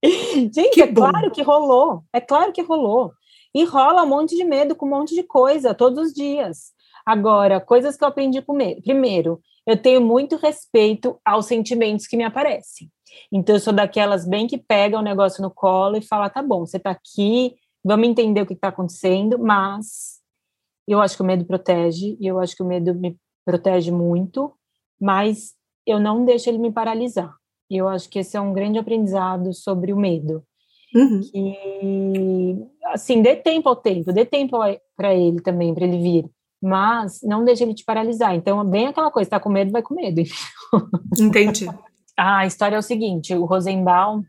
Gente, 0.53 0.71
que 0.71 0.83
é 0.83 0.87
bom. 0.87 1.11
claro 1.11 1.31
que 1.31 1.43
rolou, 1.43 2.03
é 2.13 2.21
claro 2.21 2.53
que 2.53 2.63
rolou. 2.63 3.13
E 3.55 3.65
rola 3.65 4.03
um 4.03 4.09
monte 4.09 4.37
de 4.37 4.45
medo 4.45 4.75
com 4.75 4.87
um 4.87 4.91
monte 4.91 5.15
de 5.15 5.23
coisa, 5.23 5.75
todos 5.75 6.09
os 6.09 6.13
dias. 6.13 6.73
Agora, 7.07 7.61
coisas 7.61 7.97
que 7.97 8.05
eu 8.05 8.09
aprendi 8.09 8.43
com 8.43 8.53
medo. 8.53 8.83
Primeiro, 8.83 9.41
eu 9.67 9.77
tenho 9.77 10.01
muito 10.01 10.37
respeito 10.37 11.19
aos 11.25 11.47
sentimentos 11.47 12.07
que 12.07 12.17
me 12.17 12.25
aparecem. 12.25 12.91
Então, 13.33 13.57
eu 13.57 13.61
sou 13.61 13.73
daquelas 13.73 14.27
bem 14.27 14.47
que 14.47 14.59
pega 14.59 14.99
o 14.99 15.03
negócio 15.03 15.43
no 15.43 15.51
colo 15.51 15.97
e 15.97 16.03
fala: 16.03 16.29
tá 16.29 16.43
bom, 16.43 16.67
você 16.67 16.79
tá 16.79 16.91
aqui, 16.91 17.55
vamos 17.85 18.09
entender 18.09 18.43
o 18.43 18.47
que 18.47 18.55
está 18.55 18.69
acontecendo, 18.69 19.39
mas 19.39 20.21
eu 20.87 21.01
acho 21.01 21.17
que 21.17 21.23
o 21.23 21.27
medo 21.27 21.45
protege, 21.45 22.17
e 22.21 22.27
eu 22.27 22.39
acho 22.39 22.55
que 22.55 22.63
o 22.63 22.67
medo 22.67 22.95
me 22.95 23.17
protege 23.45 23.91
muito, 23.91 24.53
mas 25.01 25.55
eu 25.87 25.99
não 25.99 26.25
deixo 26.25 26.49
ele 26.51 26.59
me 26.59 26.73
paralisar. 26.73 27.35
E 27.71 27.77
eu 27.77 27.89
acho 27.89 28.09
que 28.09 28.19
esse 28.19 28.37
é 28.37 28.41
um 28.41 28.53
grande 28.53 28.79
aprendizado 28.79 29.53
sobre 29.53 29.93
o 29.93 29.97
medo. 29.97 30.43
Uhum. 30.95 31.21
Que, 31.21 32.57
assim, 32.87 33.21
dê 33.21 33.37
tempo 33.37 33.69
ao 33.69 33.77
tempo, 33.77 34.13
dê 34.13 34.25
tempo 34.25 34.59
para 34.97 35.15
ele 35.15 35.41
também, 35.41 35.75
para 35.75 35.85
ele 35.85 35.99
vir 35.99 36.31
mas 36.63 37.21
não 37.23 37.45
deixa 37.45 37.65
ele 37.65 37.75
te 37.75 37.85
paralisar. 37.85 38.35
Então, 38.35 38.61
é 38.61 38.65
bem 38.65 38.87
aquela 38.87 39.11
coisa, 39.11 39.31
tá 39.31 39.41
com 39.41 39.49
medo, 39.49 39.71
vai 39.71 39.83
com 39.83 39.95
medo. 39.95 40.21
Entendi. 41.21 41.67
a 42.17 42.47
história 42.47 42.77
é 42.77 42.79
o 42.79 42.83
seguinte, 42.83 43.35
o 43.35 43.45
Rosenbaum 43.45 44.23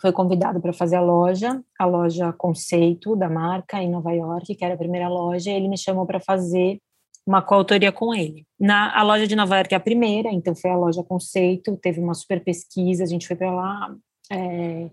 foi 0.00 0.12
convidado 0.12 0.60
para 0.60 0.72
fazer 0.72 0.96
a 0.96 1.00
loja, 1.00 1.62
a 1.78 1.86
loja 1.86 2.32
conceito 2.32 3.16
da 3.16 3.28
marca 3.28 3.82
em 3.82 3.90
Nova 3.90 4.12
York, 4.12 4.54
que 4.54 4.64
era 4.64 4.74
a 4.74 4.78
primeira 4.78 5.08
loja, 5.08 5.50
e 5.50 5.54
ele 5.54 5.68
me 5.68 5.78
chamou 5.78 6.06
para 6.06 6.20
fazer 6.20 6.78
uma 7.26 7.42
coautoria 7.42 7.90
com 7.90 8.14
ele. 8.14 8.46
Na 8.58 8.96
a 8.96 9.02
loja 9.02 9.26
de 9.26 9.34
Nova 9.34 9.56
York 9.56 9.74
é 9.74 9.76
a 9.76 9.80
primeira, 9.80 10.30
então 10.30 10.54
foi 10.54 10.70
a 10.70 10.76
loja 10.76 11.02
conceito, 11.02 11.76
teve 11.76 12.00
uma 12.00 12.14
super 12.14 12.42
pesquisa, 12.42 13.02
a 13.02 13.06
gente 13.06 13.26
foi 13.26 13.36
para 13.36 13.52
lá, 13.52 13.94
é, 14.30 14.88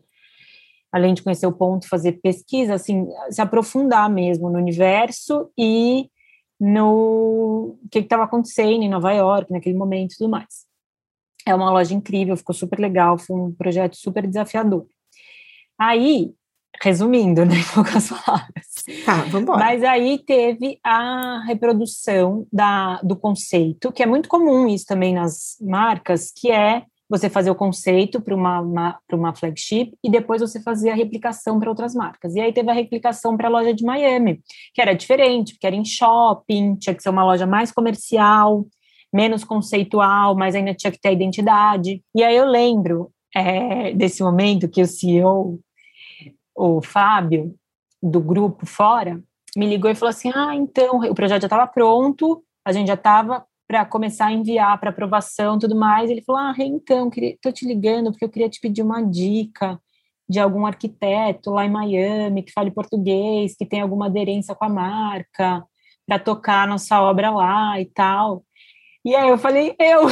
além 0.92 1.14
de 1.14 1.22
conhecer 1.22 1.46
o 1.46 1.54
ponto, 1.54 1.88
fazer 1.88 2.14
pesquisa, 2.14 2.74
assim, 2.74 3.08
se 3.30 3.42
aprofundar 3.42 4.10
mesmo 4.10 4.50
no 4.50 4.58
universo 4.58 5.52
e 5.58 6.10
no 6.60 7.78
que 7.92 8.00
estava 8.00 8.24
acontecendo 8.24 8.84
em 8.84 8.90
Nova 8.90 9.12
York 9.12 9.52
naquele 9.52 9.78
momento 9.78 10.14
e 10.14 10.18
tudo 10.18 10.30
mais. 10.30 10.66
É 11.46 11.54
uma 11.54 11.72
loja 11.72 11.94
incrível, 11.94 12.38
ficou 12.38 12.56
super 12.56 12.80
legal, 12.80 13.18
foi 13.18 13.36
um 13.36 13.52
projeto 13.52 13.96
super 13.96 14.26
desafiador. 14.26 14.88
Aí, 15.78 16.34
resumindo, 16.82 17.46
né, 17.46 17.56
em 17.60 17.74
poucas 17.74 18.10
palavras. 18.10 18.66
Tá, 19.06 19.18
vamos 19.24 19.42
embora. 19.42 19.60
Mas 19.60 19.84
aí 19.84 20.20
teve 20.20 20.80
a 20.84 21.44
reprodução 21.46 22.46
da, 22.52 23.00
do 23.02 23.16
conceito, 23.16 23.92
que 23.92 24.04
é 24.04 24.06
muito 24.06 24.30
comum 24.30 24.68
isso 24.68 24.86
também 24.86 25.14
nas 25.14 25.58
marcas, 25.62 26.32
que 26.36 26.52
é 26.52 26.84
você 27.10 27.30
fazer 27.30 27.52
o 27.52 27.56
conceito 27.56 28.20
para 28.20 28.34
uma, 28.34 28.60
uma, 28.60 29.00
uma 29.12 29.36
flagship 29.36 29.94
e 30.04 30.10
depois 30.10 30.42
você 30.42 30.60
fazer 30.60 30.90
a 30.90 30.96
replicação 30.96 31.60
para 31.60 31.70
outras 31.70 31.94
marcas. 31.94 32.34
E 32.34 32.40
aí 32.40 32.52
teve 32.52 32.72
a 32.72 32.74
replicação 32.74 33.38
para 33.38 33.48
a 33.48 33.52
loja 33.52 33.74
de 33.74 33.84
Miami, 33.84 34.42
que 34.74 34.82
era 34.82 34.94
diferente, 34.94 35.54
porque 35.54 35.68
era 35.68 35.76
em 35.76 35.86
shopping, 35.86 36.76
tinha 36.76 36.96
que 36.96 37.04
ser 37.04 37.10
uma 37.10 37.24
loja 37.24 37.46
mais 37.46 37.72
comercial, 37.72 38.66
menos 39.14 39.44
conceitual, 39.44 40.36
mas 40.36 40.56
ainda 40.56 40.74
tinha 40.74 40.92
que 40.92 41.00
ter 41.00 41.10
a 41.10 41.14
identidade. 41.14 42.02
E 42.16 42.24
aí 42.24 42.36
eu 42.36 42.46
lembro 42.46 43.12
é, 43.36 43.94
desse 43.94 44.24
momento 44.24 44.68
que 44.68 44.82
o 44.82 44.88
CEO, 44.88 45.60
o 46.56 46.82
Fábio, 46.82 47.56
do 48.02 48.20
grupo 48.20 48.66
fora, 48.66 49.22
me 49.56 49.68
ligou 49.68 49.90
e 49.90 49.96
falou 49.96 50.10
assim: 50.10 50.32
Ah, 50.34 50.56
então, 50.56 51.00
o 51.00 51.16
projeto 51.16 51.42
já 51.42 51.48
estava 51.48 51.68
pronto, 51.68 52.44
a 52.66 52.72
gente 52.72 52.88
já 52.88 52.96
estava 52.96 53.46
para 53.68 53.86
começar 53.86 54.28
a 54.28 54.34
enviar 54.34 54.80
para 54.80 54.90
aprovação 54.90 55.58
tudo 55.58 55.76
mais. 55.76 56.10
Ele 56.10 56.22
falou: 56.22 56.42
Ah, 56.42 56.54
então, 56.60 57.10
estou 57.16 57.52
te 57.52 57.66
ligando 57.66 58.12
porque 58.12 58.26
eu 58.26 58.30
queria 58.30 58.50
te 58.50 58.60
pedir 58.60 58.82
uma 58.82 59.02
dica 59.02 59.80
de 60.28 60.40
algum 60.40 60.66
arquiteto 60.66 61.52
lá 61.52 61.66
em 61.66 61.72
Miami 61.72 62.44
que 62.44 62.52
fale 62.52 62.72
português, 62.72 63.56
que 63.58 63.66
tem 63.66 63.82
alguma 63.82 64.08
aderência 64.08 64.56
com 64.56 64.66
a 64.66 64.70
marca, 64.70 65.64
para 66.08 66.20
tocar 66.20 66.68
nossa 66.68 67.02
obra 67.02 67.30
lá 67.30 67.80
e 67.80 67.86
tal. 67.86 68.44
E 69.06 69.16
aí 69.16 69.30
eu 69.30 69.38
falei: 69.38 69.76
Eu. 69.80 70.08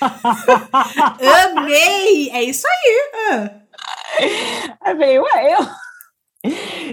Amei! 1.58 2.30
É 2.30 2.42
isso 2.42 2.66
aí! 2.66 3.67
Aí 4.80 4.92
eu 4.92 4.96
falei: 4.96 5.18
Ué, 5.18 5.54
eu. 5.54 5.66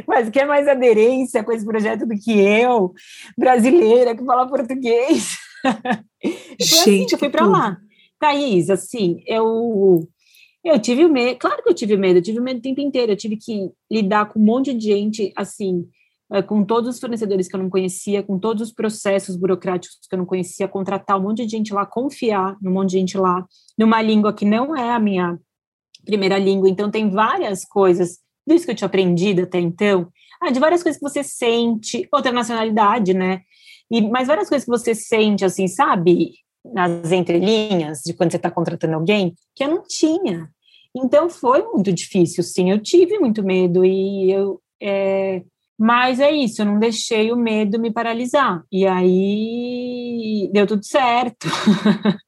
Mas 0.07 0.29
quer 0.29 0.45
mais 0.45 0.67
aderência 0.67 1.43
com 1.43 1.51
esse 1.51 1.65
projeto 1.65 2.05
do 2.05 2.15
que 2.15 2.31
eu, 2.31 2.93
brasileira, 3.37 4.15
que 4.15 4.25
fala 4.25 4.47
português? 4.47 5.37
Assim, 5.63 6.99
Gente, 6.99 7.13
eu 7.13 7.19
fui 7.19 7.29
para 7.29 7.45
lá. 7.45 7.77
Thaís, 8.19 8.69
assim, 8.69 9.23
eu 9.27 10.07
eu 10.63 10.79
tive 10.79 11.07
medo, 11.07 11.37
claro 11.37 11.61
que 11.61 11.69
eu 11.69 11.75
tive 11.75 11.95
medo, 11.95 12.17
eu 12.17 12.23
tive 12.23 12.39
medo 12.39 12.57
o 12.57 12.61
tempo 12.61 12.81
inteiro, 12.81 13.11
eu 13.11 13.15
tive 13.15 13.37
que 13.37 13.69
lidar 13.91 14.27
com 14.29 14.39
um 14.39 14.43
monte 14.43 14.73
de 14.73 14.83
gente, 14.83 15.31
assim, 15.35 15.87
eh, 16.31 16.41
com 16.41 16.63
todos 16.63 16.89
os 16.89 16.99
fornecedores 16.99 17.47
que 17.47 17.55
eu 17.55 17.59
não 17.59 17.69
conhecia, 17.69 18.23
com 18.23 18.39
todos 18.39 18.69
os 18.69 18.73
processos 18.73 19.35
burocráticos 19.35 19.99
que 20.09 20.15
eu 20.15 20.17
não 20.17 20.25
conhecia, 20.25 20.67
contratar 20.67 21.19
um 21.19 21.21
monte 21.21 21.45
de 21.45 21.51
gente 21.51 21.71
lá, 21.71 21.85
confiar 21.85 22.57
num 22.59 22.71
monte 22.71 22.91
de 22.91 22.97
gente 22.97 23.15
lá, 23.15 23.45
numa 23.77 24.01
língua 24.01 24.33
que 24.33 24.43
não 24.43 24.75
é 24.75 24.91
a 24.91 24.99
minha 24.99 25.39
primeira 26.05 26.37
língua, 26.37 26.69
então 26.69 26.89
tem 26.91 27.09
várias 27.09 27.65
coisas 27.65 28.19
isso 28.53 28.65
que 28.65 28.71
eu 28.71 28.75
tinha 28.75 28.85
aprendido 28.85 29.43
até 29.43 29.59
então, 29.59 30.07
ah, 30.41 30.51
de 30.51 30.59
várias 30.59 30.83
coisas 30.83 30.99
que 30.99 31.07
você 31.07 31.23
sente, 31.23 32.07
outra 32.11 32.31
nacionalidade, 32.31 33.13
né? 33.13 33.41
E, 33.89 34.01
mas 34.01 34.27
várias 34.27 34.49
coisas 34.49 34.65
que 34.65 34.71
você 34.71 34.93
sente, 34.93 35.43
assim, 35.43 35.67
sabe? 35.67 36.33
Nas 36.63 37.11
entrelinhas, 37.11 38.01
de 38.05 38.13
quando 38.13 38.31
você 38.31 38.37
está 38.37 38.51
contratando 38.51 38.95
alguém, 38.95 39.33
que 39.55 39.63
eu 39.63 39.69
não 39.69 39.83
tinha. 39.87 40.49
Então 40.95 41.29
foi 41.29 41.63
muito 41.63 41.91
difícil, 41.91 42.43
sim. 42.43 42.69
Eu 42.69 42.79
tive 42.79 43.17
muito 43.19 43.43
medo 43.43 43.83
e 43.83 44.31
eu. 44.31 44.61
É, 44.81 45.41
mas 45.77 46.19
é 46.19 46.31
isso, 46.31 46.61
eu 46.61 46.65
não 46.65 46.79
deixei 46.79 47.31
o 47.31 47.35
medo 47.35 47.79
me 47.79 47.91
paralisar. 47.91 48.63
E 48.71 48.85
aí 48.85 50.49
deu 50.53 50.67
tudo 50.67 50.85
certo. 50.85 51.47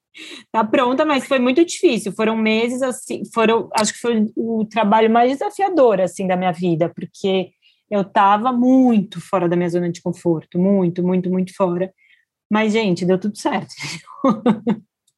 tá 0.52 0.64
pronta, 0.64 1.06
mas 1.06 1.26
foi 1.26 1.40
muito 1.40 1.64
difícil. 1.66 2.12
Foram 2.12 2.36
meses 2.36 2.82
assim, 2.82 3.24
foram, 3.34 3.70
acho 3.74 3.94
que 3.94 4.00
foi 4.00 4.26
o 4.36 4.66
trabalho 4.66 5.10
mais 5.10 5.32
desafiador 5.32 6.02
assim 6.02 6.28
da 6.28 6.38
minha 6.38 6.52
vida, 6.52 6.92
porque 6.94 7.50
eu 7.90 8.02
estava 8.02 8.52
muito 8.52 9.22
fora 9.22 9.48
da 9.48 9.56
minha 9.56 9.70
zona 9.70 9.92
de 9.92 10.02
conforto, 10.02 10.60
muito, 10.60 11.04
muito, 11.04 11.30
muito 11.30 11.56
fora. 11.56 11.92
Mas 12.52 12.74
gente, 12.74 13.06
deu 13.06 13.20
tudo 13.20 13.38
certo. 13.38 13.74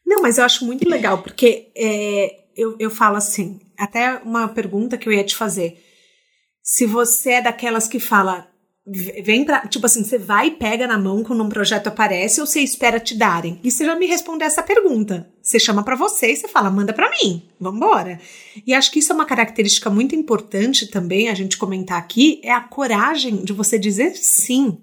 Não, 0.06 0.22
mas 0.22 0.38
eu 0.38 0.46
acho 0.46 0.66
muito 0.66 0.90
legal 0.90 1.22
porque 1.22 1.72
é, 1.78 2.46
eu, 2.56 2.76
eu 2.80 2.90
falo 2.90 3.16
assim, 3.16 3.60
até 3.78 4.18
uma 4.18 4.48
pergunta 4.48 4.98
que 4.98 5.08
eu 5.08 5.14
ia 5.14 5.24
te 5.24 5.36
fazer. 5.36 5.84
Se 6.64 6.86
você 6.86 7.34
é 7.34 7.42
daquelas 7.42 7.88
que 7.88 8.00
fala, 8.00 8.48
vem 9.24 9.46
pra. 9.46 9.68
Tipo 9.68 9.86
assim, 9.86 10.04
você 10.04 10.18
vai 10.18 10.48
e 10.48 10.52
pega 10.52 10.88
na 10.88 10.98
mão 10.98 11.24
quando 11.24 11.44
um 11.44 11.50
projeto 11.50 11.88
aparece 11.88 12.42
ou 12.42 12.48
você 12.48 12.62
espera 12.62 13.00
te 13.00 13.16
darem? 13.16 13.60
E 13.64 13.70
você 13.70 13.86
já 13.86 13.96
me 13.96 14.06
respondeu 14.06 14.48
essa 14.48 14.64
pergunta. 14.64 15.30
Você 15.42 15.60
chama 15.60 15.84
para 15.84 15.96
você 15.96 16.32
e 16.32 16.36
você 16.36 16.48
fala, 16.48 16.70
manda 16.70 16.94
para 16.94 17.10
mim, 17.10 17.44
vambora. 17.60 18.20
E 18.66 18.74
acho 18.74 18.92
que 18.92 19.00
isso 19.00 19.12
é 19.12 19.16
uma 19.16 19.26
característica 19.26 19.90
muito 19.90 20.16
importante 20.16 20.88
também 20.88 21.30
a 21.30 21.34
gente 21.34 21.58
comentar 21.58 21.98
aqui, 21.98 22.42
é 22.44 22.52
a 22.52 22.62
coragem 22.62 23.44
de 23.44 23.54
você 23.54 23.80
dizer 23.80 24.16
sim, 24.16 24.78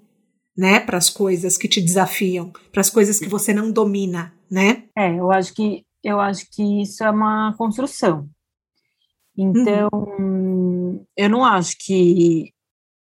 né, 0.57 0.79
para 0.79 0.97
as 0.97 1.09
coisas 1.09 1.57
que 1.57 1.67
te 1.67 1.81
desafiam, 1.81 2.51
para 2.71 2.81
as 2.81 2.89
coisas 2.89 3.19
que 3.19 3.29
você 3.29 3.53
não 3.53 3.71
domina, 3.71 4.33
né? 4.49 4.83
É, 4.97 5.13
eu 5.17 5.31
acho 5.31 5.53
que 5.53 5.83
eu 6.03 6.19
acho 6.19 6.45
que 6.51 6.81
isso 6.81 7.03
é 7.03 7.11
uma 7.11 7.53
construção. 7.57 8.29
Então, 9.37 9.89
uhum. 9.93 11.05
eu 11.15 11.29
não 11.29 11.43
acho 11.43 11.75
que 11.79 12.51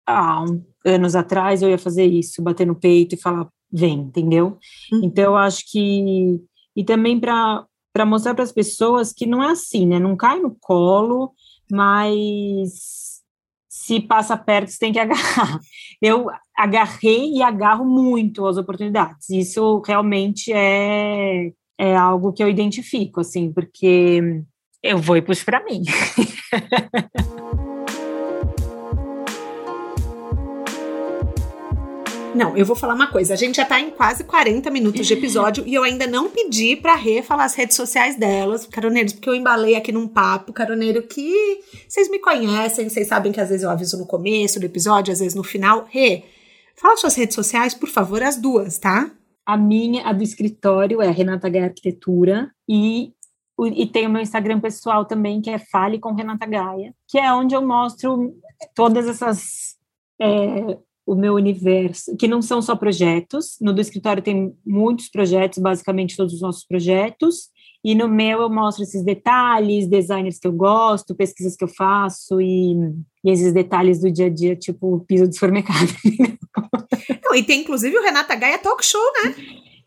ah, 0.07 0.44
anos 0.85 1.14
atrás 1.14 1.62
eu 1.62 1.70
ia 1.70 1.78
fazer 1.78 2.07
isso, 2.07 2.43
bater 2.43 2.66
no 2.66 2.74
peito 2.74 3.14
e 3.14 3.20
falar, 3.20 3.49
vem, 3.72 4.01
entendeu? 4.01 4.59
Uhum. 4.93 5.01
Então 5.05 5.24
eu 5.24 5.37
acho 5.37 5.64
que. 5.70 6.41
E 6.74 6.85
também 6.85 7.18
para 7.18 7.66
mostrar 8.07 8.35
para 8.35 8.45
as 8.45 8.53
pessoas 8.53 9.12
que 9.12 9.26
não 9.26 9.43
é 9.43 9.51
assim, 9.53 9.87
né? 9.87 9.99
Não 9.99 10.16
cai 10.16 10.39
no 10.41 10.57
colo, 10.61 11.33
mas 11.70 13.20
se 13.68 14.01
passa 14.01 14.37
perto, 14.37 14.70
você 14.70 14.78
tem 14.78 14.93
que 14.93 14.99
agarrar. 14.99 15.59
Eu 16.01 16.28
agarrei 16.57 17.35
e 17.35 17.43
agarro 17.43 17.85
muito 17.85 18.47
as 18.47 18.57
oportunidades. 18.57 19.28
Isso 19.31 19.83
realmente 19.87 20.53
é, 20.53 21.53
é 21.78 21.97
algo 21.97 22.33
que 22.33 22.43
eu 22.43 22.49
identifico, 22.49 23.20
assim, 23.20 23.53
porque 23.53 24.43
eu 24.83 24.97
vou 24.97 25.16
e 25.16 25.22
puxo 25.22 25.45
para 25.45 25.62
mim. 25.62 25.83
Não, 32.35 32.57
eu 32.57 32.64
vou 32.64 32.76
falar 32.76 32.95
uma 32.95 33.09
coisa. 33.09 33.35
A 33.35 33.37
gente 33.37 33.57
já 33.57 33.64
tá 33.64 33.81
em 33.81 33.91
quase 33.91 34.24
40 34.24 34.70
minutos 34.70 35.07
de 35.07 35.14
episódio 35.14 35.66
e 35.66 35.74
eu 35.74 35.83
ainda 35.83 36.07
não 36.07 36.31
pedi 36.31 36.76
pra 36.76 36.95
Rê 36.95 37.22
falar 37.22 37.45
as 37.45 37.55
redes 37.55 37.76
sociais 37.76 38.16
delas, 38.16 38.66
caroneiros, 38.66 39.12
porque 39.12 39.28
eu 39.28 39.35
embalei 39.35 39.74
aqui 39.74 39.91
num 39.91 40.07
papo, 40.07 40.53
caroneiro, 40.53 41.03
que 41.03 41.61
vocês 41.89 42.09
me 42.09 42.20
conhecem, 42.20 42.89
vocês 42.89 43.09
sabem 43.09 43.33
que 43.33 43.41
às 43.41 43.49
vezes 43.49 43.64
eu 43.64 43.70
aviso 43.70 43.99
no 43.99 44.07
começo 44.07 44.61
do 44.61 44.66
episódio, 44.66 45.12
às 45.12 45.18
vezes 45.18 45.35
no 45.35 45.43
final. 45.43 45.87
Rê, 45.91 46.24
fala 46.76 46.97
suas 46.97 47.16
redes 47.16 47.35
sociais, 47.35 47.74
por 47.74 47.89
favor, 47.89 48.22
as 48.22 48.37
duas, 48.37 48.78
tá? 48.78 49.11
A 49.45 49.57
minha, 49.57 50.07
a 50.07 50.12
do 50.12 50.22
escritório, 50.22 51.03
é 51.03 51.11
Renata 51.11 51.49
Gaia 51.49 51.66
Arquitetura 51.66 52.51
e 52.68 53.12
e 53.74 53.87
tem 53.87 54.07
o 54.07 54.11
meu 54.11 54.22
Instagram 54.22 54.59
pessoal 54.59 55.05
também, 55.05 55.43
que 55.43 55.51
é 55.51 55.59
Fale 55.59 55.99
com 55.99 56.14
Renata 56.14 56.47
Gaia, 56.47 56.95
que 57.07 57.18
é 57.18 57.31
onde 57.31 57.55
eu 57.55 57.61
mostro 57.61 58.35
todas 58.74 59.07
essas 59.07 59.76
é, 60.18 60.78
o 61.11 61.16
meu 61.16 61.34
universo, 61.34 62.16
que 62.16 62.28
não 62.28 62.40
são 62.40 62.62
só 62.62 62.76
projetos. 62.76 63.56
No 63.61 63.72
do 63.72 63.80
escritório 63.80 64.22
tem 64.22 64.54
muitos 64.64 65.08
projetos, 65.08 65.58
basicamente 65.58 66.16
todos 66.16 66.34
os 66.34 66.40
nossos 66.40 66.64
projetos. 66.64 67.48
E 67.82 67.96
no 67.96 68.06
meu 68.06 68.42
eu 68.42 68.48
mostro 68.48 68.84
esses 68.84 69.02
detalhes, 69.02 69.88
designers 69.88 70.38
que 70.38 70.46
eu 70.46 70.52
gosto, 70.52 71.12
pesquisas 71.16 71.56
que 71.56 71.64
eu 71.64 71.68
faço 71.68 72.40
e, 72.40 72.74
e 73.24 73.30
esses 73.30 73.52
detalhes 73.52 74.00
do 74.00 74.08
dia 74.08 74.26
a 74.26 74.30
dia, 74.30 74.54
tipo 74.54 74.94
o 74.94 75.00
piso 75.00 75.26
de 75.26 75.34
supermercado. 75.34 75.88
Não, 77.24 77.34
e 77.34 77.42
tem 77.42 77.62
inclusive 77.62 77.98
o 77.98 78.02
Renata 78.02 78.36
Gaia 78.36 78.58
Talk 78.58 78.84
Show, 78.84 79.02
né? 79.24 79.34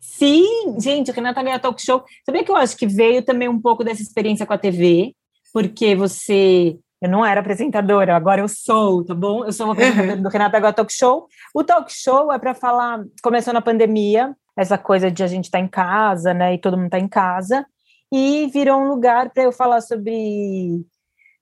Sim, 0.01 0.77
gente, 0.77 1.09
o 1.09 1.13
Renata 1.13 1.41
Gaia 1.41 1.57
Talk 1.57 1.81
Show. 1.81 2.03
Sabia 2.25 2.43
que 2.43 2.51
eu 2.51 2.57
acho 2.57 2.75
que 2.75 2.85
veio 2.85 3.23
também 3.23 3.47
um 3.47 3.61
pouco 3.61 3.81
dessa 3.81 4.01
experiência 4.01 4.45
com 4.45 4.51
a 4.51 4.57
TV, 4.57 5.15
porque 5.53 5.95
você 5.95 6.77
eu 7.03 7.09
não 7.09 7.25
era 7.25 7.41
apresentadora, 7.41 8.15
agora 8.15 8.39
eu 8.39 8.47
sou, 8.47 9.03
tá 9.03 9.13
bom? 9.13 9.43
Eu 9.43 9.51
sou 9.51 9.65
uma 9.67 9.73
apresentadora 9.73 10.15
do 10.15 10.29
Renato 10.29 10.55
Agora 10.55 10.71
Talk 10.71 10.93
Show. 10.93 11.27
O 11.53 11.61
talk 11.61 11.91
show 11.91 12.31
é 12.31 12.39
para 12.39 12.53
falar, 12.53 13.03
começou 13.21 13.53
na 13.53 13.61
pandemia, 13.61 14.33
essa 14.55 14.77
coisa 14.77 15.11
de 15.11 15.21
a 15.21 15.27
gente 15.27 15.45
estar 15.45 15.57
tá 15.57 15.63
em 15.65 15.67
casa, 15.67 16.33
né? 16.33 16.53
E 16.53 16.57
todo 16.57 16.77
mundo 16.77 16.89
tá 16.89 16.97
em 16.97 17.09
casa, 17.09 17.65
e 18.09 18.47
virou 18.53 18.79
um 18.79 18.87
lugar 18.87 19.31
para 19.31 19.43
eu 19.43 19.51
falar 19.51 19.81
sobre 19.81 20.85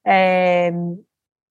é, 0.04 0.72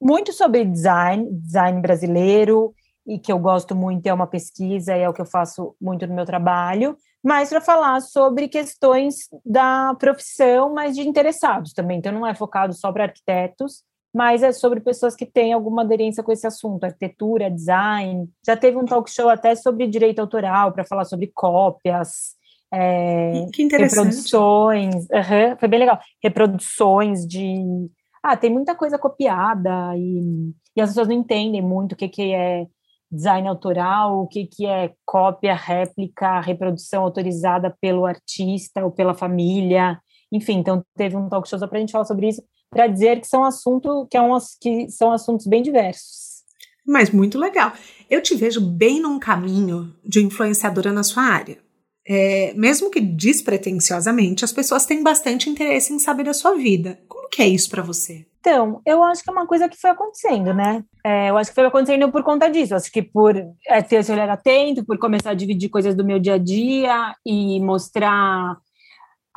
muito 0.02 0.34
sobre 0.34 0.66
design, 0.66 1.30
design 1.32 1.80
brasileiro, 1.80 2.74
e 3.08 3.18
que 3.18 3.32
eu 3.32 3.40
gosto 3.40 3.74
muito, 3.74 4.06
é 4.08 4.14
uma 4.14 4.28
pesquisa, 4.28 4.94
e 4.94 5.04
é 5.04 5.08
o 5.08 5.14
que 5.14 5.22
eu 5.22 5.26
faço 5.26 5.74
muito 5.80 6.06
no 6.06 6.14
meu 6.14 6.26
trabalho, 6.26 6.98
mas 7.24 7.48
para 7.48 7.62
falar 7.62 8.02
sobre 8.02 8.50
questões 8.50 9.30
da 9.46 9.96
profissão, 9.98 10.74
mas 10.74 10.98
de 10.98 11.08
interessados 11.08 11.72
também. 11.72 12.00
Então, 12.00 12.12
não 12.12 12.28
é 12.28 12.36
focado 12.36 12.74
só 12.74 12.92
para 12.92 13.06
arquitetos, 13.06 13.90
mas 14.14 14.44
é 14.44 14.52
sobre 14.52 14.82
pessoas 14.82 15.16
que 15.16 15.26
têm 15.26 15.54
alguma 15.54 15.84
aderência 15.84 16.24
com 16.24 16.32
esse 16.32 16.46
assunto, 16.46 16.84
arquitetura, 16.84 17.50
design. 17.50 18.30
Já 18.46 18.58
teve 18.58 18.78
um 18.78 18.86
talk 18.86 19.10
show 19.10 19.30
até 19.30 19.56
sobre 19.56 19.88
direito 19.88 20.20
autoral, 20.20 20.74
para 20.74 20.84
falar 20.84 21.06
sobre 21.06 21.32
cópias, 21.34 22.36
é, 22.74 23.46
que 23.54 23.68
reproduções. 23.68 24.96
Uhum, 24.96 25.58
foi 25.60 25.68
bem 25.68 25.80
legal. 25.80 26.00
Reproduções 26.22 27.26
de. 27.26 27.90
Ah, 28.24 28.38
tem 28.38 28.52
muita 28.52 28.76
coisa 28.76 29.00
copiada 29.00 29.96
e, 29.98 30.52
e 30.76 30.82
as 30.82 30.90
pessoas 30.90 31.08
não 31.08 31.16
entendem 31.16 31.62
muito 31.62 31.94
o 31.94 31.96
que, 31.96 32.08
que 32.08 32.34
é 32.34 32.68
design 33.12 33.48
autoral, 33.48 34.22
o 34.22 34.28
que, 34.28 34.46
que 34.46 34.66
é 34.66 34.94
cópia, 35.06 35.56
réplica, 35.56 36.40
reprodução 36.40 37.04
autorizada 37.04 37.76
pelo 37.82 38.06
artista 38.06 38.84
ou 38.86 38.92
pela 38.92 39.14
família. 39.14 40.00
Enfim, 40.32 40.60
então 40.60 40.84
teve 40.96 41.18
um 41.18 41.28
talk 41.28 41.48
show 41.50 41.60
para 41.60 41.78
a 41.78 41.80
gente 41.82 41.92
falar 41.92 42.06
sobre 42.06 42.30
isso 42.30 42.42
para 42.72 42.88
dizer 42.88 43.20
que 43.20 43.28
são 43.28 43.44
assunto 43.44 44.08
que, 44.10 44.18
é 44.18 44.22
um, 44.22 44.36
que 44.60 44.90
são 44.90 45.12
assuntos 45.12 45.46
bem 45.46 45.62
diversos. 45.62 46.42
Mas 46.88 47.12
muito 47.12 47.38
legal. 47.38 47.74
Eu 48.10 48.22
te 48.22 48.34
vejo 48.34 48.62
bem 48.62 49.00
num 49.00 49.20
caminho 49.20 49.94
de 50.04 50.24
influenciadora 50.24 50.92
na 50.92 51.04
sua 51.04 51.24
área. 51.24 51.60
É, 52.08 52.54
mesmo 52.56 52.90
que 52.90 53.00
despretensiosamente, 53.00 54.44
as 54.44 54.52
pessoas 54.52 54.86
têm 54.86 55.04
bastante 55.04 55.50
interesse 55.50 55.94
em 55.94 56.00
saber 56.00 56.24
da 56.24 56.34
sua 56.34 56.56
vida. 56.56 57.00
Como 57.08 57.30
que 57.30 57.42
é 57.42 57.48
isso 57.48 57.70
para 57.70 57.84
você? 57.84 58.26
Então, 58.40 58.82
eu 58.86 59.04
acho 59.04 59.24
que 59.24 59.30
é 59.30 59.34
uma 59.34 59.46
coisa 59.46 59.70
que 59.70 59.80
foi 59.80 59.92
acontecendo, 59.92 60.52
né? 60.52 60.84
É, 61.06 61.30
eu 61.30 61.38
acho 61.38 61.52
que 61.52 61.56
foi 61.56 61.66
acontecendo 61.66 62.12
por 62.12 62.24
conta 62.24 62.50
disso. 62.50 62.74
Acho 62.74 62.92
que 62.92 63.04
por 63.04 63.36
é, 63.68 63.82
ter 63.84 63.98
esse 63.98 64.12
olhar 64.12 64.30
atento, 64.30 64.84
por 64.84 64.98
começar 64.98 65.30
a 65.30 65.36
dividir 65.36 65.70
coisas 65.70 65.94
do 65.94 66.04
meu 66.04 66.18
dia 66.18 66.34
a 66.34 66.38
dia 66.40 67.16
e 67.24 67.60
mostrar. 67.60 68.58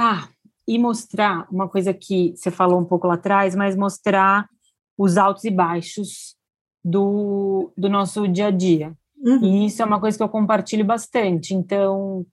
Ah, 0.00 0.26
e 0.66 0.78
mostrar 0.78 1.46
uma 1.50 1.68
coisa 1.68 1.92
que 1.92 2.32
você 2.36 2.50
falou 2.50 2.80
um 2.80 2.84
pouco 2.84 3.06
lá 3.06 3.14
atrás, 3.14 3.54
mas 3.54 3.76
mostrar 3.76 4.48
os 4.96 5.16
altos 5.16 5.44
e 5.44 5.50
baixos 5.50 6.36
do, 6.84 7.72
do 7.76 7.88
nosso 7.88 8.26
dia 8.28 8.46
a 8.46 8.50
dia. 8.50 8.92
Uhum. 9.22 9.42
E 9.42 9.66
isso 9.66 9.82
é 9.82 9.84
uma 9.84 10.00
coisa 10.00 10.16
que 10.16 10.22
eu 10.22 10.28
compartilho 10.28 10.84
bastante. 10.84 11.54
Então, 11.54 12.26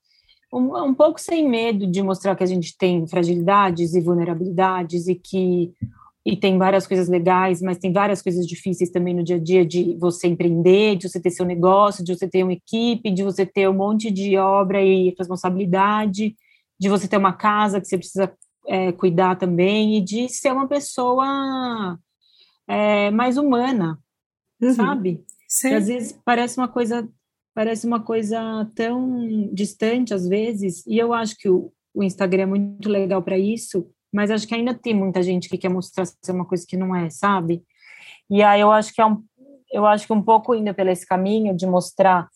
um, 0.53 0.85
um 0.85 0.93
pouco 0.93 1.19
sem 1.19 1.47
medo 1.47 1.87
de 1.87 2.01
mostrar 2.01 2.35
que 2.35 2.43
a 2.43 2.47
gente 2.47 2.77
tem 2.77 3.07
fragilidades 3.07 3.95
e 3.95 4.01
vulnerabilidades 4.01 5.07
e 5.07 5.15
que 5.15 5.71
e 6.23 6.37
tem 6.37 6.55
várias 6.55 6.85
coisas 6.85 7.09
legais, 7.09 7.63
mas 7.63 7.79
tem 7.79 7.91
várias 7.91 8.21
coisas 8.21 8.45
difíceis 8.45 8.91
também 8.91 9.11
no 9.11 9.23
dia 9.23 9.37
a 9.37 9.39
dia 9.39 9.65
de 9.65 9.97
você 9.99 10.27
empreender, 10.27 10.95
de 10.95 11.09
você 11.09 11.19
ter 11.19 11.31
seu 11.31 11.43
negócio, 11.43 12.05
de 12.05 12.15
você 12.15 12.27
ter 12.27 12.43
uma 12.43 12.53
equipe, 12.53 13.09
de 13.09 13.23
você 13.23 13.43
ter 13.43 13.67
um 13.67 13.73
monte 13.73 14.11
de 14.11 14.37
obra 14.37 14.83
e 14.83 15.15
responsabilidade 15.17 16.35
de 16.81 16.89
você 16.89 17.07
ter 17.07 17.17
uma 17.17 17.31
casa 17.31 17.79
que 17.79 17.85
você 17.85 17.95
precisa 17.95 18.33
é, 18.67 18.91
cuidar 18.91 19.35
também 19.35 19.97
e 19.97 20.01
de 20.01 20.27
ser 20.27 20.51
uma 20.51 20.67
pessoa 20.67 21.95
é, 22.67 23.11
mais 23.11 23.37
humana, 23.37 23.99
uhum. 24.59 24.73
sabe? 24.73 25.23
Sim. 25.47 25.75
às 25.75 25.87
vezes 25.87 26.19
parece 26.25 26.57
uma 26.57 26.67
coisa 26.67 27.07
parece 27.53 27.85
uma 27.85 27.99
coisa 27.99 28.67
tão 28.73 29.53
distante 29.53 30.11
às 30.11 30.27
vezes 30.27 30.83
e 30.87 30.97
eu 30.97 31.13
acho 31.13 31.35
que 31.37 31.47
o, 31.47 31.71
o 31.93 32.01
Instagram 32.01 32.43
é 32.43 32.45
muito 32.47 32.89
legal 32.89 33.21
para 33.21 33.37
isso, 33.37 33.87
mas 34.11 34.31
acho 34.31 34.47
que 34.47 34.55
ainda 34.55 34.73
tem 34.73 34.95
muita 34.95 35.21
gente 35.21 35.49
que 35.49 35.59
quer 35.59 35.69
mostrar 35.69 36.07
ser 36.07 36.31
uma 36.31 36.45
coisa 36.45 36.65
que 36.67 36.75
não 36.77 36.95
é, 36.95 37.11
sabe? 37.11 37.63
E 38.27 38.41
aí 38.41 38.61
eu 38.61 38.71
acho 38.71 38.91
que 38.91 39.01
é 39.01 39.05
um, 39.05 39.23
eu 39.71 39.85
acho 39.85 40.07
que 40.07 40.13
um 40.13 40.23
pouco 40.23 40.55
indo 40.55 40.73
pelo 40.73 40.89
esse 40.89 41.05
caminho 41.05 41.55
de 41.55 41.67
mostrar 41.67 42.27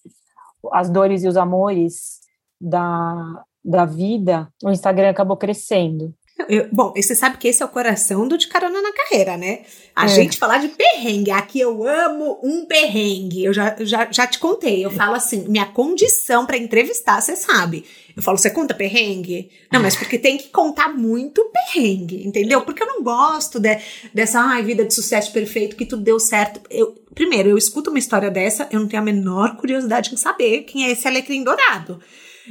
as 0.71 0.87
dores 0.87 1.23
e 1.23 1.27
os 1.27 1.35
amores 1.35 2.19
da, 2.61 3.43
da 3.65 3.83
vida, 3.83 4.47
o 4.63 4.69
Instagram 4.69 5.09
acabou 5.09 5.35
crescendo. 5.35 6.13
Eu, 6.49 6.67
bom, 6.69 6.93
você 6.93 7.15
sabe 7.15 7.37
que 7.37 7.47
esse 7.47 7.63
é 7.63 7.65
o 7.65 7.69
coração 7.69 8.27
do 8.27 8.37
De 8.37 8.47
Carona 8.47 8.81
na 8.81 8.91
Carreira, 8.91 9.37
né? 9.37 9.61
A 9.95 10.05
é. 10.05 10.09
gente 10.09 10.37
falar 10.37 10.57
de 10.57 10.67
perrengue. 10.67 11.31
Aqui 11.31 11.61
eu 11.61 11.87
amo 11.87 12.39
um 12.43 12.65
perrengue. 12.65 13.45
Eu 13.45 13.53
já, 13.53 13.73
já, 13.79 14.11
já 14.11 14.27
te 14.27 14.37
contei. 14.37 14.85
Eu 14.85 14.91
falo 14.91 15.15
assim, 15.15 15.47
minha 15.47 15.65
condição 15.65 16.45
para 16.45 16.57
entrevistar, 16.57 17.21
você 17.21 17.37
sabe. 17.37 17.85
Eu 18.15 18.21
falo, 18.21 18.37
você 18.37 18.49
conta 18.49 18.73
perrengue? 18.73 19.49
Não, 19.71 19.81
mas 19.81 19.95
porque 19.95 20.19
tem 20.19 20.37
que 20.37 20.49
contar 20.49 20.89
muito 20.89 21.49
perrengue, 21.53 22.27
entendeu? 22.27 22.61
Porque 22.61 22.83
eu 22.83 22.87
não 22.87 23.01
gosto 23.01 23.57
de, 23.57 23.79
dessa 24.13 24.41
ai, 24.41 24.61
vida 24.61 24.83
de 24.83 24.93
sucesso 24.93 25.31
perfeito, 25.31 25.77
que 25.77 25.85
tudo 25.85 26.03
deu 26.03 26.19
certo. 26.19 26.59
Eu, 26.69 26.95
primeiro, 27.13 27.49
eu 27.49 27.57
escuto 27.57 27.89
uma 27.89 27.99
história 27.99 28.29
dessa, 28.29 28.67
eu 28.71 28.81
não 28.81 28.87
tenho 28.89 29.01
a 29.01 29.05
menor 29.05 29.55
curiosidade 29.55 30.13
em 30.13 30.17
saber 30.17 30.63
quem 30.63 30.85
é 30.85 30.91
esse 30.91 31.07
alecrim 31.07 31.43
dourado 31.45 32.01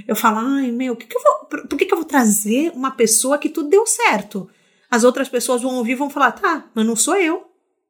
eu 0.07 0.17
falo, 0.17 0.39
ai 0.39 0.71
meu, 0.71 0.97
que 0.97 1.07
que 1.07 1.17
eu 1.17 1.23
vou, 1.23 1.47
por, 1.47 1.69
por 1.69 1.79
que, 1.79 1.85
que 1.85 1.93
eu 1.93 1.99
vou 1.99 2.07
trazer 2.07 2.73
uma 2.75 2.91
pessoa 2.91 3.39
que 3.39 3.49
tudo 3.49 3.69
deu 3.69 3.87
certo? 3.87 4.49
As 4.91 5.05
outras 5.05 5.29
pessoas 5.29 5.63
vão 5.63 5.77
ouvir 5.77 5.93
e 5.93 5.97
vão 5.97 6.11
falar, 6.11 6.33
tá, 6.33 6.71
mas 6.75 6.87
não 6.87 6.97
sou 6.97 7.17
eu. 7.17 7.45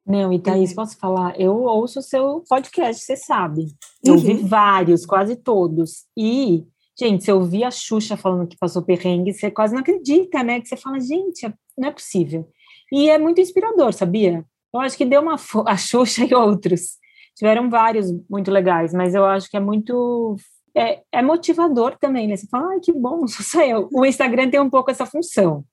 Não, 0.05 0.31
e 0.31 0.39
Thaís, 0.39 0.73
posso 0.73 0.97
falar? 0.97 1.39
Eu 1.39 1.55
ouço 1.63 1.99
o 1.99 2.03
seu 2.03 2.43
podcast, 2.47 3.03
você 3.03 3.15
sabe. 3.15 3.67
Eu 4.03 4.13
uhum. 4.13 4.19
ouvi 4.19 4.33
vários, 4.35 5.03
quase 5.03 5.35
todos. 5.35 6.05
E, 6.15 6.63
gente, 6.99 7.23
se 7.23 7.31
eu 7.31 7.37
ouvir 7.37 7.63
a 7.63 7.71
Xuxa 7.71 8.15
falando 8.15 8.47
que 8.47 8.57
passou 8.57 8.83
perrengue, 8.83 9.33
você 9.33 9.49
quase 9.49 9.73
não 9.73 9.81
acredita, 9.81 10.43
né? 10.43 10.61
Que 10.61 10.67
você 10.67 10.77
fala, 10.77 10.99
gente, 10.99 11.51
não 11.75 11.89
é 11.89 11.91
possível. 11.91 12.47
E 12.91 13.09
é 13.09 13.17
muito 13.17 13.41
inspirador, 13.41 13.93
sabia? 13.93 14.45
Eu 14.71 14.79
acho 14.79 14.95
que 14.95 15.05
deu 15.05 15.21
uma. 15.21 15.37
A 15.65 15.75
Xuxa 15.75 16.23
e 16.23 16.35
outros. 16.35 16.97
Tiveram 17.35 17.69
vários 17.69 18.07
muito 18.29 18.51
legais, 18.51 18.93
mas 18.93 19.15
eu 19.15 19.25
acho 19.25 19.49
que 19.49 19.57
é 19.57 19.59
muito 19.59 20.35
é, 20.75 21.01
é 21.11 21.21
motivador 21.21 21.97
também, 21.97 22.27
né? 22.27 22.35
Você 22.35 22.47
fala, 22.47 22.73
ai, 22.73 22.79
que 22.79 22.91
bom, 22.91 23.25
só 23.27 23.41
sou 23.41 23.61
eu. 23.61 23.89
O 23.93 24.05
Instagram 24.05 24.49
tem 24.49 24.59
um 24.59 24.69
pouco 24.69 24.91
essa 24.91 25.05
função. 25.05 25.63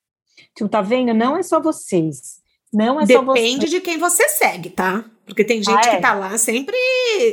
Tipo, 0.57 0.69
tá 0.69 0.81
vendo? 0.81 1.13
Não 1.13 1.37
é 1.37 1.43
só 1.43 1.61
vocês. 1.61 2.41
Não 2.73 2.99
é 2.99 3.05
Depende 3.05 3.13
só 3.13 3.25
vocês. 3.25 3.45
Depende 3.45 3.71
de 3.71 3.81
quem 3.81 3.99
você 3.99 4.29
segue, 4.29 4.71
tá? 4.71 5.05
Porque 5.27 5.45
tem 5.45 5.59
gente 5.59 5.77
ah, 5.77 5.81
é? 5.89 5.97
que 5.97 6.03
tá 6.03 6.15
lá 6.15 6.37
sempre, 6.37 6.77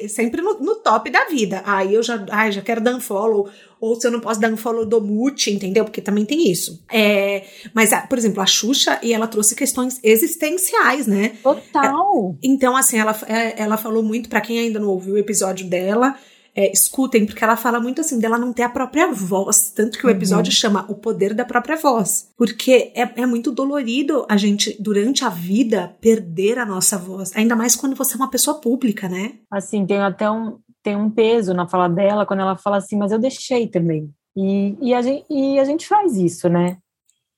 sempre 0.09 0.41
no, 0.41 0.59
no, 0.59 0.76
top 0.76 1.09
da 1.09 1.26
vida. 1.26 1.63
Aí 1.65 1.93
eu 1.93 2.03
já, 2.03 2.24
ai, 2.30 2.51
já 2.51 2.61
quero 2.61 2.82
dar 2.82 2.95
um 2.95 2.99
follow. 2.99 3.49
Ou 3.80 3.99
se 3.99 4.05
eu 4.05 4.11
não 4.11 4.20
posso 4.20 4.39
dar 4.39 4.51
um 4.51 4.57
follow 4.57 4.86
do 4.86 5.01
mute, 5.01 5.49
entendeu? 5.49 5.86
Porque 5.86 6.01
também 6.01 6.26
tem 6.26 6.51
isso. 6.51 6.84
É, 6.91 7.45
mas, 7.74 7.91
por 8.07 8.17
exemplo, 8.17 8.41
a 8.41 8.45
Xuxa, 8.45 8.99
e 9.01 9.13
ela 9.13 9.28
trouxe 9.28 9.55
questões 9.55 9.99
existenciais, 10.03 11.07
né? 11.07 11.38
Total. 11.41 12.36
É, 12.36 12.47
então, 12.47 12.76
assim, 12.76 12.99
ela, 12.99 13.17
é, 13.28 13.61
ela 13.61 13.78
falou 13.78 14.03
muito, 14.03 14.30
para 14.30 14.41
quem 14.41 14.59
ainda 14.59 14.80
não 14.80 14.89
ouviu 14.89 15.15
o 15.15 15.17
episódio 15.17 15.67
dela, 15.67 16.15
é, 16.60 16.70
escutem, 16.74 17.26
porque 17.26 17.41
ela 17.41 17.55
fala 17.55 17.80
muito 17.80 18.01
assim 18.01 18.20
dela 18.20 18.38
não 18.38 18.51
ter 18.51 18.64
a 18.64 18.70
própria 18.70 19.10
voz. 19.14 19.72
Tanto 19.72 19.97
que 19.97 20.05
o 20.05 20.10
episódio 20.10 20.51
uhum. 20.51 20.57
chama 20.57 20.86
O 20.89 20.95
Poder 20.95 21.34
da 21.34 21.45
Própria 21.45 21.78
Voz. 21.78 22.34
Porque 22.36 22.91
é, 22.93 23.22
é 23.22 23.26
muito 23.26 23.49
dolorido 23.49 24.26
a 24.28 24.36
gente, 24.36 24.76
durante 24.78 25.24
a 25.24 25.30
vida, 25.30 25.95
perder 26.01 26.60
a 26.60 26.66
nossa 26.66 26.97
voz. 26.97 27.32
Ainda 27.34 27.55
mais 27.55 27.78
quando 27.78 27.95
você 27.95 28.16
é 28.16 28.18
uma 28.18 28.30
pessoa 28.30 28.60
pública, 28.60 29.07
né? 29.07 29.36
Assim, 29.49 29.86
tem 29.86 29.99
até 29.99 30.30
um, 30.30 30.57
tem 30.84 30.97
um 30.97 31.10
peso 31.10 31.53
na 31.53 31.66
fala 31.66 31.88
dela 31.88 32.26
quando 32.26 32.41
ela 32.41 32.57
fala 32.57 32.76
assim, 32.76 32.97
mas 32.97 33.14
eu 33.14 33.20
deixei 33.20 33.66
também. 33.66 34.14
E, 34.36 34.76
e, 34.82 34.93
a, 34.93 35.01
gente, 35.01 35.26
e 35.30 35.57
a 35.60 35.64
gente 35.64 35.88
faz 35.88 36.18
isso, 36.18 36.49
né? 36.49 36.78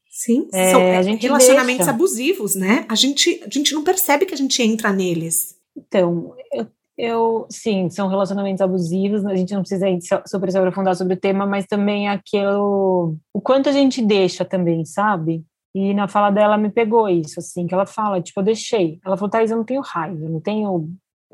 Sim, 0.10 0.48
é, 0.52 0.72
são 0.72 0.82
é, 0.82 1.00
relacionamentos 1.00 1.86
deixa. 1.86 1.92
abusivos, 1.92 2.56
né? 2.56 2.86
A 2.90 2.96
gente, 2.96 3.40
a 3.46 3.50
gente 3.50 3.72
não 3.76 3.84
percebe 3.84 4.26
que 4.26 4.34
a 4.34 4.38
gente 4.38 4.64
entra 4.64 4.92
neles. 4.92 5.56
Então, 5.78 6.34
eu 6.52 6.66
eu, 7.02 7.48
sim, 7.50 7.90
são 7.90 8.08
relacionamentos 8.08 8.62
abusivos, 8.62 9.26
a 9.26 9.36
gente 9.36 9.56
não 9.56 9.62
precisa 9.62 9.90
ir 9.90 10.00
sobre 10.28 10.52
se 10.52 10.58
aprofundar 10.58 10.96
sobre 10.96 11.16
o 11.16 11.20
tema, 11.20 11.48
mas 11.48 11.66
também 11.66 12.08
aquilo, 12.08 13.18
o 13.34 13.42
quanto 13.42 13.70
a 13.70 13.72
gente 13.72 14.04
deixa 14.04 14.46
também, 14.46 14.86
sabe? 14.86 15.44
E 15.74 15.96
na 15.96 16.08
fala 16.08 16.30
dela 16.30 16.58
me 16.58 16.70
pegou 16.70 17.10
isso, 17.10 17.40
assim, 17.40 17.66
que 17.66 17.74
ela 17.74 17.88
fala, 17.88 18.22
tipo, 18.22 18.40
eu 18.40 18.44
deixei. 18.44 19.00
Ela 19.04 19.18
falou, 19.18 19.32
Thais, 19.32 19.50
eu 19.50 19.58
não 19.58 19.64
tenho 19.64 19.82
raiva, 19.82 20.26
eu 20.26 20.30
não 20.30 20.40
tenho 20.40 20.90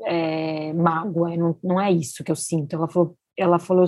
é, 0.06 0.72
mágoa, 0.72 1.36
não, 1.36 1.54
não 1.62 1.78
é 1.78 1.92
isso 1.92 2.24
que 2.24 2.32
eu 2.32 2.36
sinto. 2.36 2.74
Ela 2.74 2.88
falou, 2.88 3.14
ela 3.36 3.58
falou 3.58 3.84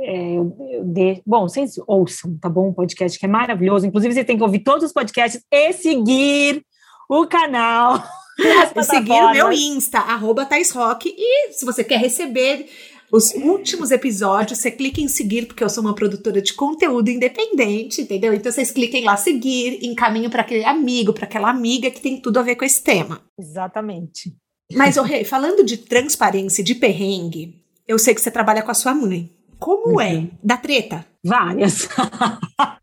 é, 0.00 0.32
eu, 0.32 0.56
eu 0.68 0.84
de... 0.84 1.22
Bom, 1.24 1.42
vocês 1.42 1.74
ouçam, 1.86 2.36
tá 2.40 2.48
bom? 2.48 2.70
Um 2.70 2.74
podcast 2.74 3.16
que 3.16 3.26
é 3.26 3.28
maravilhoso. 3.28 3.86
Inclusive, 3.86 4.14
você 4.14 4.24
tem 4.24 4.36
que 4.36 4.42
ouvir 4.42 4.60
todos 4.60 4.82
os 4.82 4.92
podcasts 4.92 5.44
e 5.48 5.72
seguir 5.74 6.64
o 7.08 7.24
canal 7.28 8.02
e 8.40 8.82
seguir 8.84 9.12
o 9.12 9.32
meu 9.32 9.52
Insta, 9.52 9.98
arroba 9.98 10.48
Rock. 10.74 11.14
E 11.16 11.52
se 11.52 11.64
você 11.64 11.84
quer 11.84 11.98
receber 11.98 12.66
os 13.12 13.34
últimos 13.34 13.90
episódios, 13.90 14.58
você 14.58 14.70
clica 14.70 15.00
em 15.00 15.08
seguir, 15.08 15.46
porque 15.46 15.64
eu 15.64 15.68
sou 15.68 15.82
uma 15.82 15.94
produtora 15.94 16.40
de 16.40 16.54
conteúdo 16.54 17.10
independente, 17.10 18.02
entendeu? 18.02 18.32
Então 18.32 18.52
vocês 18.52 18.70
cliquem 18.70 19.04
lá 19.04 19.16
seguir, 19.16 19.84
encaminho 19.84 20.30
para 20.30 20.42
aquele 20.42 20.64
amigo, 20.64 21.12
para 21.12 21.24
aquela 21.24 21.50
amiga 21.50 21.90
que 21.90 22.00
tem 22.00 22.20
tudo 22.20 22.38
a 22.38 22.42
ver 22.42 22.56
com 22.56 22.64
esse 22.64 22.82
tema. 22.82 23.20
Exatamente. 23.38 24.32
Mas, 24.72 24.96
oh, 24.96 25.02
Rei, 25.02 25.24
falando 25.24 25.64
de 25.64 25.76
transparência, 25.76 26.62
de 26.62 26.76
perrengue, 26.76 27.60
eu 27.88 27.98
sei 27.98 28.14
que 28.14 28.20
você 28.20 28.30
trabalha 28.30 28.62
com 28.62 28.70
a 28.70 28.74
sua 28.74 28.94
mãe. 28.94 29.28
Como 29.58 30.00
é? 30.00 30.14
uhum. 30.14 30.22
é? 30.22 30.28
Da 30.42 30.56
treta? 30.56 31.04
Várias. 31.24 31.88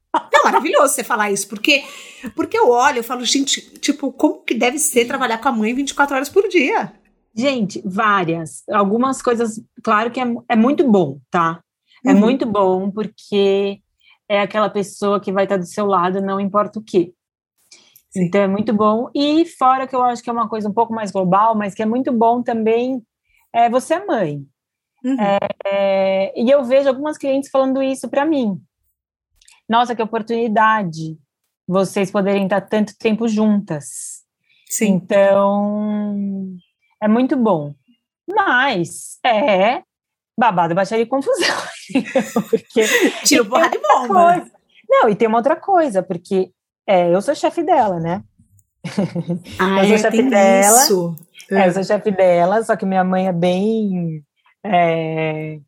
Maravilhoso 0.51 0.93
você 0.93 1.03
falar 1.03 1.31
isso, 1.31 1.47
porque, 1.47 1.83
porque 2.35 2.57
eu 2.57 2.69
olho, 2.69 2.99
eu 2.99 3.03
falo, 3.03 3.23
gente, 3.25 3.61
tipo, 3.79 4.11
como 4.11 4.41
que 4.41 4.53
deve 4.53 4.79
ser 4.79 5.05
trabalhar 5.05 5.37
com 5.37 5.49
a 5.49 5.51
mãe 5.51 5.73
24 5.73 6.15
horas 6.15 6.29
por 6.29 6.47
dia? 6.47 6.93
Gente, 7.35 7.81
várias. 7.85 8.63
Algumas 8.69 9.21
coisas, 9.21 9.61
claro 9.83 10.09
que 10.09 10.19
é, 10.19 10.25
é 10.49 10.55
muito 10.55 10.87
bom, 10.89 11.19
tá? 11.29 11.61
É 12.05 12.11
uhum. 12.11 12.19
muito 12.19 12.45
bom 12.45 12.89
porque 12.89 13.79
é 14.29 14.41
aquela 14.41 14.69
pessoa 14.69 15.19
que 15.19 15.31
vai 15.31 15.43
estar 15.43 15.57
do 15.57 15.65
seu 15.65 15.85
lado, 15.85 16.21
não 16.21 16.39
importa 16.39 16.79
o 16.79 16.83
quê. 16.83 17.13
Sim. 18.09 18.23
Então 18.23 18.41
é 18.41 18.47
muito 18.47 18.73
bom. 18.73 19.09
E 19.13 19.45
fora 19.45 19.85
que 19.85 19.95
eu 19.95 20.03
acho 20.03 20.23
que 20.23 20.29
é 20.29 20.33
uma 20.33 20.49
coisa 20.49 20.67
um 20.67 20.73
pouco 20.73 20.93
mais 20.93 21.11
global, 21.11 21.55
mas 21.55 21.75
que 21.75 21.83
é 21.83 21.85
muito 21.85 22.11
bom 22.11 22.41
também, 22.41 23.01
é 23.53 23.69
você 23.69 23.95
é 23.95 24.05
mãe. 24.05 24.43
Uhum. 25.03 25.17
É, 25.21 25.37
é, 25.65 26.41
e 26.41 26.49
eu 26.49 26.63
vejo 26.63 26.89
algumas 26.89 27.17
clientes 27.17 27.49
falando 27.51 27.83
isso 27.83 28.09
para 28.09 28.25
mim 28.25 28.59
nossa, 29.67 29.95
que 29.95 30.01
oportunidade 30.01 31.17
vocês 31.67 32.09
poderem 32.09 32.43
estar 32.43 32.61
tanto 32.61 32.97
tempo 32.97 33.27
juntas. 33.27 34.23
Sim. 34.69 34.93
Então, 34.93 36.55
é 37.01 37.07
muito 37.07 37.35
bom. 37.35 37.73
Mas 38.27 39.19
é 39.25 39.81
babado, 40.37 40.75
baixaria 40.75 41.03
e 41.05 41.07
confusão. 41.07 41.55
porque 42.49 42.85
Tiro 43.25 43.45
porra 43.45 43.69
de 43.69 43.79
bomba. 43.79 44.33
Coisa. 44.33 44.51
Não, 44.89 45.09
e 45.09 45.15
tem 45.15 45.27
uma 45.27 45.37
outra 45.37 45.55
coisa, 45.55 46.01
porque 46.01 46.51
é, 46.87 47.13
eu 47.13 47.21
sou 47.21 47.35
chefe 47.35 47.63
dela, 47.63 47.99
né? 47.99 48.23
Ah, 49.59 49.83
eu 49.83 49.87
sou 49.87 49.95
é, 49.95 49.97
chefe 49.97 50.23
dela. 50.23 50.83
Isso. 50.83 51.15
É, 51.51 51.67
eu 51.67 51.73
sou 51.73 51.83
chefe 51.83 52.11
dela, 52.11 52.63
só 52.63 52.75
que 52.75 52.85
minha 52.85 53.03
mãe 53.03 53.27
é 53.27 53.33
bem 53.33 54.23
é, 54.63 55.59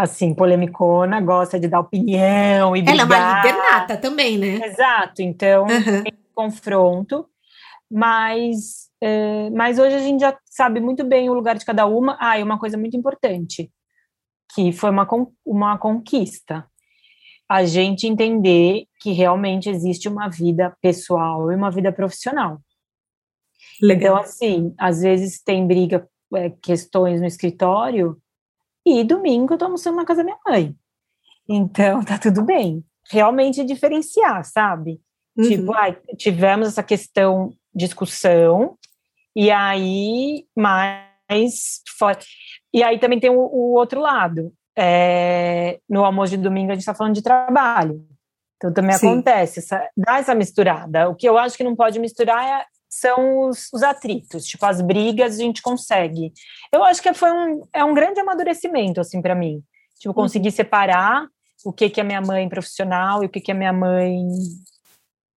assim, 0.00 0.34
polemicona, 0.34 1.20
gosta 1.20 1.58
de 1.58 1.68
dar 1.68 1.80
opinião 1.80 2.76
e 2.76 2.82
brigar. 2.82 3.06
Ela 3.06 3.14
é 3.14 3.20
uma 3.20 3.36
líder 3.42 3.56
nata 3.58 3.96
também, 3.96 4.38
né? 4.38 4.66
Exato, 4.66 5.22
então 5.22 5.62
uhum. 5.62 6.02
tem 6.02 6.12
confronto, 6.34 7.26
mas, 7.90 8.88
é, 9.00 9.50
mas 9.50 9.78
hoje 9.78 9.96
a 9.96 10.00
gente 10.00 10.20
já 10.20 10.36
sabe 10.44 10.80
muito 10.80 11.04
bem 11.04 11.28
o 11.28 11.34
lugar 11.34 11.56
de 11.56 11.64
cada 11.64 11.86
uma. 11.86 12.16
Ah, 12.20 12.38
e 12.38 12.42
uma 12.42 12.58
coisa 12.58 12.76
muito 12.76 12.96
importante, 12.96 13.70
que 14.54 14.72
foi 14.72 14.90
uma, 14.90 15.06
uma 15.44 15.78
conquista, 15.78 16.66
a 17.48 17.64
gente 17.64 18.06
entender 18.06 18.84
que 19.00 19.12
realmente 19.12 19.68
existe 19.68 20.08
uma 20.08 20.28
vida 20.28 20.76
pessoal 20.80 21.50
e 21.50 21.56
uma 21.56 21.70
vida 21.70 21.92
profissional. 21.92 22.60
Legal. 23.82 24.14
Então, 24.14 24.16
assim, 24.16 24.74
às 24.78 25.02
vezes 25.02 25.42
tem 25.42 25.66
briga, 25.66 26.08
é, 26.34 26.50
questões 26.50 27.20
no 27.20 27.26
escritório, 27.26 28.16
e 28.98 29.04
domingo 29.04 29.54
eu 29.54 29.58
tô 29.58 29.66
almoçando 29.66 29.96
na 29.96 30.04
casa 30.04 30.22
da 30.22 30.24
minha 30.24 30.38
mãe. 30.46 30.74
Então, 31.48 32.02
tá 32.04 32.18
tudo 32.18 32.42
bem. 32.42 32.84
Realmente 33.10 33.64
diferenciar, 33.64 34.44
sabe? 34.44 35.00
Uhum. 35.36 35.48
Tipo, 35.48 35.72
ah, 35.72 35.92
tivemos 36.16 36.68
essa 36.68 36.82
questão, 36.82 37.52
discussão, 37.74 38.76
e 39.34 39.50
aí, 39.50 40.44
mais 40.56 41.82
fora. 41.98 42.18
E 42.72 42.82
aí 42.82 42.98
também 42.98 43.20
tem 43.20 43.30
o, 43.30 43.38
o 43.38 43.74
outro 43.74 44.00
lado. 44.00 44.52
É, 44.76 45.80
no 45.88 46.04
almoço 46.04 46.36
de 46.36 46.42
domingo 46.42 46.70
a 46.70 46.74
gente 46.74 46.82
está 46.82 46.94
falando 46.94 47.14
de 47.14 47.22
trabalho. 47.22 48.06
Então 48.56 48.72
também 48.72 48.96
Sim. 48.96 49.08
acontece, 49.08 49.60
essa, 49.60 49.88
dá 49.96 50.18
essa 50.18 50.34
misturada. 50.34 51.08
O 51.08 51.14
que 51.14 51.28
eu 51.28 51.38
acho 51.38 51.56
que 51.56 51.64
não 51.64 51.74
pode 51.74 51.98
misturar 51.98 52.60
é 52.60 52.64
são 52.90 53.48
os, 53.48 53.72
os, 53.72 53.82
atritos, 53.84 54.44
tipo 54.44 54.66
as 54.66 54.80
brigas 54.80 55.34
a 55.34 55.42
gente 55.42 55.62
consegue. 55.62 56.32
Eu 56.72 56.82
acho 56.82 57.00
que 57.00 57.14
foi 57.14 57.30
um, 57.30 57.62
é 57.72 57.84
um 57.84 57.94
grande 57.94 58.20
amadurecimento 58.20 59.00
assim 59.00 59.22
para 59.22 59.34
mim, 59.34 59.62
tipo 59.98 60.12
conseguir 60.12 60.50
separar 60.50 61.28
o 61.64 61.72
que 61.72 61.88
que 61.88 62.00
é 62.00 62.04
minha 62.04 62.20
mãe 62.20 62.48
profissional 62.48 63.22
e 63.22 63.26
o 63.26 63.28
que 63.28 63.40
que 63.40 63.52
é 63.52 63.54
minha 63.54 63.72
mãe 63.72 64.26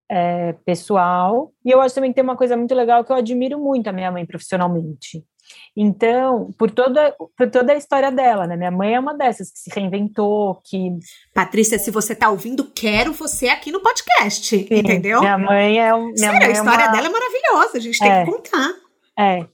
é, 0.10 0.54
pessoal. 0.66 1.54
E 1.64 1.72
eu 1.72 1.80
acho 1.80 1.94
também 1.96 2.12
que 2.12 2.16
tem 2.16 2.24
uma 2.24 2.38
coisa 2.38 2.58
muito 2.58 2.74
legal 2.74 3.04
que 3.04 3.12
eu 3.12 3.16
admiro 3.16 3.60
muito 3.60 3.88
a 3.88 3.94
minha 3.94 4.12
mãe 4.12 4.26
profissionalmente. 4.26 5.24
Então, 5.76 6.52
por 6.58 6.70
toda, 6.70 7.16
por 7.38 7.50
toda 7.50 7.74
a 7.74 7.76
história 7.76 8.12
dela, 8.12 8.46
né? 8.46 8.56
Minha 8.56 8.72
mãe 8.72 8.94
é 8.94 9.00
uma 9.00 9.14
dessas 9.14 9.52
que 9.52 9.60
se 9.60 9.70
reinventou, 9.70 10.62
que... 10.64 10.92
Patrícia, 11.34 11.80
se 11.80 11.90
você 11.90 12.16
tá 12.16 12.30
ouvindo, 12.30 12.66
quero 12.76 13.12
você 13.14 13.48
aqui 13.48 13.72
no 13.72 13.82
podcast, 13.82 14.48
Sim, 14.48 14.68
entendeu? 14.70 15.20
Minha 15.20 15.38
mãe 15.38 15.80
é... 15.80 15.94
Um, 15.94 16.06
minha 16.06 16.18
Sério, 16.18 16.40
mãe 16.40 16.48
a 16.48 16.52
história 16.52 16.84
é 16.84 16.88
uma... 16.88 16.92
dela 16.92 17.08
é 17.08 17.10
maravilhosa, 17.10 17.78
a 17.78 17.82
gente 17.82 18.00
tem 18.00 18.12
é. 18.12 18.26
que 18.26 18.32
contar. 18.32 18.70
É. 19.18 19.46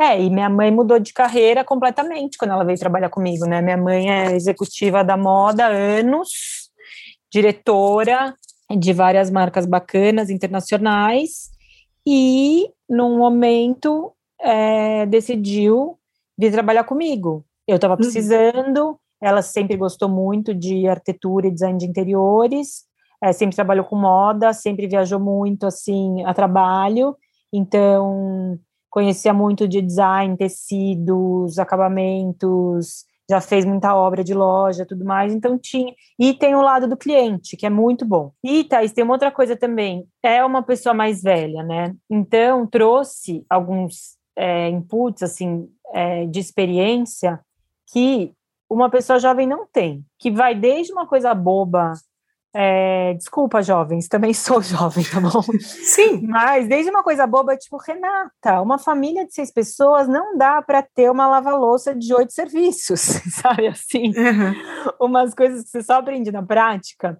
É, 0.00 0.20
e 0.22 0.30
minha 0.30 0.48
mãe 0.48 0.70
mudou 0.70 0.98
de 1.00 1.12
carreira 1.12 1.64
completamente 1.64 2.38
quando 2.38 2.52
ela 2.52 2.64
veio 2.64 2.78
trabalhar 2.78 3.08
comigo, 3.08 3.46
né? 3.46 3.60
Minha 3.60 3.76
mãe 3.76 4.10
é 4.10 4.36
executiva 4.36 5.02
da 5.02 5.16
moda 5.16 5.66
há 5.66 5.68
anos, 5.68 6.70
diretora 7.30 8.34
de 8.70 8.92
várias 8.92 9.28
marcas 9.28 9.66
bacanas 9.66 10.30
internacionais, 10.30 11.50
e 12.06 12.70
num 12.88 13.18
momento 13.18 14.12
é, 14.40 15.06
decidiu 15.06 15.98
vir 16.38 16.52
trabalhar 16.52 16.84
comigo. 16.84 17.44
Eu 17.66 17.76
estava 17.76 17.94
Uhum. 17.94 17.98
precisando, 17.98 18.98
ela 19.20 19.42
sempre 19.42 19.76
gostou 19.76 20.08
muito 20.08 20.54
de 20.54 20.86
arquitetura 20.88 21.48
e 21.48 21.50
design 21.50 21.78
de 21.78 21.86
interiores, 21.86 22.84
é, 23.22 23.32
sempre 23.32 23.56
trabalhou 23.56 23.84
com 23.84 23.96
moda, 23.96 24.52
sempre 24.52 24.86
viajou 24.86 25.18
muito 25.20 25.66
assim 25.66 26.24
a 26.24 26.32
trabalho, 26.32 27.16
então 27.52 28.58
conhecia 28.90 29.34
muito 29.34 29.66
de 29.68 29.82
design, 29.82 30.36
tecidos, 30.36 31.58
acabamentos, 31.58 33.04
já 33.30 33.40
fez 33.40 33.64
muita 33.64 33.94
obra 33.94 34.24
de 34.24 34.32
loja, 34.32 34.86
tudo 34.86 35.04
mais, 35.04 35.34
então 35.34 35.58
tinha. 35.58 35.92
E 36.18 36.32
tem 36.32 36.54
o 36.54 36.62
lado 36.62 36.88
do 36.88 36.96
cliente, 36.96 37.56
que 37.56 37.66
é 37.66 37.70
muito 37.70 38.06
bom. 38.06 38.32
E, 38.42 38.64
Thaís, 38.64 38.92
tem 38.92 39.04
uma 39.04 39.12
outra 39.14 39.30
coisa 39.30 39.54
também, 39.54 40.06
é 40.22 40.42
uma 40.44 40.62
pessoa 40.62 40.94
mais 40.94 41.22
velha, 41.22 41.62
né? 41.62 41.94
Então 42.08 42.66
trouxe 42.66 43.44
alguns 43.50 44.16
é, 44.38 44.68
inputs, 44.68 45.22
assim, 45.24 45.68
é, 45.92 46.24
de 46.26 46.38
experiência 46.38 47.40
que 47.92 48.32
uma 48.70 48.88
pessoa 48.88 49.18
jovem 49.18 49.46
não 49.46 49.66
tem, 49.66 50.04
que 50.18 50.30
vai 50.30 50.54
desde 50.54 50.92
uma 50.92 51.06
coisa 51.06 51.34
boba, 51.34 51.94
é, 52.54 53.14
desculpa, 53.14 53.62
jovens, 53.62 54.06
também 54.06 54.32
sou 54.34 54.62
jovem, 54.62 55.04
tá 55.04 55.20
bom? 55.20 55.42
Sim. 55.60 56.26
Mas 56.26 56.68
desde 56.68 56.90
uma 56.90 57.02
coisa 57.02 57.26
boba, 57.26 57.56
tipo, 57.56 57.78
Renata, 57.78 58.60
uma 58.62 58.78
família 58.78 59.26
de 59.26 59.34
seis 59.34 59.50
pessoas 59.50 60.06
não 60.06 60.36
dá 60.36 60.62
para 60.62 60.82
ter 60.82 61.10
uma 61.10 61.26
lava-louça 61.26 61.94
de 61.94 62.14
oito 62.14 62.32
serviços, 62.32 63.00
sabe 63.42 63.66
assim? 63.66 64.12
Uhum. 64.16 64.54
Umas 65.00 65.34
coisas 65.34 65.64
que 65.64 65.70
você 65.70 65.82
só 65.82 65.94
aprende 65.94 66.30
na 66.30 66.42
prática. 66.42 67.18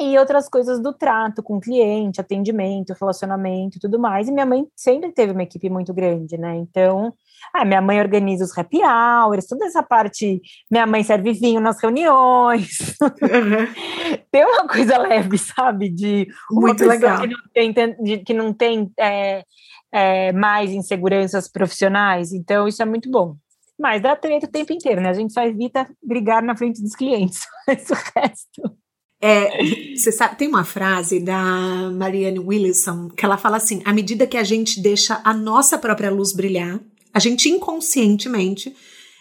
E 0.00 0.18
outras 0.18 0.48
coisas 0.48 0.80
do 0.80 0.92
trato 0.92 1.42
com 1.42 1.56
o 1.56 1.60
cliente, 1.60 2.20
atendimento, 2.20 2.94
relacionamento 2.98 3.76
e 3.76 3.80
tudo 3.80 3.98
mais. 3.98 4.26
E 4.26 4.32
minha 4.32 4.46
mãe 4.46 4.66
sempre 4.74 5.12
teve 5.12 5.32
uma 5.32 5.42
equipe 5.42 5.68
muito 5.68 5.92
grande, 5.92 6.38
né? 6.38 6.56
Então, 6.56 7.12
ah, 7.52 7.64
minha 7.64 7.80
mãe 7.80 8.00
organiza 8.00 8.44
os 8.44 8.56
happy 8.56 8.80
hours, 8.82 9.46
toda 9.46 9.66
essa 9.66 9.82
parte. 9.82 10.40
Minha 10.70 10.86
mãe 10.86 11.02
serve 11.02 11.32
vinho 11.32 11.60
nas 11.60 11.80
reuniões. 11.80 12.96
Uhum. 13.00 14.18
tem 14.30 14.44
uma 14.44 14.66
coisa 14.66 14.96
leve, 14.96 15.36
sabe? 15.38 15.90
De 15.90 16.26
uma 16.50 16.68
Muito 16.68 16.84
legal. 16.84 17.20
que 17.20 17.26
não 17.26 17.38
tem, 17.52 17.72
de- 18.02 18.18
que 18.18 18.34
não 18.34 18.52
tem 18.52 18.90
é, 18.98 19.44
é, 19.92 20.32
mais 20.32 20.70
inseguranças 20.70 21.48
profissionais. 21.48 22.32
Então, 22.32 22.66
isso 22.66 22.82
é 22.82 22.86
muito 22.86 23.10
bom. 23.10 23.36
Mas 23.78 24.00
dá 24.00 24.14
treta 24.16 24.46
o 24.46 24.50
tempo 24.50 24.72
inteiro, 24.72 25.00
né? 25.00 25.10
A 25.10 25.14
gente 25.14 25.32
só 25.32 25.42
evita 25.42 25.88
brigar 26.02 26.42
na 26.42 26.56
frente 26.56 26.80
dos 26.82 26.94
clientes. 26.94 27.40
Mas 27.66 27.90
o 27.90 27.94
resto. 27.94 28.81
É, 29.24 29.94
você 29.94 30.10
sabe, 30.10 30.36
tem 30.36 30.48
uma 30.48 30.64
frase 30.64 31.20
da 31.20 31.90
Marianne 31.92 32.40
Williamson 32.40 33.08
que 33.08 33.24
ela 33.24 33.38
fala 33.38 33.56
assim: 33.58 33.80
à 33.84 33.92
medida 33.92 34.26
que 34.26 34.36
a 34.36 34.42
gente 34.42 34.80
deixa 34.82 35.20
a 35.22 35.32
nossa 35.32 35.78
própria 35.78 36.10
luz 36.10 36.32
brilhar, 36.32 36.80
a 37.14 37.20
gente 37.20 37.48
inconscientemente 37.48 38.74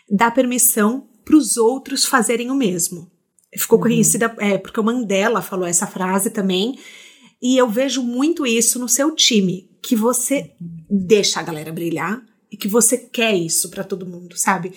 dá 0.10 0.32
permissão 0.32 1.08
para 1.24 1.36
os 1.36 1.56
outros 1.56 2.06
fazerem 2.06 2.50
o 2.50 2.56
mesmo. 2.56 3.12
Ficou 3.56 3.78
Uhum. 3.78 3.84
conhecida, 3.84 4.34
é, 4.40 4.58
porque 4.58 4.80
o 4.80 4.84
Mandela 4.84 5.42
falou 5.42 5.68
essa 5.68 5.86
frase 5.86 6.32
também, 6.32 6.80
e 7.42 7.58
eu 7.58 7.70
vejo 7.70 8.02
muito 8.02 8.46
isso 8.46 8.80
no 8.80 8.90
seu 8.90 9.14
time, 9.14 9.70
que 9.84 9.96
você 9.96 10.52
deixa 10.90 11.40
a 11.40 11.44
galera 11.44 11.72
brilhar 11.72 12.22
e 12.52 12.58
que 12.58 12.68
você 12.68 12.98
quer 12.98 13.36
isso 13.36 13.70
para 13.70 13.84
todo 13.84 14.06
mundo, 14.06 14.38
sabe? 14.38 14.74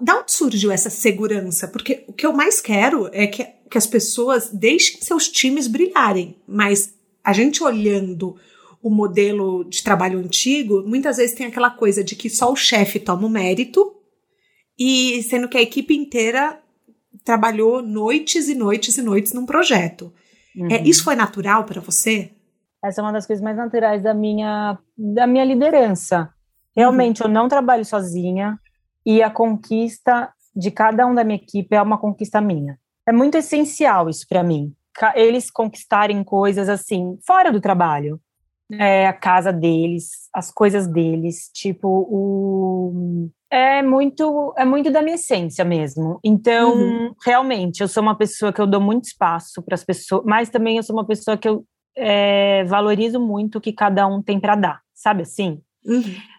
Da 0.00 0.20
onde 0.20 0.32
surgiu 0.32 0.70
essa 0.70 0.88
segurança? 0.88 1.68
Porque 1.68 2.04
o 2.06 2.12
que 2.12 2.24
eu 2.24 2.32
mais 2.32 2.60
quero 2.60 3.08
é 3.12 3.26
que, 3.26 3.46
que 3.74 3.78
as 3.78 3.88
pessoas 3.88 4.52
deixem 4.52 5.00
seus 5.00 5.26
times 5.26 5.66
brilharem, 5.66 6.36
mas 6.46 6.94
a 7.24 7.32
gente 7.32 7.60
olhando 7.60 8.36
o 8.80 8.88
modelo 8.88 9.64
de 9.64 9.82
trabalho 9.82 10.20
antigo, 10.20 10.84
muitas 10.86 11.16
vezes 11.16 11.34
tem 11.34 11.44
aquela 11.44 11.70
coisa 11.70 12.04
de 12.04 12.14
que 12.14 12.30
só 12.30 12.52
o 12.52 12.56
chefe 12.56 13.00
toma 13.00 13.26
o 13.26 13.28
mérito, 13.28 13.92
e 14.78 15.20
sendo 15.24 15.48
que 15.48 15.58
a 15.58 15.60
equipe 15.60 15.92
inteira 15.92 16.62
trabalhou 17.24 17.82
noites 17.82 18.48
e 18.48 18.54
noites 18.54 18.96
e 18.96 19.02
noites 19.02 19.32
num 19.32 19.44
projeto. 19.44 20.12
É, 20.70 20.76
Uhum. 20.78 20.84
isso 20.84 21.02
foi 21.02 21.16
natural 21.16 21.64
para 21.64 21.80
você? 21.80 22.30
Essa 22.84 23.00
é 23.00 23.02
uma 23.02 23.12
das 23.12 23.26
coisas 23.26 23.42
mais 23.42 23.56
naturais 23.56 24.00
da 24.04 24.14
minha, 24.14 24.78
da 24.96 25.26
minha 25.26 25.44
liderança. 25.44 26.32
Realmente, 26.76 27.22
eu 27.22 27.28
não 27.28 27.48
trabalho 27.48 27.84
sozinha 27.84 28.56
e 29.04 29.20
a 29.20 29.30
conquista 29.30 30.32
de 30.54 30.70
cada 30.70 31.04
um 31.08 31.12
da 31.12 31.24
minha 31.24 31.40
equipe 31.42 31.74
é 31.74 31.82
uma 31.82 31.98
conquista 31.98 32.40
minha. 32.40 32.78
É 33.06 33.12
muito 33.12 33.36
essencial 33.36 34.08
isso 34.08 34.26
para 34.28 34.42
mim. 34.42 34.72
Eles 35.14 35.50
conquistarem 35.50 36.22
coisas 36.22 36.68
assim, 36.68 37.18
fora 37.26 37.50
do 37.52 37.60
trabalho. 37.60 38.20
É, 38.72 39.06
a 39.06 39.12
casa 39.12 39.52
deles, 39.52 40.08
as 40.32 40.50
coisas 40.50 40.86
deles, 40.86 41.50
tipo, 41.52 41.86
o... 41.88 43.28
É 43.50 43.82
muito, 43.82 44.52
é 44.56 44.64
muito 44.64 44.90
da 44.90 45.02
minha 45.02 45.14
essência 45.16 45.64
mesmo. 45.64 46.18
Então, 46.24 46.72
Uhum. 46.74 47.14
realmente, 47.24 47.82
eu 47.82 47.88
sou 47.88 48.02
uma 48.02 48.16
pessoa 48.16 48.52
que 48.52 48.60
eu 48.60 48.66
dou 48.66 48.80
muito 48.80 49.04
espaço 49.04 49.62
para 49.62 49.74
as 49.74 49.84
pessoas, 49.84 50.22
mas 50.24 50.48
também 50.48 50.76
eu 50.78 50.82
sou 50.82 50.96
uma 50.96 51.06
pessoa 51.06 51.36
que 51.36 51.48
eu 51.48 51.64
é, 51.96 52.64
valorizo 52.64 53.20
muito 53.20 53.58
o 53.58 53.60
que 53.60 53.72
cada 53.72 54.06
um 54.08 54.20
tem 54.22 54.40
para 54.40 54.56
dar, 54.56 54.80
sabe 54.94 55.22
assim? 55.22 55.60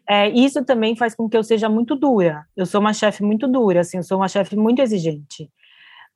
É, 0.09 0.28
isso 0.30 0.66
também 0.66 0.95
faz 0.95 1.16
com 1.16 1.30
que 1.30 1.38
eu 1.38 1.43
seja 1.43 1.70
muito 1.70 1.95
dura. 1.95 2.43
Eu 2.57 2.66
sou 2.66 2.82
uma 2.82 2.93
chefe 2.93 3.24
muito 3.24 3.47
dura, 3.47 3.80
assim, 3.82 3.97
eu 3.97 4.03
sou 4.03 4.18
uma 4.18 4.28
chefe 4.28 4.55
muito 4.57 4.82
exigente, 4.82 5.49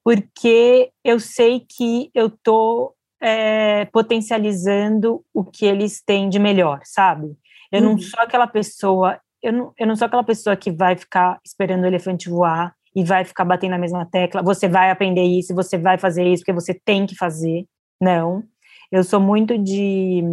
porque 0.03 0.91
eu 1.03 1.19
sei 1.19 1.59
que 1.61 2.09
eu 2.13 2.29
tô 2.29 2.93
é, 3.21 3.85
potencializando 3.85 5.23
o 5.33 5.43
que 5.43 5.65
eles 5.65 6.01
têm 6.01 6.29
de 6.29 6.39
melhor, 6.39 6.81
sabe? 6.83 7.37
Eu 7.71 7.81
não 7.81 7.91
Uhum. 7.91 7.99
sou 7.99 8.19
aquela 8.21 8.47
pessoa, 8.47 9.19
eu 9.41 9.53
não, 9.53 9.73
eu 9.77 9.87
não 9.87 9.95
sou 9.95 10.05
aquela 10.07 10.23
pessoa 10.23 10.55
que 10.55 10.71
vai 10.71 10.95
ficar 10.95 11.39
esperando 11.45 11.83
o 11.83 11.87
elefante 11.87 12.29
voar 12.29 12.73
e 12.95 13.03
vai 13.03 13.23
ficar 13.23 13.45
batendo 13.45 13.71
na 13.71 13.77
mesma 13.77 14.05
tecla. 14.05 14.41
Você 14.41 14.67
vai 14.67 14.89
aprender 14.89 15.23
isso, 15.23 15.53
você 15.53 15.77
vai 15.77 15.97
fazer 15.97 16.25
isso 16.25 16.41
porque 16.43 16.53
você 16.53 16.73
tem 16.73 17.05
que 17.05 17.15
fazer. 17.15 17.65
Não. 18.01 18.43
Eu 18.91 19.03
sou 19.03 19.19
muito 19.19 19.57
de 19.57 20.23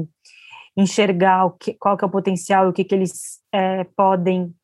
enxergar 0.77 1.47
o 1.47 1.51
que, 1.53 1.75
qual 1.75 1.97
que 1.97 2.05
é 2.05 2.07
o 2.07 2.11
potencial, 2.11 2.69
o 2.69 2.73
que, 2.73 2.85
que 2.85 2.95
eles 2.95 3.41
é, 3.53 3.85
podem 3.97 4.55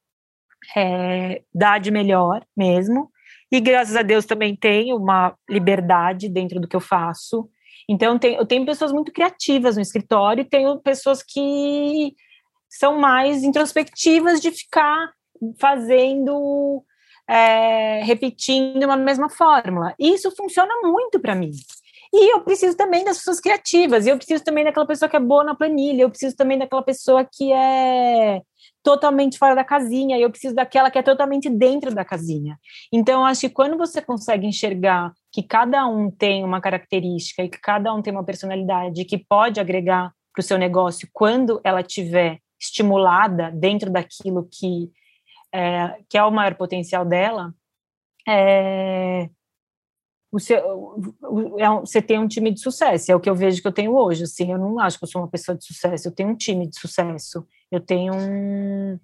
é, 0.76 1.42
dar 1.54 1.78
de 1.80 1.90
melhor 1.90 2.42
mesmo. 2.56 3.10
E 3.52 3.60
graças 3.60 3.94
a 3.94 4.02
Deus 4.02 4.24
também 4.24 4.56
tenho 4.56 4.96
uma 4.96 5.36
liberdade 5.48 6.26
dentro 6.26 6.58
do 6.58 6.66
que 6.66 6.74
eu 6.74 6.80
faço. 6.80 7.50
Então, 7.86 8.18
tem, 8.18 8.34
eu 8.34 8.46
tenho 8.46 8.64
pessoas 8.64 8.92
muito 8.92 9.12
criativas 9.12 9.76
no 9.76 9.82
escritório 9.82 10.40
e 10.40 10.48
tenho 10.48 10.80
pessoas 10.80 11.22
que 11.22 12.14
são 12.66 12.98
mais 12.98 13.44
introspectivas 13.44 14.40
de 14.40 14.50
ficar 14.50 15.12
fazendo, 15.60 16.82
é, 17.28 18.02
repetindo 18.04 18.84
uma 18.84 18.96
mesma 18.96 19.28
fórmula. 19.28 19.94
E 19.98 20.14
isso 20.14 20.30
funciona 20.34 20.72
muito 20.82 21.20
para 21.20 21.34
mim. 21.34 21.50
E 22.14 22.34
eu 22.34 22.40
preciso 22.42 22.74
também 22.74 23.04
das 23.04 23.18
pessoas 23.18 23.40
criativas, 23.40 24.06
eu 24.06 24.16
preciso 24.16 24.44
também 24.44 24.64
daquela 24.64 24.86
pessoa 24.86 25.08
que 25.08 25.16
é 25.16 25.20
boa 25.20 25.44
na 25.44 25.54
planilha, 25.54 26.02
eu 26.02 26.10
preciso 26.10 26.36
também 26.36 26.58
daquela 26.58 26.82
pessoa 26.82 27.26
que 27.30 27.52
é 27.52 28.40
totalmente 28.82 29.38
fora 29.38 29.54
da 29.54 29.64
casinha, 29.64 30.18
e 30.18 30.22
eu 30.22 30.30
preciso 30.30 30.54
daquela 30.54 30.90
que 30.90 30.98
é 30.98 31.02
totalmente 31.02 31.48
dentro 31.48 31.94
da 31.94 32.04
casinha. 32.04 32.58
Então, 32.92 33.24
acho 33.24 33.42
que 33.42 33.50
quando 33.50 33.78
você 33.78 34.02
consegue 34.02 34.46
enxergar 34.46 35.12
que 35.30 35.42
cada 35.42 35.86
um 35.86 36.10
tem 36.10 36.44
uma 36.44 36.60
característica 36.60 37.42
e 37.42 37.48
que 37.48 37.58
cada 37.60 37.94
um 37.94 38.02
tem 38.02 38.12
uma 38.12 38.24
personalidade 38.24 39.04
que 39.04 39.18
pode 39.18 39.60
agregar 39.60 40.12
para 40.32 40.40
o 40.40 40.42
seu 40.42 40.58
negócio 40.58 41.08
quando 41.12 41.60
ela 41.62 41.82
tiver 41.82 42.38
estimulada 42.60 43.50
dentro 43.50 43.90
daquilo 43.90 44.48
que 44.50 44.90
é, 45.52 45.98
que 46.08 46.16
é 46.16 46.24
o 46.24 46.30
maior 46.30 46.54
potencial 46.54 47.04
dela, 47.04 47.54
é, 48.26 49.28
você, 50.30 50.54
é 50.54 51.70
um, 51.70 51.80
você 51.80 52.00
tem 52.00 52.18
um 52.18 52.26
time 52.26 52.50
de 52.50 52.60
sucesso, 52.60 53.12
é 53.12 53.14
o 53.14 53.20
que 53.20 53.28
eu 53.28 53.34
vejo 53.34 53.60
que 53.60 53.68
eu 53.68 53.72
tenho 53.72 53.94
hoje, 53.94 54.24
assim, 54.24 54.50
eu 54.50 54.58
não 54.58 54.78
acho 54.78 54.98
que 54.98 55.04
eu 55.04 55.08
sou 55.08 55.20
uma 55.20 55.28
pessoa 55.28 55.56
de 55.56 55.64
sucesso, 55.64 56.08
eu 56.08 56.12
tenho 56.12 56.30
um 56.30 56.36
time 56.36 56.66
de 56.66 56.78
sucesso, 56.78 57.46
eu 57.72 57.80
tenho 57.80 58.14
um, 58.14 58.98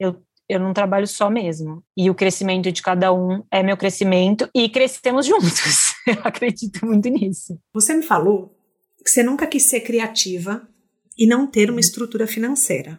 eu, 0.00 0.16
eu 0.48 0.58
não 0.58 0.72
trabalho 0.72 1.06
só 1.06 1.28
mesmo, 1.28 1.84
e 1.96 2.08
o 2.08 2.14
crescimento 2.14 2.72
de 2.72 2.82
cada 2.82 3.12
um 3.12 3.44
é 3.50 3.62
meu 3.62 3.76
crescimento, 3.76 4.48
e 4.54 4.68
crescemos 4.68 5.26
juntos, 5.28 5.94
eu 6.06 6.20
acredito 6.24 6.84
muito 6.86 7.08
nisso. 7.10 7.58
Você 7.72 7.94
me 7.94 8.02
falou 8.02 8.56
que 9.04 9.10
você 9.10 9.22
nunca 9.22 9.46
quis 9.46 9.64
ser 9.64 9.80
criativa 9.80 10.66
e 11.16 11.26
não 11.26 11.46
ter 11.46 11.70
uma 11.70 11.80
estrutura 11.80 12.26
financeira. 12.26 12.98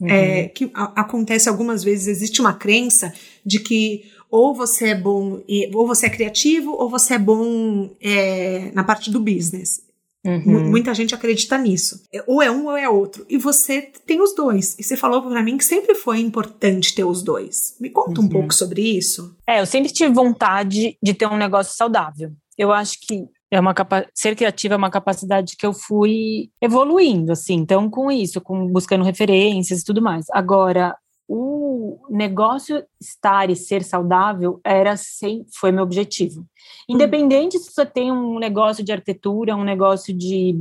Uhum. 0.00 0.08
É, 0.08 0.48
que 0.48 0.70
a, 0.72 1.02
acontece 1.02 1.48
algumas 1.48 1.84
vezes, 1.84 2.06
existe 2.06 2.40
uma 2.40 2.54
crença 2.54 3.12
de 3.44 3.60
que 3.60 4.04
ou 4.30 4.54
você 4.54 4.90
é 4.90 4.94
bom, 4.94 5.42
ou 5.74 5.86
você 5.86 6.06
é 6.06 6.10
criativo, 6.10 6.70
ou 6.70 6.88
você 6.88 7.14
é 7.14 7.18
bom 7.18 7.90
é, 8.00 8.70
na 8.72 8.84
parte 8.84 9.10
do 9.10 9.18
business. 9.18 9.82
Uhum. 10.24 10.68
Muita 10.68 10.94
gente 10.94 11.14
acredita 11.14 11.56
nisso. 11.56 12.02
É, 12.12 12.22
ou 12.26 12.42
é 12.42 12.50
um 12.50 12.66
ou 12.66 12.76
é 12.76 12.88
outro. 12.88 13.24
E 13.28 13.38
você 13.38 13.90
tem 14.06 14.20
os 14.20 14.34
dois. 14.34 14.78
E 14.78 14.82
você 14.82 14.96
falou 14.96 15.22
para 15.22 15.42
mim 15.42 15.56
que 15.56 15.64
sempre 15.64 15.94
foi 15.94 16.20
importante 16.20 16.94
ter 16.94 17.04
os 17.04 17.22
dois. 17.22 17.76
Me 17.80 17.90
conta 17.90 18.20
uhum. 18.20 18.26
um 18.26 18.28
pouco 18.28 18.54
sobre 18.54 18.82
isso. 18.82 19.34
É, 19.46 19.60
eu 19.60 19.66
sempre 19.66 19.90
tive 19.90 20.12
vontade 20.12 20.96
de 21.02 21.14
ter 21.14 21.26
um 21.26 21.36
negócio 21.36 21.74
saudável. 21.74 22.32
Eu 22.58 22.72
acho 22.72 22.98
que 23.00 23.24
é 23.50 23.58
uma 23.58 23.74
capa 23.74 24.06
ser 24.14 24.36
criativa 24.36 24.74
é 24.74 24.76
uma 24.76 24.90
capacidade 24.90 25.56
que 25.56 25.66
eu 25.66 25.72
fui 25.72 26.50
evoluindo, 26.62 27.32
assim. 27.32 27.54
Então, 27.54 27.90
com 27.90 28.10
isso, 28.10 28.40
com 28.40 28.68
buscando 28.68 29.04
referências 29.04 29.80
e 29.80 29.84
tudo 29.84 30.00
mais. 30.00 30.26
Agora, 30.30 30.96
o 31.32 31.96
negócio 32.10 32.84
estar 33.00 33.50
e 33.50 33.54
ser 33.54 33.84
saudável 33.84 34.60
era 34.64 34.96
sem, 34.96 35.46
foi 35.54 35.70
meu 35.70 35.84
objetivo. 35.84 36.44
Independente 36.88 37.56
se 37.56 37.72
você 37.72 37.86
tem 37.86 38.10
um 38.10 38.40
negócio 38.40 38.82
de 38.82 38.90
arquitetura, 38.90 39.54
um 39.54 39.62
negócio 39.62 40.12
de 40.12 40.56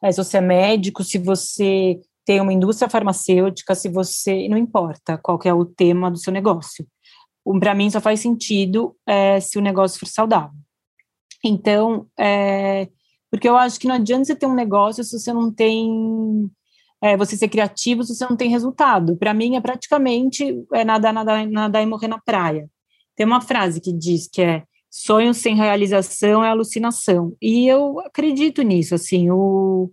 é, 0.00 0.12
se 0.12 0.22
você 0.22 0.38
é 0.38 0.40
médico, 0.40 1.02
se 1.02 1.18
você 1.18 2.00
tem 2.24 2.40
uma 2.40 2.52
indústria 2.52 2.88
farmacêutica, 2.88 3.74
se 3.74 3.88
você 3.88 4.48
não 4.48 4.56
importa 4.56 5.18
qual 5.18 5.36
é 5.44 5.52
o 5.52 5.64
tema 5.64 6.12
do 6.12 6.16
seu 6.16 6.32
negócio. 6.32 6.86
Para 7.58 7.74
mim 7.74 7.90
só 7.90 8.00
faz 8.00 8.20
sentido 8.20 8.94
é, 9.04 9.40
se 9.40 9.58
o 9.58 9.62
negócio 9.62 9.98
for 9.98 10.06
saudável. 10.06 10.56
Então, 11.44 12.06
é, 12.16 12.88
porque 13.28 13.48
eu 13.48 13.56
acho 13.56 13.80
que 13.80 13.88
não 13.88 13.96
adianta 13.96 14.26
você 14.26 14.36
ter 14.36 14.46
um 14.46 14.54
negócio 14.54 15.02
se 15.02 15.18
você 15.18 15.32
não 15.32 15.52
tem. 15.52 16.48
É, 17.02 17.16
você 17.16 17.36
ser 17.36 17.48
criativo 17.48 18.04
se 18.04 18.14
você 18.14 18.24
não 18.24 18.36
tem 18.36 18.48
resultado. 18.48 19.16
Para 19.16 19.34
mim, 19.34 19.56
é 19.56 19.60
praticamente 19.60 20.64
é 20.72 20.84
nadar, 20.84 21.12
nadar, 21.12 21.46
nadar 21.48 21.82
e 21.82 21.86
morrer 21.86 22.08
na 22.08 22.20
praia. 22.20 22.68
Tem 23.16 23.26
uma 23.26 23.40
frase 23.40 23.80
que 23.80 23.92
diz 23.92 24.28
que 24.28 24.40
é 24.40 24.62
sonho 24.92 25.32
sem 25.32 25.56
realização 25.56 26.44
é 26.44 26.50
alucinação. 26.50 27.34
E 27.40 27.66
eu 27.66 27.98
acredito 28.00 28.62
nisso, 28.62 28.94
assim, 28.94 29.30
o, 29.30 29.90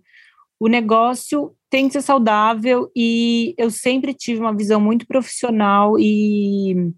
o 0.58 0.68
negócio 0.68 1.54
tem 1.70 1.86
que 1.86 1.94
ser 1.94 2.02
saudável 2.02 2.90
e 2.94 3.54
eu 3.56 3.70
sempre 3.70 4.12
tive 4.12 4.40
uma 4.40 4.54
visão 4.54 4.80
muito 4.80 5.06
profissional 5.06 5.98
e 5.98 6.92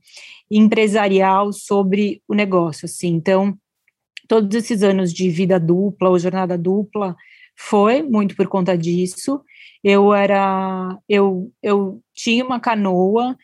empresarial 0.50 1.52
sobre 1.52 2.20
o 2.26 2.34
negócio, 2.34 2.86
assim. 2.86 3.08
Então, 3.08 3.56
todos 4.26 4.56
esses 4.56 4.82
anos 4.82 5.12
de 5.12 5.28
vida 5.28 5.60
dupla 5.60 6.08
ou 6.08 6.18
jornada 6.18 6.58
dupla 6.58 7.14
foi 7.56 8.02
muito 8.02 8.34
por 8.34 8.48
conta 8.48 8.76
disso. 8.76 9.42
Eu 9.82 10.14
era, 10.14 10.98
eu, 11.08 11.52
eu 11.62 12.00
tinha 12.14 12.44
uma 12.44 12.60
canoa, 12.60 13.36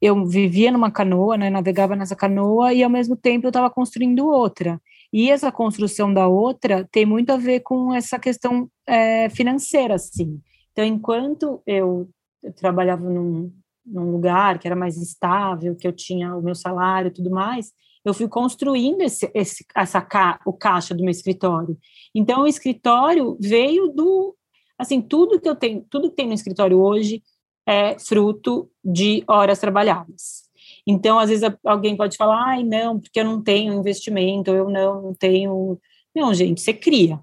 eu 0.00 0.24
vivia 0.26 0.72
numa 0.72 0.90
canoa, 0.90 1.36
né, 1.36 1.50
navegava 1.50 1.94
nessa 1.94 2.16
canoa 2.16 2.72
e 2.72 2.82
ao 2.82 2.88
mesmo 2.90 3.14
tempo 3.16 3.46
eu 3.46 3.50
estava 3.50 3.68
construindo 3.70 4.26
outra. 4.26 4.80
E 5.12 5.30
essa 5.30 5.50
construção 5.52 6.12
da 6.12 6.28
outra 6.28 6.88
tem 6.90 7.04
muito 7.04 7.30
a 7.30 7.36
ver 7.36 7.60
com 7.60 7.92
essa 7.92 8.18
questão 8.18 8.70
é, 8.86 9.28
financeira, 9.28 9.96
assim. 9.96 10.40
Então, 10.72 10.84
enquanto 10.84 11.60
eu, 11.66 12.08
eu 12.42 12.52
trabalhava 12.54 13.08
num, 13.10 13.52
num 13.84 14.12
lugar 14.12 14.58
que 14.58 14.68
era 14.68 14.76
mais 14.76 14.96
estável, 14.96 15.76
que 15.76 15.86
eu 15.86 15.92
tinha 15.92 16.34
o 16.36 16.42
meu 16.42 16.54
salário 16.54 17.08
e 17.08 17.12
tudo 17.12 17.28
mais, 17.28 17.72
eu 18.04 18.14
fui 18.14 18.28
construindo 18.28 19.02
esse, 19.02 19.30
esse, 19.34 19.64
essa 19.76 20.00
ca, 20.00 20.40
o 20.46 20.52
caixa 20.52 20.94
do 20.94 21.02
meu 21.02 21.10
escritório. 21.10 21.76
Então, 22.14 22.42
o 22.42 22.46
escritório 22.46 23.36
veio 23.40 23.88
do, 23.88 24.34
assim, 24.80 25.00
tudo 25.02 25.38
que 25.40 25.48
eu 25.48 25.54
tenho, 25.54 25.84
tudo 25.90 26.08
que 26.08 26.16
tem 26.16 26.26
no 26.26 26.34
escritório 26.34 26.80
hoje 26.80 27.22
é 27.66 27.98
fruto 27.98 28.70
de 28.82 29.22
horas 29.28 29.58
trabalhadas. 29.58 30.48
Então, 30.86 31.18
às 31.18 31.28
vezes 31.28 31.48
alguém 31.64 31.96
pode 31.96 32.16
falar, 32.16 32.42
ai, 32.48 32.64
não, 32.64 32.98
porque 32.98 33.20
eu 33.20 33.24
não 33.24 33.42
tenho 33.42 33.74
investimento, 33.74 34.50
eu 34.50 34.68
não, 34.70 35.02
não 35.02 35.14
tenho. 35.14 35.78
Não, 36.16 36.32
gente, 36.32 36.60
você 36.60 36.72
cria. 36.72 37.20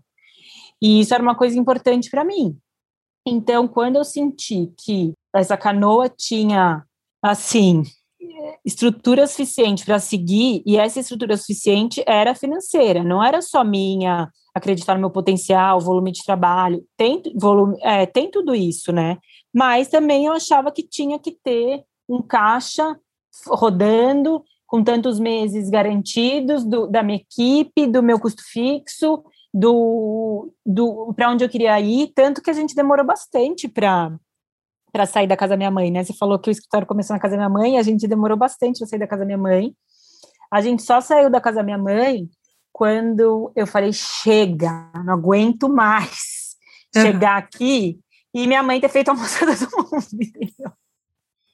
E 0.81 0.99
isso 0.99 1.13
era 1.13 1.23
uma 1.23 1.35
coisa 1.35 1.57
importante 1.57 2.09
para 2.09 2.23
mim. 2.23 2.55
Então, 3.25 3.67
quando 3.67 3.97
eu 3.97 4.05
senti 4.05 4.71
que 4.77 5.13
essa 5.35 5.57
canoa 5.57 6.07
tinha, 6.07 6.85
assim, 7.21 7.83
estrutura 8.63 9.27
suficiente 9.27 9.83
para 9.83 9.99
seguir, 9.99 10.61
e 10.65 10.77
essa 10.77 10.99
estrutura 10.99 11.35
suficiente 11.35 12.03
era 12.05 12.35
financeira, 12.35 13.03
não 13.03 13.23
era 13.23 13.41
só 13.41 13.63
minha, 13.63 14.29
acreditar 14.57 14.93
no 14.95 14.99
meu 14.99 15.09
potencial, 15.09 15.79
volume 15.79 16.11
de 16.11 16.23
trabalho, 16.23 16.83
tem, 16.95 17.21
volume, 17.35 17.77
é, 17.81 18.05
tem 18.05 18.29
tudo 18.29 18.53
isso, 18.55 18.91
né? 18.91 19.17
Mas 19.53 19.87
também 19.87 20.25
eu 20.25 20.33
achava 20.33 20.71
que 20.71 20.83
tinha 20.83 21.17
que 21.19 21.31
ter 21.31 21.83
um 22.07 22.21
caixa 22.21 22.97
rodando 23.47 24.43
com 24.65 24.83
tantos 24.83 25.19
meses 25.19 25.69
garantidos 25.69 26.65
do, 26.65 26.87
da 26.87 27.01
minha 27.01 27.17
equipe, 27.17 27.87
do 27.87 28.03
meu 28.03 28.19
custo 28.19 28.43
fixo, 28.43 29.23
do, 29.53 30.51
do 30.65 31.13
para 31.15 31.31
onde 31.31 31.43
eu 31.43 31.49
queria 31.49 31.79
ir, 31.79 32.11
tanto 32.13 32.41
que 32.41 32.49
a 32.49 32.53
gente 32.53 32.75
demorou 32.75 33.05
bastante 33.05 33.67
para 33.67 34.15
para 34.91 35.05
sair 35.05 35.27
da 35.27 35.37
casa 35.37 35.51
da 35.51 35.57
minha 35.57 35.69
mãe, 35.69 35.91
né? 35.91 36.03
Você 36.03 36.13
falou 36.13 36.39
que 36.39 36.49
o 36.49 36.51
escritório 36.51 36.87
começou 36.87 37.13
na 37.13 37.19
casa 37.19 37.35
da 37.35 37.37
minha 37.37 37.49
mãe, 37.49 37.77
a 37.77 37.83
gente 37.83 38.07
demorou 38.07 38.37
bastante 38.37 38.79
para 38.79 38.87
sair 38.87 38.99
da 38.99 39.05
casa 39.05 39.19
da 39.19 39.25
minha 39.25 39.37
mãe. 39.37 39.75
A 40.51 40.61
gente 40.61 40.81
só 40.81 41.01
saiu 41.01 41.29
da 41.29 41.41
casa 41.41 41.57
da 41.57 41.63
minha 41.63 41.77
mãe 41.77 42.27
quando 42.77 43.51
eu 43.55 43.65
falei: 43.65 43.91
chega, 43.91 44.91
não 45.03 45.13
aguento 45.13 45.67
mais 45.67 46.55
uhum. 46.95 47.01
chegar 47.01 47.37
aqui 47.37 47.99
e 48.31 48.45
minha 48.45 48.61
mãe 48.61 48.79
ter 48.79 48.87
feito 48.87 49.09
a 49.09 49.15
moça 49.15 49.47
do 49.47 49.67
mundo. 49.77 50.55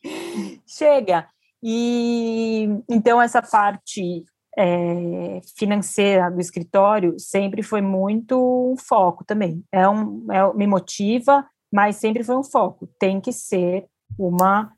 chega. 0.67 1.25
E 1.63 2.67
então 2.89 3.21
essa 3.21 3.41
parte 3.41 4.25
é, 4.57 5.39
financeira 5.57 6.29
do 6.29 6.41
escritório 6.41 7.17
sempre 7.17 7.63
foi 7.63 7.79
muito 7.81 8.73
um 8.73 8.75
foco 8.75 9.23
também. 9.23 9.63
É 9.71 9.87
um, 9.87 10.27
é, 10.29 10.53
me 10.53 10.67
motiva, 10.67 11.47
mas 11.71 11.95
sempre 11.95 12.21
foi 12.21 12.35
um 12.35 12.43
foco. 12.43 12.85
Tem 12.99 13.21
que 13.21 13.31
ser 13.31 13.85
uma, 14.19 14.73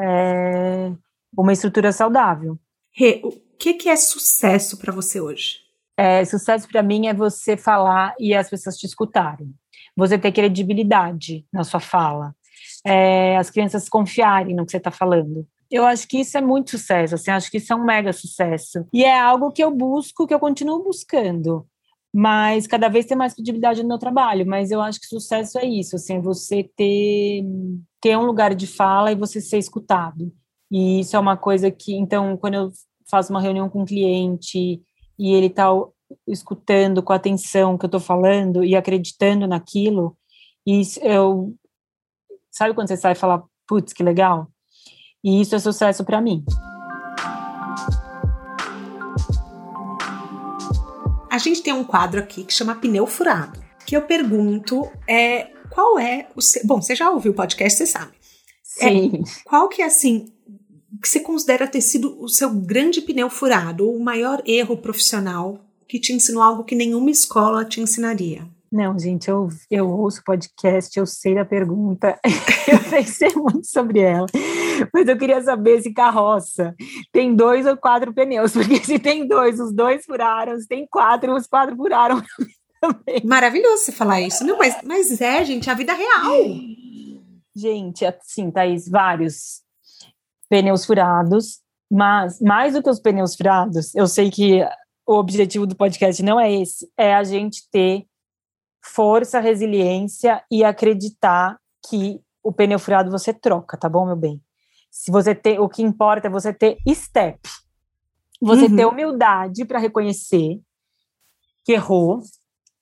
é, 0.00 0.90
uma 1.38 1.52
estrutura 1.52 1.92
saudável. 1.92 2.58
Rê, 2.90 3.20
o 3.22 3.30
que, 3.56 3.74
que 3.74 3.88
é 3.88 3.94
sucesso 3.94 4.76
para 4.76 4.92
você 4.92 5.20
hoje? 5.20 5.63
É, 5.96 6.24
sucesso 6.24 6.68
para 6.68 6.82
mim 6.82 7.06
é 7.06 7.14
você 7.14 7.56
falar 7.56 8.14
e 8.18 8.34
as 8.34 8.50
pessoas 8.50 8.76
te 8.76 8.86
escutarem. 8.86 9.54
Você 9.96 10.18
ter 10.18 10.32
credibilidade 10.32 11.46
na 11.52 11.62
sua 11.64 11.80
fala. 11.80 12.34
É, 12.84 13.36
as 13.36 13.50
crianças 13.50 13.88
confiarem 13.88 14.54
no 14.54 14.64
que 14.64 14.72
você 14.72 14.78
está 14.78 14.90
falando. 14.90 15.46
Eu 15.70 15.84
acho 15.86 16.06
que 16.06 16.18
isso 16.18 16.36
é 16.36 16.40
muito 16.40 16.70
sucesso, 16.70 17.14
assim, 17.14 17.30
acho 17.30 17.50
que 17.50 17.56
isso 17.56 17.72
é 17.72 17.76
um 17.76 17.84
mega 17.84 18.12
sucesso. 18.12 18.86
E 18.92 19.04
é 19.04 19.18
algo 19.18 19.50
que 19.50 19.62
eu 19.62 19.70
busco, 19.70 20.26
que 20.26 20.34
eu 20.34 20.38
continuo 20.38 20.82
buscando 20.82 21.66
mas 22.16 22.68
cada 22.68 22.88
vez 22.88 23.06
tem 23.06 23.16
mais 23.16 23.34
credibilidade 23.34 23.82
no 23.82 23.88
meu 23.88 23.98
trabalho. 23.98 24.46
Mas 24.46 24.70
eu 24.70 24.80
acho 24.80 25.00
que 25.00 25.06
sucesso 25.06 25.58
é 25.58 25.66
isso, 25.66 25.96
assim, 25.96 26.14
é 26.18 26.20
você 26.20 26.62
ter, 26.76 27.44
ter 28.00 28.16
um 28.16 28.24
lugar 28.24 28.54
de 28.54 28.68
fala 28.68 29.10
e 29.10 29.16
você 29.16 29.40
ser 29.40 29.58
escutado. 29.58 30.32
E 30.70 31.00
isso 31.00 31.16
é 31.16 31.18
uma 31.18 31.36
coisa 31.36 31.72
que, 31.72 31.92
então, 31.96 32.36
quando 32.36 32.54
eu 32.54 32.70
faço 33.10 33.32
uma 33.32 33.40
reunião 33.40 33.68
com 33.68 33.82
um 33.82 33.84
cliente 33.84 34.80
e 35.18 35.32
ele 35.34 35.46
está 35.46 35.68
escutando 36.26 37.02
com 37.02 37.12
atenção 37.12 37.78
que 37.78 37.84
eu 37.84 37.88
estou 37.88 38.00
falando 38.00 38.64
e 38.64 38.76
acreditando 38.76 39.46
naquilo, 39.46 40.16
e 40.66 40.82
eu 41.02 41.54
sabe 42.50 42.74
quando 42.74 42.88
você 42.88 42.96
sai 42.96 43.12
e 43.12 43.16
fala, 43.16 43.44
putz, 43.66 43.92
que 43.92 44.02
legal? 44.02 44.48
E 45.22 45.40
isso 45.40 45.54
é 45.54 45.58
sucesso 45.58 46.04
para 46.04 46.20
mim. 46.20 46.44
a 51.34 51.38
gente 51.38 51.62
tem 51.62 51.72
um 51.72 51.82
quadro 51.82 52.20
aqui 52.20 52.44
que 52.44 52.54
chama 52.54 52.76
Pneu 52.76 53.08
Furado, 53.08 53.60
que 53.84 53.96
eu 53.96 54.02
pergunto 54.02 54.88
é 55.08 55.50
qual 55.68 55.98
é 55.98 56.28
o 56.36 56.40
seu... 56.40 56.64
Bom, 56.64 56.80
você 56.80 56.94
já 56.94 57.10
ouviu 57.10 57.32
o 57.32 57.34
podcast, 57.34 57.76
você 57.76 57.86
sabe. 57.86 58.12
Sim. 58.62 59.10
É, 59.16 59.42
qual 59.44 59.68
que 59.68 59.82
é, 59.82 59.86
assim, 59.86 60.32
que 61.04 61.08
você 61.10 61.20
considera 61.20 61.68
ter 61.68 61.82
sido 61.82 62.18
o 62.18 62.30
seu 62.30 62.48
grande 62.48 63.02
pneu 63.02 63.28
furado, 63.28 63.86
ou 63.86 63.94
o 63.94 64.02
maior 64.02 64.42
erro 64.46 64.74
profissional 64.74 65.60
que 65.86 66.00
te 66.00 66.14
ensinou 66.14 66.42
algo 66.42 66.64
que 66.64 66.74
nenhuma 66.74 67.10
escola 67.10 67.62
te 67.62 67.78
ensinaria? 67.78 68.48
Não, 68.72 68.98
gente, 68.98 69.28
eu, 69.28 69.50
eu 69.70 69.86
ouço 69.86 70.24
podcast, 70.24 70.98
eu 70.98 71.04
sei 71.04 71.34
da 71.34 71.44
pergunta, 71.44 72.18
eu 72.66 72.80
pensei 72.88 73.28
muito 73.36 73.66
sobre 73.66 74.00
ela, 74.00 74.26
mas 74.94 75.06
eu 75.06 75.18
queria 75.18 75.42
saber 75.42 75.82
se 75.82 75.92
carroça 75.92 76.74
tem 77.12 77.36
dois 77.36 77.66
ou 77.66 77.76
quatro 77.76 78.12
pneus, 78.14 78.52
porque 78.54 78.82
se 78.82 78.98
tem 78.98 79.28
dois, 79.28 79.60
os 79.60 79.74
dois 79.74 80.06
furaram, 80.06 80.58
se 80.58 80.66
tem 80.66 80.86
quatro, 80.90 81.36
os 81.36 81.46
quatro 81.46 81.76
furaram 81.76 82.22
também. 82.80 83.20
Maravilhoso 83.26 83.84
você 83.84 83.92
falar 83.92 84.22
isso. 84.22 84.42
Não, 84.42 84.56
mas, 84.56 84.78
mas 84.82 85.20
é, 85.20 85.44
gente, 85.44 85.68
a 85.68 85.74
vida 85.74 85.92
real. 85.92 86.32
Gente, 87.54 88.06
assim, 88.06 88.50
Thaís, 88.50 88.88
vários 88.88 89.63
pneus 90.54 90.84
furados, 90.84 91.58
mas 91.90 92.40
mais 92.40 92.74
do 92.74 92.82
que 92.82 92.88
os 92.88 93.00
pneus 93.00 93.34
furados, 93.34 93.92
eu 93.92 94.06
sei 94.06 94.30
que 94.30 94.60
o 95.04 95.14
objetivo 95.14 95.66
do 95.66 95.74
podcast 95.74 96.22
não 96.22 96.38
é 96.38 96.52
esse, 96.52 96.88
é 96.96 97.12
a 97.12 97.24
gente 97.24 97.68
ter 97.72 98.06
força, 98.80 99.40
resiliência 99.40 100.44
e 100.48 100.62
acreditar 100.62 101.58
que 101.88 102.20
o 102.40 102.52
pneu 102.52 102.78
furado 102.78 103.10
você 103.10 103.34
troca, 103.34 103.76
tá 103.76 103.88
bom, 103.88 104.06
meu 104.06 104.14
bem? 104.14 104.40
Se 104.92 105.10
você 105.10 105.34
ter, 105.34 105.58
o 105.58 105.68
que 105.68 105.82
importa 105.82 106.28
é 106.28 106.30
você 106.30 106.52
ter 106.52 106.78
step. 106.94 107.40
Você 108.40 108.66
uhum. 108.66 108.76
ter 108.76 108.86
humildade 108.86 109.64
para 109.64 109.80
reconhecer 109.80 110.60
que 111.64 111.72
errou 111.72 112.20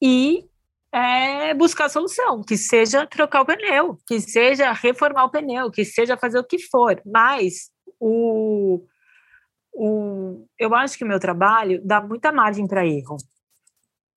e 0.02 0.46
é, 0.93 1.55
buscar 1.55 1.88
solução, 1.88 2.43
que 2.43 2.57
seja 2.57 3.07
trocar 3.07 3.43
o 3.43 3.47
pneu, 3.47 3.99
que 4.07 4.20
seja 4.20 4.72
reformar 4.72 5.24
o 5.24 5.30
pneu, 5.30 5.70
que 5.70 5.84
seja 5.84 6.16
fazer 6.16 6.38
o 6.38 6.45
que 6.45 6.59
for. 6.59 7.01
Mas 7.07 7.70
o, 7.99 8.84
o, 9.72 10.47
eu 10.59 10.74
acho 10.74 10.99
que 10.99 11.05
o 11.05 11.09
meu 11.09 11.18
trabalho 11.18 11.80
dá 11.84 12.01
muita 12.01 12.30
margem 12.30 12.66
para 12.66 12.86
erro 12.86 13.16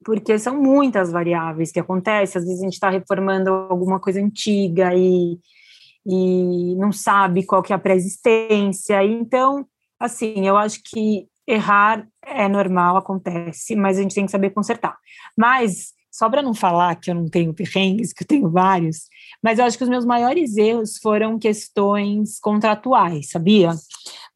porque 0.06 0.38
são 0.38 0.62
muitas 0.62 1.12
variáveis 1.12 1.72
que 1.72 1.80
acontecem. 1.80 2.40
Às 2.40 2.46
vezes 2.46 2.62
a 2.62 2.64
gente 2.66 2.74
está 2.74 2.90
reformando 2.92 3.50
alguma 3.50 4.00
coisa 4.00 4.22
antiga 4.22 4.94
e, 4.94 5.40
e 6.06 6.76
não 6.76 6.92
sabe 6.92 7.44
qual 7.44 7.64
que 7.64 7.74
é 7.74 7.76
a 7.76 7.80
pré-existência. 7.80 9.04
Então, 9.04 9.66
assim, 10.00 10.48
eu 10.48 10.56
acho 10.56 10.80
que 10.84 11.28
errar 11.48 12.08
é 12.24 12.48
normal, 12.48 12.98
acontece, 12.98 13.76
mas 13.76 13.98
a 13.98 14.04
gente 14.04 14.14
tem 14.14 14.26
que 14.26 14.32
saber 14.32 14.52
consertar. 14.52 14.96
Mas, 15.36 15.95
só 16.16 16.30
para 16.30 16.42
não 16.42 16.54
falar 16.54 16.96
que 16.96 17.12
eu 17.12 17.16
não 17.16 17.28
tenho 17.28 17.54
perrengues, 17.54 18.14
que 18.14 18.24
eu 18.24 18.28
tenho 18.28 18.50
vários, 18.50 19.10
mas 19.44 19.60
eu 19.60 19.66
acho 19.66 19.78
que 19.78 19.84
os 19.84 19.90
meus 19.90 20.06
maiores 20.06 20.56
erros 20.56 20.98
foram 20.98 21.38
questões 21.38 22.40
contratuais, 22.40 23.32
sabia? 23.32 23.72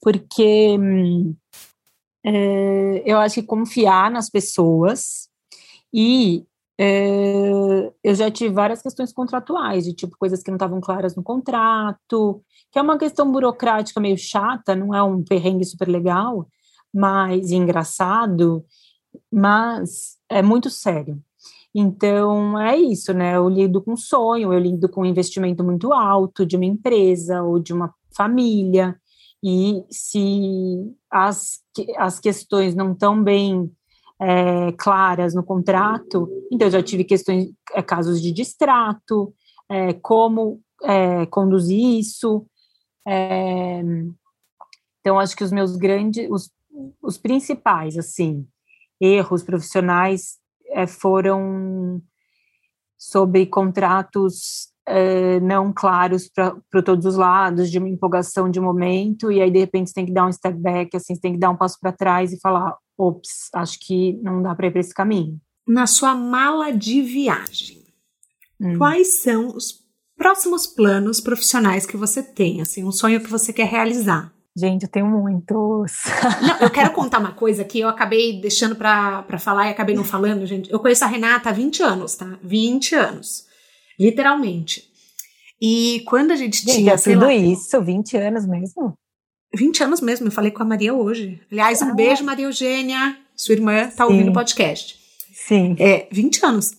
Porque 0.02 0.78
é, 2.26 3.02
eu 3.06 3.18
acho 3.18 3.36
que 3.36 3.44
confiar 3.44 4.12
nas 4.12 4.30
pessoas 4.30 5.30
e 5.94 6.44
é, 6.78 7.50
eu 8.04 8.14
já 8.14 8.30
tive 8.30 8.54
várias 8.54 8.82
questões 8.82 9.14
contratuais, 9.14 9.86
de 9.86 9.94
tipo 9.94 10.18
coisas 10.20 10.44
que 10.44 10.52
não 10.52 10.58
estavam 10.58 10.82
claras 10.82 11.16
no 11.16 11.24
contrato, 11.24 12.44
que 12.70 12.78
é 12.78 12.82
uma 12.82 12.98
questão 12.98 13.32
burocrática 13.32 14.02
meio 14.02 14.18
chata, 14.18 14.76
não 14.76 14.94
é 14.94 15.02
um 15.02 15.24
perrengue 15.24 15.64
super 15.64 15.88
legal, 15.88 16.46
mas 16.94 17.52
engraçado, 17.52 18.66
mas 19.32 20.18
é 20.30 20.42
muito 20.42 20.70
sério. 20.70 21.24
Então 21.74 22.60
é 22.60 22.76
isso, 22.78 23.14
né? 23.14 23.36
Eu 23.36 23.48
lido 23.48 23.82
com 23.82 23.96
sonho, 23.96 24.52
eu 24.52 24.60
lido 24.60 24.90
com 24.90 25.06
investimento 25.06 25.64
muito 25.64 25.94
alto 25.94 26.46
de 26.46 26.56
uma 26.56 26.66
empresa 26.66 27.44
ou 27.44 27.60
de 27.60 27.74
uma 27.74 27.94
família, 28.16 29.00
e 29.44 29.86
se 29.90 30.94
as, 31.10 31.60
as 31.98 32.20
questões 32.20 32.76
não 32.76 32.92
estão 32.92 33.24
bem 33.24 33.72
é, 34.20 34.72
claras 34.74 35.34
no 35.34 35.44
contrato. 35.44 36.30
Então, 36.52 36.68
eu 36.68 36.72
já 36.72 36.84
tive 36.84 37.04
questões, 37.04 37.50
é, 37.74 37.82
casos 37.82 38.22
de 38.22 38.32
distrato, 38.32 39.34
é, 39.70 39.94
como 39.94 40.62
é, 40.84 41.26
conduzir 41.28 42.00
isso. 42.00 42.46
É, 43.08 43.82
então, 45.00 45.18
acho 45.18 45.36
que 45.36 45.44
os 45.44 45.52
meus 45.52 45.78
grandes, 45.78 46.28
os, 46.30 46.52
os 47.02 47.18
principais, 47.18 47.98
assim, 47.98 48.46
erros 49.00 49.42
profissionais 49.42 50.39
é, 50.72 50.88
foram 50.88 52.02
sobre 52.98 53.46
contratos 53.46 54.70
não 55.42 55.72
claros 55.72 56.28
para 56.28 56.82
todos 56.84 57.06
os 57.06 57.16
lados, 57.16 57.70
de 57.70 57.78
uma 57.78 57.90
empolgação 57.90 58.50
de 58.50 58.60
momento, 58.60 59.32
e 59.32 59.42
aí 59.42 59.52
de 59.52 59.60
repente 59.60 59.90
você 59.90 59.94
tem 59.94 60.06
que 60.06 60.12
dar 60.12 60.26
um 60.26 60.32
step 60.32 60.58
back, 60.58 60.96
assim, 60.96 61.14
você 61.14 61.22
tem 61.22 61.34
que 61.34 61.40
dar 61.40 61.52
um 61.52 61.56
passo 61.56 61.78
para 61.80 61.92
trás 61.92 62.34
e 62.34 62.40
falar: 62.40 62.76
ops, 62.98 63.50
acho 63.54 63.80
que 63.80 64.14
não 64.22 64.42
dá 64.42 64.56
para 64.56 64.68
ir 64.68 64.72
para 64.72 64.80
esse 64.80 64.94
caminho. 64.94 65.40
Na 65.68 65.86
sua 65.86 66.16
mala 66.16 66.72
de 66.72 67.02
viagem, 67.02 67.84
hum. 68.60 68.78
quais 68.78 69.22
são 69.22 69.56
os 69.56 69.86
próximos 70.18 70.66
planos 70.66 71.22
profissionais 71.22 71.86
que 71.86 71.96
você 71.96 72.24
tem? 72.24 72.62
Assim, 72.62 72.84
um 72.84 72.92
sonho 72.92 73.22
que 73.22 73.30
você 73.30 73.54
quer 73.54 73.68
realizar? 73.68 74.34
Gente, 74.58 74.84
eu 74.84 74.90
tenho 74.90 75.06
muitos. 75.06 75.94
Não, 76.42 76.60
eu 76.60 76.70
quero 76.70 76.92
contar 76.92 77.20
uma 77.20 77.32
coisa 77.32 77.64
que 77.64 77.80
eu 77.80 77.88
acabei 77.88 78.42
deixando 78.42 78.76
para 78.76 79.24
falar 79.40 79.68
e 79.68 79.72
acabei 79.72 79.96
não 79.96 80.04
falando, 80.04 80.46
gente. 80.46 80.72
Eu 80.72 80.80
conheço 80.80 81.04
a 81.06 81.08
Renata 81.08 81.50
há 81.50 81.54
20 81.54 81.84
anos, 81.84 82.16
tá? 82.16 82.38
20 82.44 82.96
anos. 82.96 83.46
Literalmente. 84.00 84.90
E 85.62 86.04
quando 86.08 86.32
a 86.32 86.36
gente, 86.36 86.62
gente 86.62 86.76
tinha. 86.76 86.94
É 86.94 86.98
tudo 86.98 87.26
lá, 87.26 87.34
isso, 87.34 87.82
20 87.82 88.18
anos 88.18 88.48
mesmo? 88.48 88.98
20 89.54 89.84
anos 89.84 90.02
mesmo, 90.02 90.28
eu 90.28 90.32
falei 90.32 90.52
com 90.52 90.64
a 90.64 90.66
Maria 90.66 90.94
hoje. 90.94 91.42
Aliás, 91.52 91.82
um 91.82 91.90
ah. 91.90 91.96
beijo, 91.96 92.24
Maria 92.24 92.46
Eugênia, 92.46 93.18
sua 93.36 93.54
irmã 93.54 93.90
tá 93.90 94.06
Sim. 94.06 94.12
ouvindo 94.12 94.30
o 94.30 94.34
podcast. 94.34 95.00
Sim. 95.34 95.76
É, 95.80 96.08
20 96.12 96.46
anos. 96.46 96.72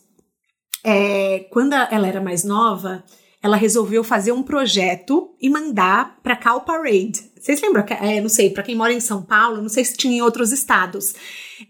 É, 0.84 1.40
quando 1.50 1.74
ela 1.74 2.06
era 2.06 2.20
mais 2.20 2.44
nova, 2.44 3.04
ela 3.42 3.56
resolveu 3.56 4.04
fazer 4.04 4.32
um 4.32 4.42
projeto 4.42 5.34
e 5.40 5.48
mandar 5.48 6.18
para 6.22 6.36
Cal 6.36 6.60
Parade. 6.60 7.30
Vocês 7.38 7.60
lembram? 7.62 7.84
É, 7.88 8.20
não 8.20 8.28
sei, 8.28 8.50
para 8.50 8.62
quem 8.62 8.76
mora 8.76 8.92
em 8.92 9.00
São 9.00 9.22
Paulo, 9.22 9.62
não 9.62 9.68
sei 9.68 9.82
se 9.82 9.96
tinha 9.96 10.18
em 10.18 10.20
outros 10.20 10.52
estados, 10.52 11.14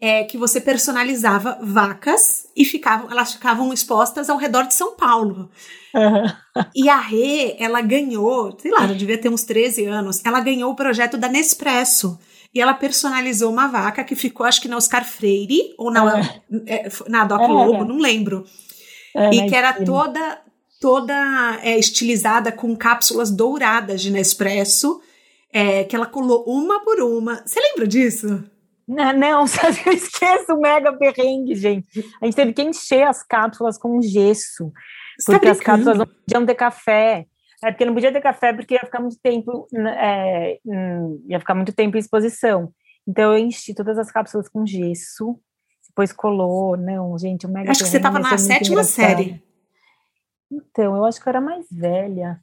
é 0.00 0.24
que 0.24 0.36
você 0.36 0.60
personalizava 0.60 1.58
vacas 1.62 2.48
e 2.56 2.64
ficavam, 2.64 3.08
elas 3.08 3.34
ficavam 3.34 3.72
expostas 3.72 4.28
ao 4.28 4.36
redor 4.36 4.66
de 4.66 4.74
São 4.74 4.96
Paulo. 4.96 5.48
Uhum. 5.94 6.64
E 6.74 6.88
a 6.88 6.98
Rê, 6.98 7.54
ela 7.60 7.80
ganhou, 7.80 8.56
sei 8.58 8.72
lá, 8.72 8.82
ela 8.82 8.94
devia 8.94 9.18
ter 9.18 9.28
uns 9.28 9.44
13 9.44 9.84
anos, 9.86 10.20
ela 10.24 10.40
ganhou 10.40 10.72
o 10.72 10.76
projeto 10.76 11.16
da 11.16 11.28
Nespresso. 11.28 12.18
E 12.52 12.60
ela 12.60 12.74
personalizou 12.74 13.48
uma 13.48 13.68
vaca 13.68 14.02
que 14.02 14.16
ficou, 14.16 14.44
acho 14.44 14.60
que 14.60 14.66
na 14.66 14.76
Oscar 14.76 15.04
Freire, 15.04 15.72
ou 15.78 15.88
na, 15.88 16.16
uhum. 16.16 16.22
na 17.06 17.24
Doc 17.24 17.48
Lobo, 17.48 17.84
não 17.84 17.98
lembro. 17.98 18.44
e 19.32 19.48
que 19.48 19.54
era 19.54 19.72
toda 19.84 20.40
toda 20.80 21.60
é, 21.62 21.78
estilizada 21.78 22.50
com 22.50 22.74
cápsulas 22.74 23.30
douradas 23.30 24.00
de 24.00 24.10
Nespresso, 24.10 25.00
é, 25.52 25.84
que 25.84 25.94
ela 25.94 26.06
colou 26.06 26.42
uma 26.46 26.82
por 26.82 27.00
uma. 27.02 27.42
Você 27.46 27.60
lembra 27.60 27.86
disso? 27.86 28.42
Não, 28.88 29.12
não, 29.14 29.40
eu 29.86 29.92
esqueço 29.92 30.54
o 30.54 30.60
mega 30.60 30.92
perrengue, 30.94 31.54
gente. 31.54 31.86
A 32.20 32.24
gente 32.24 32.34
teve 32.34 32.52
que 32.54 32.62
encher 32.62 33.06
as 33.06 33.22
cápsulas 33.22 33.76
com 33.76 34.00
gesso, 34.00 34.72
Você 35.18 35.32
porque 35.32 35.46
tá 35.46 35.52
as 35.52 35.60
cápsulas 35.60 35.98
não 35.98 36.06
podiam 36.06 36.46
ter 36.46 36.54
café. 36.54 37.26
É 37.62 37.70
porque 37.70 37.84
não 37.84 37.92
podia 37.92 38.10
ter 38.10 38.22
café 38.22 38.54
porque 38.54 38.72
ia 38.72 38.80
ficar 38.80 39.00
muito 39.00 39.18
tempo, 39.22 39.68
né, 39.70 39.94
é, 39.98 40.58
hum, 40.64 41.22
ia 41.28 41.38
ficar 41.38 41.54
muito 41.54 41.74
tempo 41.74 41.98
em 41.98 42.00
exposição. 42.00 42.72
Então 43.06 43.34
eu 43.34 43.38
enchi 43.38 43.74
todas 43.74 43.98
as 43.98 44.10
cápsulas 44.10 44.48
com 44.48 44.64
gesso, 44.64 45.38
depois 45.86 46.10
colou, 46.10 46.74
não, 46.78 47.18
gente, 47.18 47.44
o 47.44 47.50
mega 47.50 47.70
Acho 47.70 47.84
que 47.84 47.90
você 47.90 47.98
estava 47.98 48.18
na 48.18 48.38
sétima 48.38 48.82
série. 48.82 49.42
Então, 50.50 50.96
eu 50.96 51.04
acho 51.04 51.20
que 51.20 51.28
eu 51.28 51.30
era 51.30 51.40
mais 51.40 51.66
velha. 51.70 52.40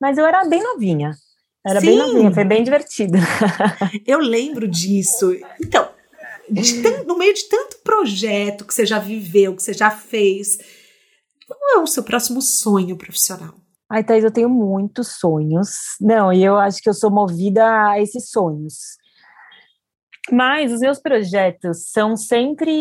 Mas 0.00 0.18
eu 0.18 0.26
era 0.26 0.44
bem 0.44 0.62
novinha. 0.62 1.12
Era 1.66 1.80
Sim. 1.80 1.86
bem 1.86 1.98
novinha, 1.98 2.32
foi 2.32 2.44
bem 2.44 2.62
divertido. 2.62 3.18
eu 4.06 4.18
lembro 4.18 4.68
disso. 4.68 5.32
Então, 5.60 5.88
de 6.48 6.80
no 7.04 7.18
meio 7.18 7.34
de 7.34 7.48
tanto 7.48 7.78
projeto 7.78 8.64
que 8.64 8.72
você 8.72 8.86
já 8.86 8.98
viveu, 8.98 9.56
que 9.56 9.62
você 9.62 9.72
já 9.72 9.90
fez, 9.90 10.58
qual 11.46 11.58
é 11.76 11.82
o 11.82 11.86
seu 11.86 12.02
próximo 12.02 12.40
sonho 12.40 12.96
profissional? 12.96 13.54
Ai, 13.90 14.04
Thais, 14.04 14.24
eu 14.24 14.32
tenho 14.32 14.48
muitos 14.48 15.18
sonhos. 15.18 15.96
Não, 16.00 16.32
e 16.32 16.44
eu 16.44 16.56
acho 16.56 16.82
que 16.82 16.88
eu 16.88 16.94
sou 16.94 17.10
movida 17.10 17.90
a 17.90 18.00
esses 18.00 18.30
sonhos. 18.30 18.96
Mas 20.30 20.72
os 20.72 20.80
meus 20.80 20.98
projetos 20.98 21.88
são 21.90 22.16
sempre 22.16 22.72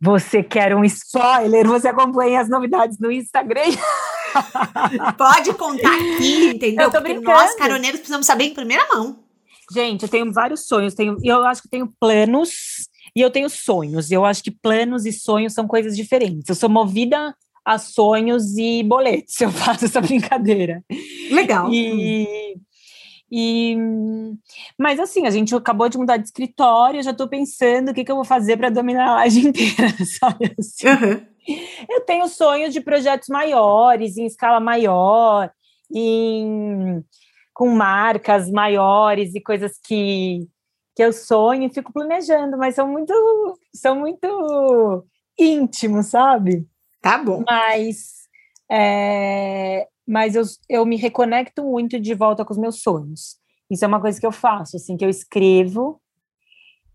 você 0.00 0.42
quer 0.42 0.74
um 0.74 0.84
spoiler? 0.84 1.66
Você 1.66 1.88
acompanha 1.88 2.40
as 2.40 2.48
novidades 2.48 2.98
no 2.98 3.10
Instagram? 3.10 3.62
Pode 5.16 5.54
contar 5.54 5.94
aqui, 5.94 6.50
entendeu? 6.50 6.90
Porque 6.90 7.14
brincando. 7.14 7.30
nós, 7.30 7.54
caroneiros, 7.54 8.00
precisamos 8.00 8.26
saber 8.26 8.44
em 8.44 8.54
primeira 8.54 8.86
mão. 8.88 9.24
Gente, 9.72 10.02
eu 10.02 10.08
tenho 10.08 10.32
vários 10.32 10.66
sonhos. 10.66 10.94
Tenho, 10.94 11.16
eu 11.22 11.44
acho 11.44 11.62
que 11.62 11.68
tenho 11.68 11.92
planos 11.98 12.88
e 13.14 13.20
eu 13.20 13.30
tenho 13.30 13.48
sonhos. 13.48 14.10
Eu 14.10 14.24
acho 14.24 14.42
que 14.42 14.50
planos 14.50 15.06
e 15.06 15.12
sonhos 15.12 15.54
são 15.54 15.66
coisas 15.66 15.96
diferentes. 15.96 16.48
Eu 16.48 16.54
sou 16.54 16.68
movida 16.68 17.34
a 17.64 17.78
sonhos 17.78 18.56
e 18.56 18.82
boletos. 18.84 19.40
Eu 19.42 19.50
faço 19.50 19.86
essa 19.86 20.00
brincadeira. 20.00 20.84
Legal. 21.32 21.68
E, 21.72 22.56
e, 23.30 23.76
mas 24.78 25.00
assim, 25.00 25.26
a 25.26 25.30
gente 25.30 25.54
acabou 25.54 25.88
de 25.88 25.98
mudar 25.98 26.16
de 26.16 26.26
escritório, 26.26 27.02
já 27.02 27.10
estou 27.10 27.28
pensando 27.28 27.90
o 27.90 27.94
que, 27.94 28.04
que 28.04 28.10
eu 28.10 28.16
vou 28.16 28.24
fazer 28.24 28.56
para 28.56 28.70
dominar 28.70 29.08
a 29.08 29.14
laje 29.14 29.40
inteira, 29.46 29.88
sabe? 30.18 30.54
Assim. 30.58 30.86
Uhum. 30.88 31.26
Eu 31.88 32.00
tenho 32.02 32.28
sonhos 32.28 32.72
de 32.72 32.80
projetos 32.80 33.28
maiores, 33.28 34.16
em 34.16 34.26
escala 34.26 34.60
maior, 34.60 35.50
em, 35.92 37.04
com 37.52 37.68
marcas 37.68 38.50
maiores 38.50 39.34
e 39.34 39.40
coisas 39.40 39.78
que, 39.84 40.46
que 40.94 41.02
eu 41.02 41.12
sonho 41.12 41.64
e 41.64 41.74
fico 41.74 41.92
planejando, 41.92 42.56
mas 42.56 42.74
são 42.74 42.88
muito, 42.88 43.12
são 43.74 43.96
muito 43.96 45.04
íntimos, 45.38 46.06
sabe? 46.06 46.66
Tá 47.00 47.18
bom. 47.18 47.44
Mas 47.46 48.26
é, 48.70 49.86
mas 50.06 50.34
eu, 50.34 50.44
eu 50.68 50.86
me 50.86 50.96
reconecto 50.96 51.64
muito 51.64 51.98
de 51.98 52.14
volta 52.14 52.44
com 52.44 52.52
os 52.52 52.58
meus 52.58 52.80
sonhos. 52.82 53.36
Isso 53.70 53.84
é 53.84 53.88
uma 53.88 54.00
coisa 54.00 54.20
que 54.20 54.26
eu 54.26 54.32
faço, 54.32 54.76
assim, 54.76 54.96
que 54.96 55.04
eu 55.04 55.10
escrevo 55.10 56.00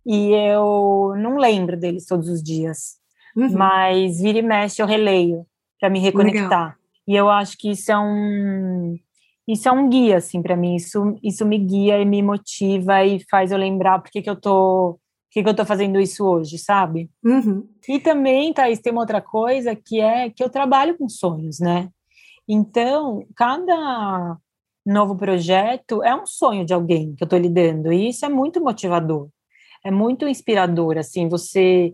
e 0.05 0.31
eu 0.31 1.13
não 1.17 1.37
lembro 1.37 1.77
deles 1.77 2.05
todos 2.05 2.29
os 2.29 2.41
dias. 2.41 2.99
uhum. 3.35 3.51
mas 3.51 4.19
vira 4.19 4.39
e 4.39 4.41
mexe 4.41 4.81
eu 4.81 4.85
releio 4.85 5.45
para 5.79 5.89
me 5.89 5.99
reconectar. 5.99 6.43
Legal. 6.43 6.73
E 7.07 7.15
eu 7.15 7.29
acho 7.29 7.57
que 7.57 7.71
isso 7.71 7.91
é 7.91 7.97
um 7.97 8.97
isso 9.47 9.67
é 9.67 9.71
um 9.71 9.89
guia 9.89 10.17
assim 10.17 10.41
para 10.41 10.55
mim, 10.55 10.75
isso 10.75 11.17
isso 11.21 11.45
me 11.45 11.57
guia 11.57 11.99
e 11.99 12.05
me 12.05 12.21
motiva 12.21 13.03
e 13.03 13.19
faz 13.29 13.51
eu 13.51 13.57
lembrar 13.57 13.99
porque 13.99 14.21
que 14.21 14.29
eu 14.29 14.35
tô 14.35 14.99
que, 15.31 15.41
que 15.41 15.49
eu 15.49 15.55
tô 15.55 15.65
fazendo 15.65 15.99
isso 15.99 16.25
hoje, 16.25 16.57
sabe? 16.57 17.09
Uhum. 17.23 17.65
E 17.87 17.99
também, 17.99 18.53
Thaís, 18.53 18.79
tem 18.79 18.91
uma 18.91 19.01
outra 19.01 19.21
coisa 19.21 19.73
que 19.73 19.99
é 20.01 20.29
que 20.29 20.43
eu 20.43 20.49
trabalho 20.49 20.97
com 20.97 21.07
sonhos, 21.07 21.59
né? 21.59 21.89
Então, 22.53 23.25
cada 23.33 24.37
novo 24.85 25.15
projeto 25.15 26.03
é 26.03 26.13
um 26.13 26.25
sonho 26.25 26.65
de 26.65 26.73
alguém 26.73 27.15
que 27.15 27.23
eu 27.23 27.25
estou 27.25 27.39
lidando, 27.39 27.93
e 27.93 28.09
isso 28.09 28.25
é 28.25 28.29
muito 28.29 28.61
motivador, 28.61 29.29
é 29.85 29.89
muito 29.89 30.27
inspirador, 30.27 30.97
assim, 30.97 31.29
você 31.29 31.93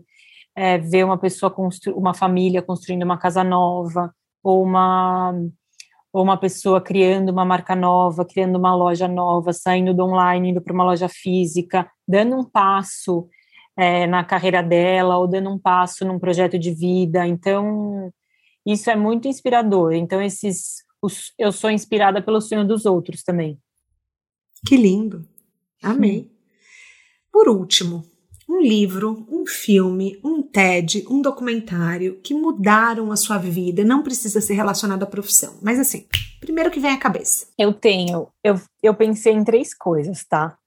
é, 0.56 0.76
ver 0.76 1.04
uma 1.04 1.16
pessoa, 1.16 1.54
uma 1.94 2.12
família 2.12 2.60
construindo 2.60 3.04
uma 3.04 3.16
casa 3.16 3.44
nova, 3.44 4.12
ou 4.42 4.64
uma, 4.64 5.32
ou 6.12 6.24
uma 6.24 6.36
pessoa 6.36 6.80
criando 6.80 7.30
uma 7.30 7.44
marca 7.44 7.76
nova, 7.76 8.24
criando 8.24 8.56
uma 8.56 8.74
loja 8.74 9.06
nova, 9.06 9.52
saindo 9.52 9.94
do 9.94 10.06
online, 10.06 10.50
indo 10.50 10.60
para 10.60 10.74
uma 10.74 10.84
loja 10.84 11.08
física, 11.08 11.88
dando 12.06 12.36
um 12.36 12.44
passo 12.44 13.28
é, 13.76 14.08
na 14.08 14.24
carreira 14.24 14.60
dela, 14.60 15.18
ou 15.18 15.28
dando 15.28 15.50
um 15.50 15.58
passo 15.58 16.04
num 16.04 16.18
projeto 16.18 16.58
de 16.58 16.72
vida, 16.72 17.24
então 17.28 18.12
isso 18.72 18.90
é 18.90 18.96
muito 18.96 19.28
inspirador, 19.28 19.92
então 19.92 20.20
esses 20.20 20.86
eu 21.38 21.52
sou 21.52 21.70
inspirada 21.70 22.20
pelo 22.20 22.40
sonho 22.40 22.66
dos 22.66 22.84
outros 22.84 23.22
também. 23.22 23.58
Que 24.66 24.76
lindo. 24.76 25.26
Amei. 25.82 26.28
Por 27.30 27.48
último, 27.48 28.04
um 28.48 28.60
livro, 28.60 29.26
um 29.30 29.46
filme, 29.46 30.18
um 30.24 30.42
TED, 30.42 31.04
um 31.08 31.22
documentário 31.22 32.20
que 32.20 32.34
mudaram 32.34 33.12
a 33.12 33.16
sua 33.16 33.38
vida. 33.38 33.84
Não 33.84 34.02
precisa 34.02 34.40
ser 34.40 34.54
relacionado 34.54 35.04
à 35.04 35.06
profissão, 35.06 35.56
mas 35.62 35.78
assim, 35.78 36.06
primeiro 36.40 36.70
que 36.70 36.80
vem 36.80 36.90
à 36.90 36.98
cabeça. 36.98 37.46
Eu 37.56 37.72
tenho, 37.72 38.28
eu, 38.42 38.60
eu 38.82 38.94
pensei 38.94 39.32
em 39.32 39.44
três 39.44 39.72
coisas, 39.72 40.24
tá? 40.24 40.58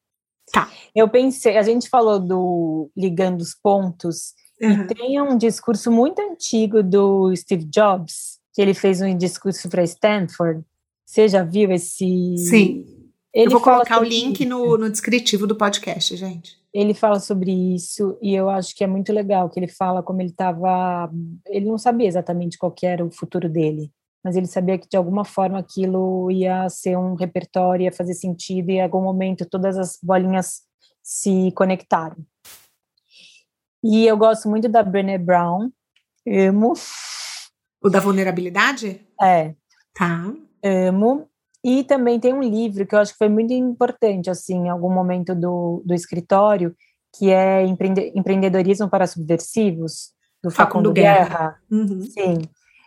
Tá. 0.52 0.70
Eu 0.96 1.10
pensei, 1.10 1.58
a 1.58 1.64
gente 1.64 1.90
falou 1.90 2.20
do 2.20 2.90
ligando 2.96 3.42
os 3.42 3.54
pontos, 3.54 4.34
uhum. 4.62 4.84
e 4.84 4.88
tem 4.88 5.22
um 5.22 5.38
discurso 5.38 5.92
muito 5.92 6.22
antigo 6.22 6.84
do 6.84 7.36
Steve 7.36 7.66
Jobs, 7.66 8.40
que 8.54 8.62
ele 8.62 8.74
fez 8.74 9.02
um 9.02 9.18
discurso 9.18 9.70
para 9.70 9.84
Stanford. 9.84 10.64
Você 11.06 11.28
já 11.28 11.44
viu 11.44 11.72
esse? 11.72 12.38
Sim. 12.38 12.86
Ele 13.34 13.48
eu 13.48 13.52
vou 13.52 13.62
colocar 13.62 14.00
o 14.00 14.04
link 14.04 14.46
no, 14.46 14.78
no 14.78 14.90
descritivo 14.90 15.48
do 15.48 15.56
podcast, 15.56 16.16
gente. 16.18 16.60
Ele 16.74 16.94
fala 16.94 17.20
sobre 17.20 17.52
isso 17.52 18.18
e 18.22 18.34
eu 18.34 18.50
acho 18.50 18.76
que 18.76 18.84
é 18.84 18.88
muito 18.88 19.12
legal 19.12 19.50
que 19.50 19.60
ele 19.60 19.68
fala 19.68 20.04
como 20.04 20.22
ele 20.22 20.30
estava. 20.30 21.10
Ele 21.48 21.66
não 21.66 21.78
sabia 21.78 22.08
exatamente 22.08 22.58
qual 22.58 22.74
era 22.84 23.06
o 23.06 23.12
futuro 23.12 23.50
dele, 23.50 23.92
mas 24.24 24.36
ele 24.36 24.48
sabia 24.48 24.78
que 24.78 24.88
de 24.88 24.98
alguma 24.98 25.26
forma 25.26 25.60
aquilo 25.60 26.30
ia 26.30 26.68
ser 26.70 26.98
um 26.98 27.16
repertório, 27.16 27.84
ia 27.84 27.92
fazer 27.92 28.14
sentido 28.14 28.70
e 28.70 28.76
em 28.76 28.82
algum 28.82 29.02
momento 29.02 29.46
todas 29.46 29.78
as 29.78 29.98
bolinhas 30.02 30.62
se 31.02 31.52
conectaram. 31.56 32.18
E 33.84 34.06
eu 34.06 34.16
gosto 34.18 34.50
muito 34.50 34.70
da 34.70 34.84
Brené 34.84 35.18
Brown, 35.18 35.72
amo, 36.28 36.74
o 37.84 37.90
da 37.90 38.00
vulnerabilidade? 38.00 39.02
É. 39.20 39.56
Tá. 39.96 40.32
Amo. 40.64 41.28
E 41.64 41.84
também 41.84 42.20
tem 42.20 42.34
um 42.34 42.42
livro 42.42 42.86
que 42.86 42.94
eu 42.94 43.00
acho 43.00 43.14
que 43.14 43.18
foi 43.18 43.30
muito 43.30 43.54
importante, 43.54 44.30
assim, 44.30 44.66
em 44.66 44.70
algum 44.70 44.92
momento 44.94 45.34
do, 45.34 45.82
do 45.86 45.94
escritório, 45.94 46.76
que 47.18 47.32
é 47.32 47.66
Empreende 47.66 48.12
Empreendedorismo 48.16 48.90
para 48.90 49.08
Subversivos, 49.08 50.12
do 50.44 50.50
Facundo, 50.50 50.90
Facundo 50.90 50.94
Guerra. 50.94 51.28
Guerra. 51.28 51.60
Uhum. 51.72 52.02
Sim. 52.02 52.38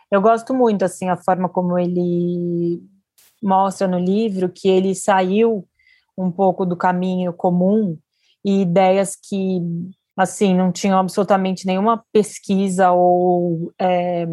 Eu 0.09 0.21
gosto 0.21 0.53
muito, 0.53 0.83
assim, 0.83 1.09
a 1.09 1.17
forma 1.17 1.49
como 1.49 1.77
ele 1.77 2.81
mostra 3.43 3.87
no 3.87 3.99
livro 3.99 4.49
que 4.49 4.67
ele 4.67 4.95
saiu 4.95 5.67
um 6.17 6.31
pouco 6.31 6.65
do 6.65 6.77
caminho 6.77 7.33
comum 7.33 7.97
e 8.43 8.61
ideias 8.61 9.15
que 9.15 9.59
assim, 10.15 10.55
não 10.55 10.71
tinham 10.71 10.97
absolutamente 10.97 11.65
nenhuma 11.65 12.03
pesquisa 12.11 12.91
ou 12.91 13.73
é, 13.79 14.25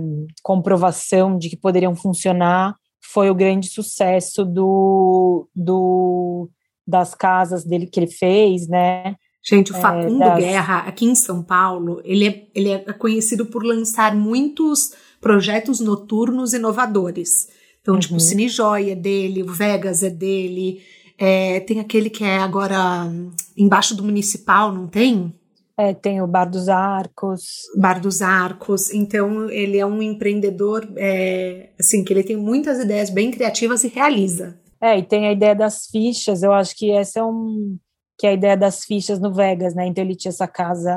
comprovação 0.42 1.36
de 1.36 1.48
que 1.50 1.56
poderiam 1.56 1.94
funcionar, 1.96 2.76
foi 3.02 3.28
o 3.28 3.34
grande 3.34 3.68
sucesso 3.68 4.44
do, 4.44 5.48
do 5.54 6.48
das 6.86 7.14
casas 7.14 7.64
dele 7.64 7.86
que 7.86 7.98
ele 7.98 8.06
fez, 8.06 8.68
né? 8.68 9.16
Gente, 9.44 9.72
o 9.72 9.76
é, 9.76 9.80
Facundo 9.80 10.22
é, 10.22 10.28
das... 10.28 10.38
Guerra, 10.38 10.78
aqui 10.80 11.04
em 11.04 11.14
São 11.14 11.42
Paulo, 11.42 12.00
ele 12.04 12.28
é, 12.28 12.46
ele 12.54 12.70
é 12.70 12.78
conhecido 12.92 13.46
por 13.46 13.64
lançar 13.64 14.14
muitos 14.14 14.92
projetos 15.20 15.80
noturnos 15.80 16.52
inovadores. 16.52 17.48
Então, 17.80 17.98
tipo, 17.98 18.14
uhum. 18.14 18.18
tipo, 18.18 18.28
Cine 18.28 18.48
Joia 18.48 18.92
é 18.92 18.96
dele, 18.96 19.42
o 19.42 19.52
Vegas 19.52 20.04
é 20.04 20.10
dele, 20.10 20.80
é, 21.18 21.60
tem 21.60 21.80
aquele 21.80 22.08
que 22.08 22.22
é 22.22 22.38
agora 22.38 23.04
hum, 23.04 23.32
embaixo 23.56 23.96
do 23.96 24.04
municipal, 24.04 24.72
não 24.72 24.86
tem? 24.86 25.34
É, 25.82 25.92
tem 25.92 26.22
o 26.22 26.28
Bar 26.28 26.44
dos 26.44 26.68
Arcos. 26.68 27.62
Bar 27.76 28.00
dos 28.00 28.22
Arcos. 28.22 28.92
Então, 28.92 29.50
ele 29.50 29.78
é 29.78 29.84
um 29.84 30.00
empreendedor, 30.00 30.88
é, 30.96 31.70
assim, 31.78 32.04
que 32.04 32.12
ele 32.12 32.22
tem 32.22 32.36
muitas 32.36 32.78
ideias 32.78 33.10
bem 33.10 33.32
criativas 33.32 33.82
e 33.82 33.88
realiza. 33.88 34.56
É, 34.80 34.96
e 34.96 35.02
tem 35.02 35.26
a 35.26 35.32
ideia 35.32 35.56
das 35.56 35.86
fichas. 35.86 36.44
Eu 36.44 36.52
acho 36.52 36.76
que 36.76 36.92
essa 36.92 37.18
é 37.18 37.24
um 37.24 37.76
que 38.16 38.28
é 38.28 38.30
a 38.30 38.34
ideia 38.34 38.56
das 38.56 38.84
fichas 38.84 39.18
no 39.18 39.34
Vegas, 39.34 39.74
né? 39.74 39.84
Então 39.84 40.04
ele 40.04 40.14
tinha 40.14 40.30
essa 40.30 40.46
casa, 40.46 40.96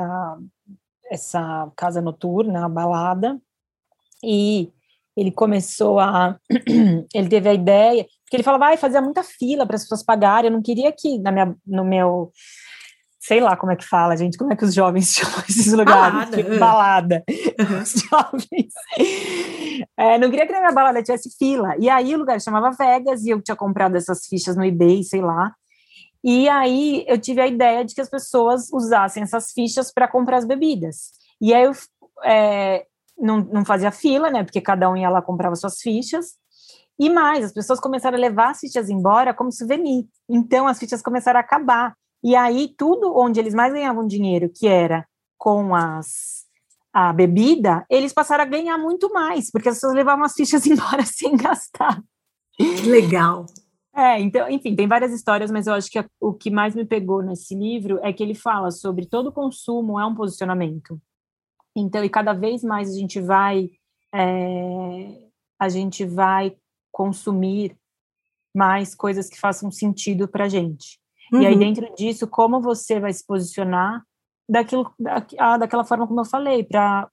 essa 1.10 1.68
casa 1.76 2.00
noturna, 2.00 2.64
a 2.64 2.68
balada, 2.68 3.40
e 4.22 4.70
ele 5.16 5.32
começou 5.32 5.98
a, 5.98 6.38
ele 7.12 7.28
teve 7.28 7.48
a 7.48 7.54
ideia, 7.54 8.06
porque 8.22 8.36
ele 8.36 8.44
falava, 8.44 8.66
vai 8.66 8.76
fazer 8.76 9.00
muita 9.00 9.24
fila 9.24 9.66
para 9.66 9.74
as 9.74 9.82
pessoas 9.82 10.04
pagarem. 10.04 10.48
Eu 10.48 10.54
não 10.54 10.62
queria 10.62 10.92
que 10.92 11.18
na 11.18 11.32
minha, 11.32 11.56
no 11.66 11.84
meu 11.84 12.30
sei 13.26 13.40
lá 13.40 13.56
como 13.56 13.72
é 13.72 13.76
que 13.76 13.84
fala, 13.84 14.16
gente, 14.16 14.38
como 14.38 14.52
é 14.52 14.56
que 14.56 14.64
os 14.64 14.72
jovens 14.72 15.10
chamam 15.12 15.40
esses 15.48 15.72
lugares? 15.72 16.30
Balada. 16.30 16.36
Tipo, 16.36 16.58
balada. 16.58 17.24
Uhum. 17.58 17.82
Os 17.82 17.92
jovens. 17.92 18.72
É, 19.96 20.16
não 20.16 20.30
queria 20.30 20.46
que 20.46 20.52
na 20.52 20.60
minha 20.60 20.72
balada 20.72 21.02
tivesse 21.02 21.36
fila. 21.36 21.74
E 21.78 21.90
aí 21.90 22.14
o 22.14 22.18
lugar 22.18 22.40
chamava 22.40 22.70
Vegas 22.70 23.24
e 23.24 23.30
eu 23.30 23.42
tinha 23.42 23.56
comprado 23.56 23.96
essas 23.96 24.26
fichas 24.26 24.54
no 24.54 24.64
eBay, 24.64 25.02
sei 25.02 25.20
lá. 25.20 25.52
E 26.22 26.48
aí 26.48 27.04
eu 27.08 27.18
tive 27.18 27.40
a 27.40 27.46
ideia 27.46 27.84
de 27.84 27.94
que 27.94 28.00
as 28.00 28.08
pessoas 28.08 28.72
usassem 28.72 29.24
essas 29.24 29.50
fichas 29.52 29.92
para 29.92 30.06
comprar 30.06 30.36
as 30.38 30.46
bebidas. 30.46 31.10
E 31.40 31.52
aí 31.52 31.64
eu 31.64 31.72
é, 32.24 32.86
não, 33.18 33.38
não 33.40 33.64
fazia 33.64 33.90
fila, 33.90 34.30
né? 34.30 34.44
Porque 34.44 34.60
cada 34.60 34.88
um 34.88 34.96
ia 34.96 35.10
lá 35.10 35.20
comprava 35.20 35.56
suas 35.56 35.80
fichas. 35.80 36.34
E 36.98 37.10
mais, 37.10 37.44
as 37.44 37.52
pessoas 37.52 37.80
começaram 37.80 38.16
a 38.16 38.20
levar 38.20 38.50
as 38.50 38.60
fichas 38.60 38.88
embora 38.88 39.34
como 39.34 39.50
souvenir. 39.50 40.06
Então 40.28 40.68
as 40.68 40.78
fichas 40.78 41.02
começaram 41.02 41.38
a 41.38 41.42
acabar. 41.42 41.94
E 42.26 42.34
aí, 42.34 42.74
tudo 42.76 43.16
onde 43.16 43.38
eles 43.38 43.54
mais 43.54 43.72
ganhavam 43.72 44.04
dinheiro, 44.04 44.50
que 44.52 44.66
era 44.66 45.06
com 45.38 45.76
as 45.76 46.44
a 46.92 47.12
bebida, 47.12 47.86
eles 47.88 48.12
passaram 48.12 48.42
a 48.42 48.46
ganhar 48.48 48.76
muito 48.78 49.12
mais, 49.12 49.48
porque 49.48 49.68
as 49.68 49.76
pessoas 49.76 49.94
levavam 49.94 50.24
as 50.24 50.32
fichas 50.32 50.66
embora 50.66 51.04
sem 51.06 51.36
gastar. 51.36 52.02
Que 52.56 52.82
legal. 52.82 53.46
É, 53.94 54.18
então, 54.18 54.50
enfim, 54.50 54.74
tem 54.74 54.88
várias 54.88 55.12
histórias, 55.12 55.52
mas 55.52 55.68
eu 55.68 55.74
acho 55.74 55.88
que 55.88 56.00
a, 56.00 56.06
o 56.20 56.34
que 56.34 56.50
mais 56.50 56.74
me 56.74 56.84
pegou 56.84 57.22
nesse 57.22 57.54
livro 57.54 58.00
é 58.02 58.12
que 58.12 58.24
ele 58.24 58.34
fala 58.34 58.72
sobre 58.72 59.06
todo 59.06 59.30
consumo 59.30 60.00
é 60.00 60.04
um 60.04 60.14
posicionamento. 60.14 61.00
Então, 61.76 62.02
e 62.02 62.08
cada 62.08 62.32
vez 62.32 62.64
mais 62.64 62.90
a 62.90 62.98
gente 62.98 63.20
vai 63.20 63.70
é, 64.12 65.28
a 65.60 65.68
gente 65.68 66.04
vai 66.04 66.56
consumir 66.90 67.76
mais 68.52 68.96
coisas 68.96 69.28
que 69.28 69.38
façam 69.38 69.70
sentido 69.70 70.26
para 70.26 70.48
gente. 70.48 70.98
Uhum. 71.32 71.42
E 71.42 71.46
aí, 71.46 71.52
uhum. 71.54 71.58
dentro 71.58 71.94
disso, 71.94 72.26
como 72.26 72.60
você 72.60 73.00
vai 73.00 73.12
se 73.12 73.26
posicionar 73.26 74.02
daquilo, 74.48 74.90
da, 74.98 75.26
ah, 75.38 75.56
daquela 75.58 75.84
forma 75.84 76.06
como 76.06 76.20
eu 76.20 76.24
falei, 76.24 76.64
para 76.64 77.10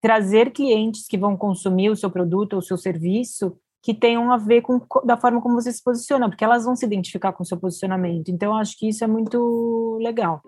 trazer 0.00 0.52
clientes 0.52 1.06
que 1.06 1.18
vão 1.18 1.36
consumir 1.36 1.90
o 1.90 1.96
seu 1.96 2.10
produto 2.10 2.54
ou 2.54 2.58
o 2.58 2.62
seu 2.62 2.76
serviço 2.76 3.56
que 3.82 3.92
tenham 3.92 4.30
a 4.30 4.36
ver 4.36 4.62
com 4.62 4.80
da 5.04 5.16
forma 5.16 5.40
como 5.40 5.60
você 5.60 5.72
se 5.72 5.82
posiciona, 5.82 6.28
porque 6.28 6.44
elas 6.44 6.64
vão 6.64 6.76
se 6.76 6.86
identificar 6.86 7.32
com 7.32 7.42
o 7.42 7.46
seu 7.46 7.58
posicionamento. 7.58 8.28
Então, 8.28 8.52
eu 8.52 8.56
acho 8.56 8.78
que 8.78 8.88
isso 8.88 9.02
é 9.02 9.08
muito 9.08 9.98
legal. 10.00 10.40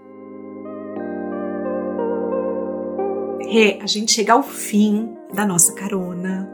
Rê, 3.40 3.80
a 3.82 3.86
gente 3.86 4.12
chega 4.12 4.34
ao 4.34 4.42
fim 4.42 5.16
da 5.34 5.44
nossa 5.44 5.74
carona. 5.74 6.53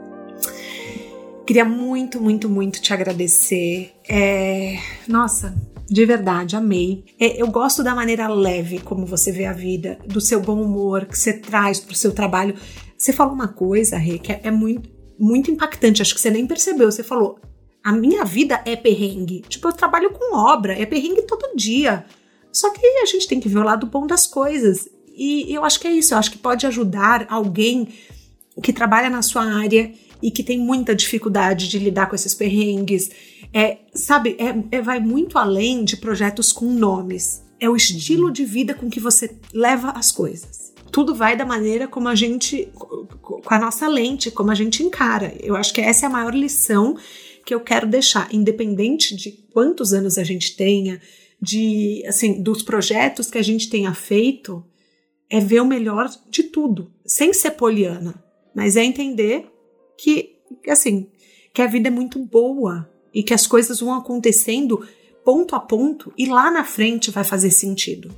Queria 1.45 1.65
muito, 1.65 2.21
muito, 2.21 2.47
muito 2.47 2.81
te 2.81 2.93
agradecer. 2.93 3.93
É... 4.07 4.77
Nossa, 5.07 5.55
de 5.89 6.05
verdade, 6.05 6.55
amei. 6.55 7.03
É, 7.19 7.41
eu 7.41 7.47
gosto 7.47 7.83
da 7.83 7.93
maneira 7.93 8.27
leve 8.27 8.79
como 8.79 9.05
você 9.05 9.31
vê 9.31 9.45
a 9.45 9.51
vida, 9.51 9.99
do 10.05 10.21
seu 10.21 10.39
bom 10.39 10.61
humor 10.61 11.05
que 11.05 11.17
você 11.17 11.33
traz 11.33 11.79
pro 11.79 11.95
seu 11.95 12.13
trabalho. 12.13 12.55
Você 12.97 13.11
falou 13.11 13.33
uma 13.33 13.47
coisa, 13.47 13.97
Rê, 13.97 14.19
que 14.19 14.31
é, 14.31 14.41
é 14.43 14.51
muito, 14.51 14.89
muito 15.19 15.51
impactante. 15.51 16.01
Acho 16.01 16.13
que 16.13 16.21
você 16.21 16.29
nem 16.29 16.47
percebeu. 16.47 16.89
Você 16.89 17.03
falou: 17.03 17.39
a 17.83 17.91
minha 17.91 18.23
vida 18.23 18.61
é 18.65 18.75
perrengue. 18.75 19.41
Tipo, 19.49 19.67
eu 19.67 19.73
trabalho 19.73 20.11
com 20.11 20.35
obra, 20.35 20.79
é 20.79 20.85
perrengue 20.85 21.23
todo 21.23 21.55
dia. 21.55 22.05
Só 22.53 22.69
que 22.71 22.85
a 22.85 23.05
gente 23.05 23.27
tem 23.27 23.39
que 23.39 23.49
ver 23.49 23.59
o 23.59 23.63
lado 23.63 23.87
bom 23.87 24.05
das 24.05 24.27
coisas. 24.27 24.87
E 25.13 25.53
eu 25.53 25.65
acho 25.65 25.79
que 25.79 25.87
é 25.87 25.91
isso, 25.91 26.13
eu 26.13 26.17
acho 26.17 26.31
que 26.31 26.37
pode 26.37 26.65
ajudar 26.65 27.25
alguém 27.29 27.89
que 28.61 28.71
trabalha 28.71 29.09
na 29.09 29.21
sua 29.21 29.43
área 29.43 29.91
e 30.21 30.31
que 30.31 30.43
tem 30.43 30.59
muita 30.59 30.95
dificuldade 30.95 31.67
de 31.67 31.79
lidar 31.79 32.07
com 32.07 32.15
esses 32.15 32.33
perrengues. 32.33 33.09
É, 33.53 33.79
sabe, 33.93 34.37
é, 34.39 34.77
é, 34.77 34.81
vai 34.81 34.99
muito 34.99 35.37
além 35.37 35.83
de 35.83 35.97
projetos 35.97 36.51
com 36.51 36.65
nomes. 36.65 37.43
É 37.59 37.69
o 37.69 37.75
estilo 37.75 38.31
de 38.31 38.45
vida 38.45 38.73
com 38.73 38.89
que 38.89 38.99
você 38.99 39.35
leva 39.53 39.91
as 39.91 40.11
coisas. 40.11 40.73
Tudo 40.91 41.15
vai 41.15 41.37
da 41.37 41.45
maneira 41.45 41.87
como 41.87 42.07
a 42.07 42.15
gente, 42.15 42.69
com 43.21 43.41
a 43.45 43.59
nossa 43.59 43.87
lente, 43.87 44.31
como 44.31 44.51
a 44.51 44.55
gente 44.55 44.83
encara. 44.83 45.33
Eu 45.39 45.55
acho 45.55 45.73
que 45.73 45.81
essa 45.81 46.05
é 46.05 46.07
a 46.07 46.11
maior 46.11 46.33
lição 46.33 46.97
que 47.45 47.53
eu 47.53 47.59
quero 47.59 47.87
deixar, 47.87 48.27
independente 48.33 49.15
de 49.15 49.31
quantos 49.53 49.93
anos 49.93 50.17
a 50.17 50.23
gente 50.23 50.55
tenha, 50.55 51.01
de 51.41 52.03
assim, 52.07 52.41
dos 52.41 52.61
projetos 52.61 53.29
que 53.29 53.37
a 53.37 53.43
gente 53.43 53.69
tenha 53.69 53.93
feito, 53.93 54.63
é 55.29 55.39
ver 55.39 55.61
o 55.61 55.65
melhor 55.65 56.09
de 56.29 56.43
tudo, 56.43 56.91
sem 57.05 57.33
ser 57.33 57.51
poliana, 57.51 58.21
mas 58.53 58.75
é 58.75 58.83
entender 58.83 59.49
que, 60.01 60.35
assim, 60.67 61.07
que 61.53 61.61
a 61.61 61.67
vida 61.67 61.87
é 61.87 61.91
muito 61.91 62.17
boa 62.25 62.89
e 63.13 63.21
que 63.21 63.35
as 63.35 63.45
coisas 63.45 63.79
vão 63.79 63.93
acontecendo 63.93 64.83
ponto 65.23 65.55
a 65.55 65.59
ponto 65.59 66.11
e 66.17 66.25
lá 66.25 66.49
na 66.49 66.63
frente 66.63 67.11
vai 67.11 67.23
fazer 67.23 67.51
sentido. 67.51 68.11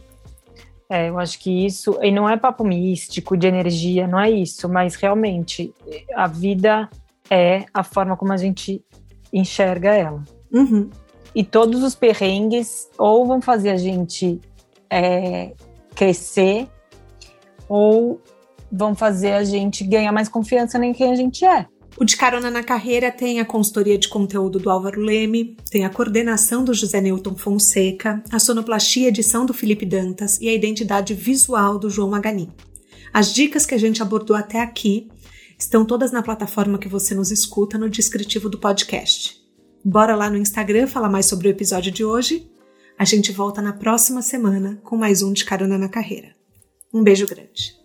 É, 0.89 1.09
eu 1.09 1.19
acho 1.19 1.37
que 1.39 1.65
isso, 1.65 1.97
e 2.01 2.09
não 2.09 2.29
é 2.29 2.37
papo 2.37 2.63
místico 2.63 3.35
de 3.35 3.47
energia, 3.47 4.07
não 4.07 4.19
é 4.19 4.31
isso, 4.31 4.69
mas 4.69 4.95
realmente 4.95 5.73
a 6.15 6.25
vida 6.27 6.89
é 7.29 7.65
a 7.73 7.83
forma 7.83 8.15
como 8.15 8.31
a 8.31 8.37
gente 8.37 8.81
enxerga 9.33 9.93
ela. 9.93 10.23
Uhum. 10.53 10.89
E 11.35 11.43
todos 11.43 11.83
os 11.83 11.95
perrengues 11.95 12.87
ou 12.97 13.25
vão 13.25 13.41
fazer 13.41 13.71
a 13.71 13.77
gente 13.77 14.39
é, 14.89 15.53
crescer 15.95 16.69
ou 17.67 18.21
vão 18.73 18.95
fazer 18.95 19.33
a 19.33 19.43
gente 19.43 19.83
ganhar 19.83 20.11
mais 20.11 20.27
confiança 20.27 20.83
em 20.83 20.93
quem 20.93 21.11
a 21.11 21.15
gente 21.15 21.45
é. 21.45 21.67
O 21.95 22.03
De 22.03 22.17
Carona 22.17 22.49
na 22.49 22.63
Carreira 22.63 23.11
tem 23.11 23.39
a 23.39 23.45
consultoria 23.45 23.99
de 23.99 24.07
conteúdo 24.07 24.57
do 24.57 24.67
Álvaro 24.67 24.99
Leme, 24.99 25.55
tem 25.69 25.85
a 25.85 25.91
coordenação 25.91 26.63
do 26.63 26.73
José 26.73 26.99
Newton 26.99 27.35
Fonseca, 27.35 28.23
a 28.31 28.39
sonoplastia 28.39 29.03
e 29.03 29.07
edição 29.09 29.45
do 29.45 29.53
Felipe 29.53 29.85
Dantas 29.85 30.41
e 30.41 30.49
a 30.49 30.53
identidade 30.53 31.13
visual 31.13 31.77
do 31.77 31.91
João 31.91 32.09
Maganin. 32.09 32.49
As 33.13 33.31
dicas 33.31 33.63
que 33.63 33.75
a 33.75 33.77
gente 33.77 34.01
abordou 34.01 34.35
até 34.35 34.59
aqui 34.59 35.07
estão 35.57 35.85
todas 35.85 36.11
na 36.11 36.23
plataforma 36.23 36.79
que 36.79 36.87
você 36.87 37.13
nos 37.13 37.29
escuta 37.29 37.77
no 37.77 37.87
descritivo 37.87 38.49
do 38.49 38.57
podcast. 38.57 39.37
Bora 39.85 40.15
lá 40.15 40.31
no 40.31 40.37
Instagram 40.37 40.87
falar 40.87 41.09
mais 41.09 41.27
sobre 41.27 41.47
o 41.47 41.51
episódio 41.51 41.91
de 41.91 42.03
hoje. 42.03 42.49
A 42.97 43.05
gente 43.05 43.31
volta 43.31 43.61
na 43.61 43.73
próxima 43.73 44.23
semana 44.23 44.79
com 44.83 44.97
mais 44.97 45.21
um 45.21 45.31
de 45.31 45.45
Carona 45.45 45.77
na 45.77 45.89
Carreira. 45.89 46.29
Um 46.91 47.03
beijo 47.03 47.27
grande. 47.27 47.82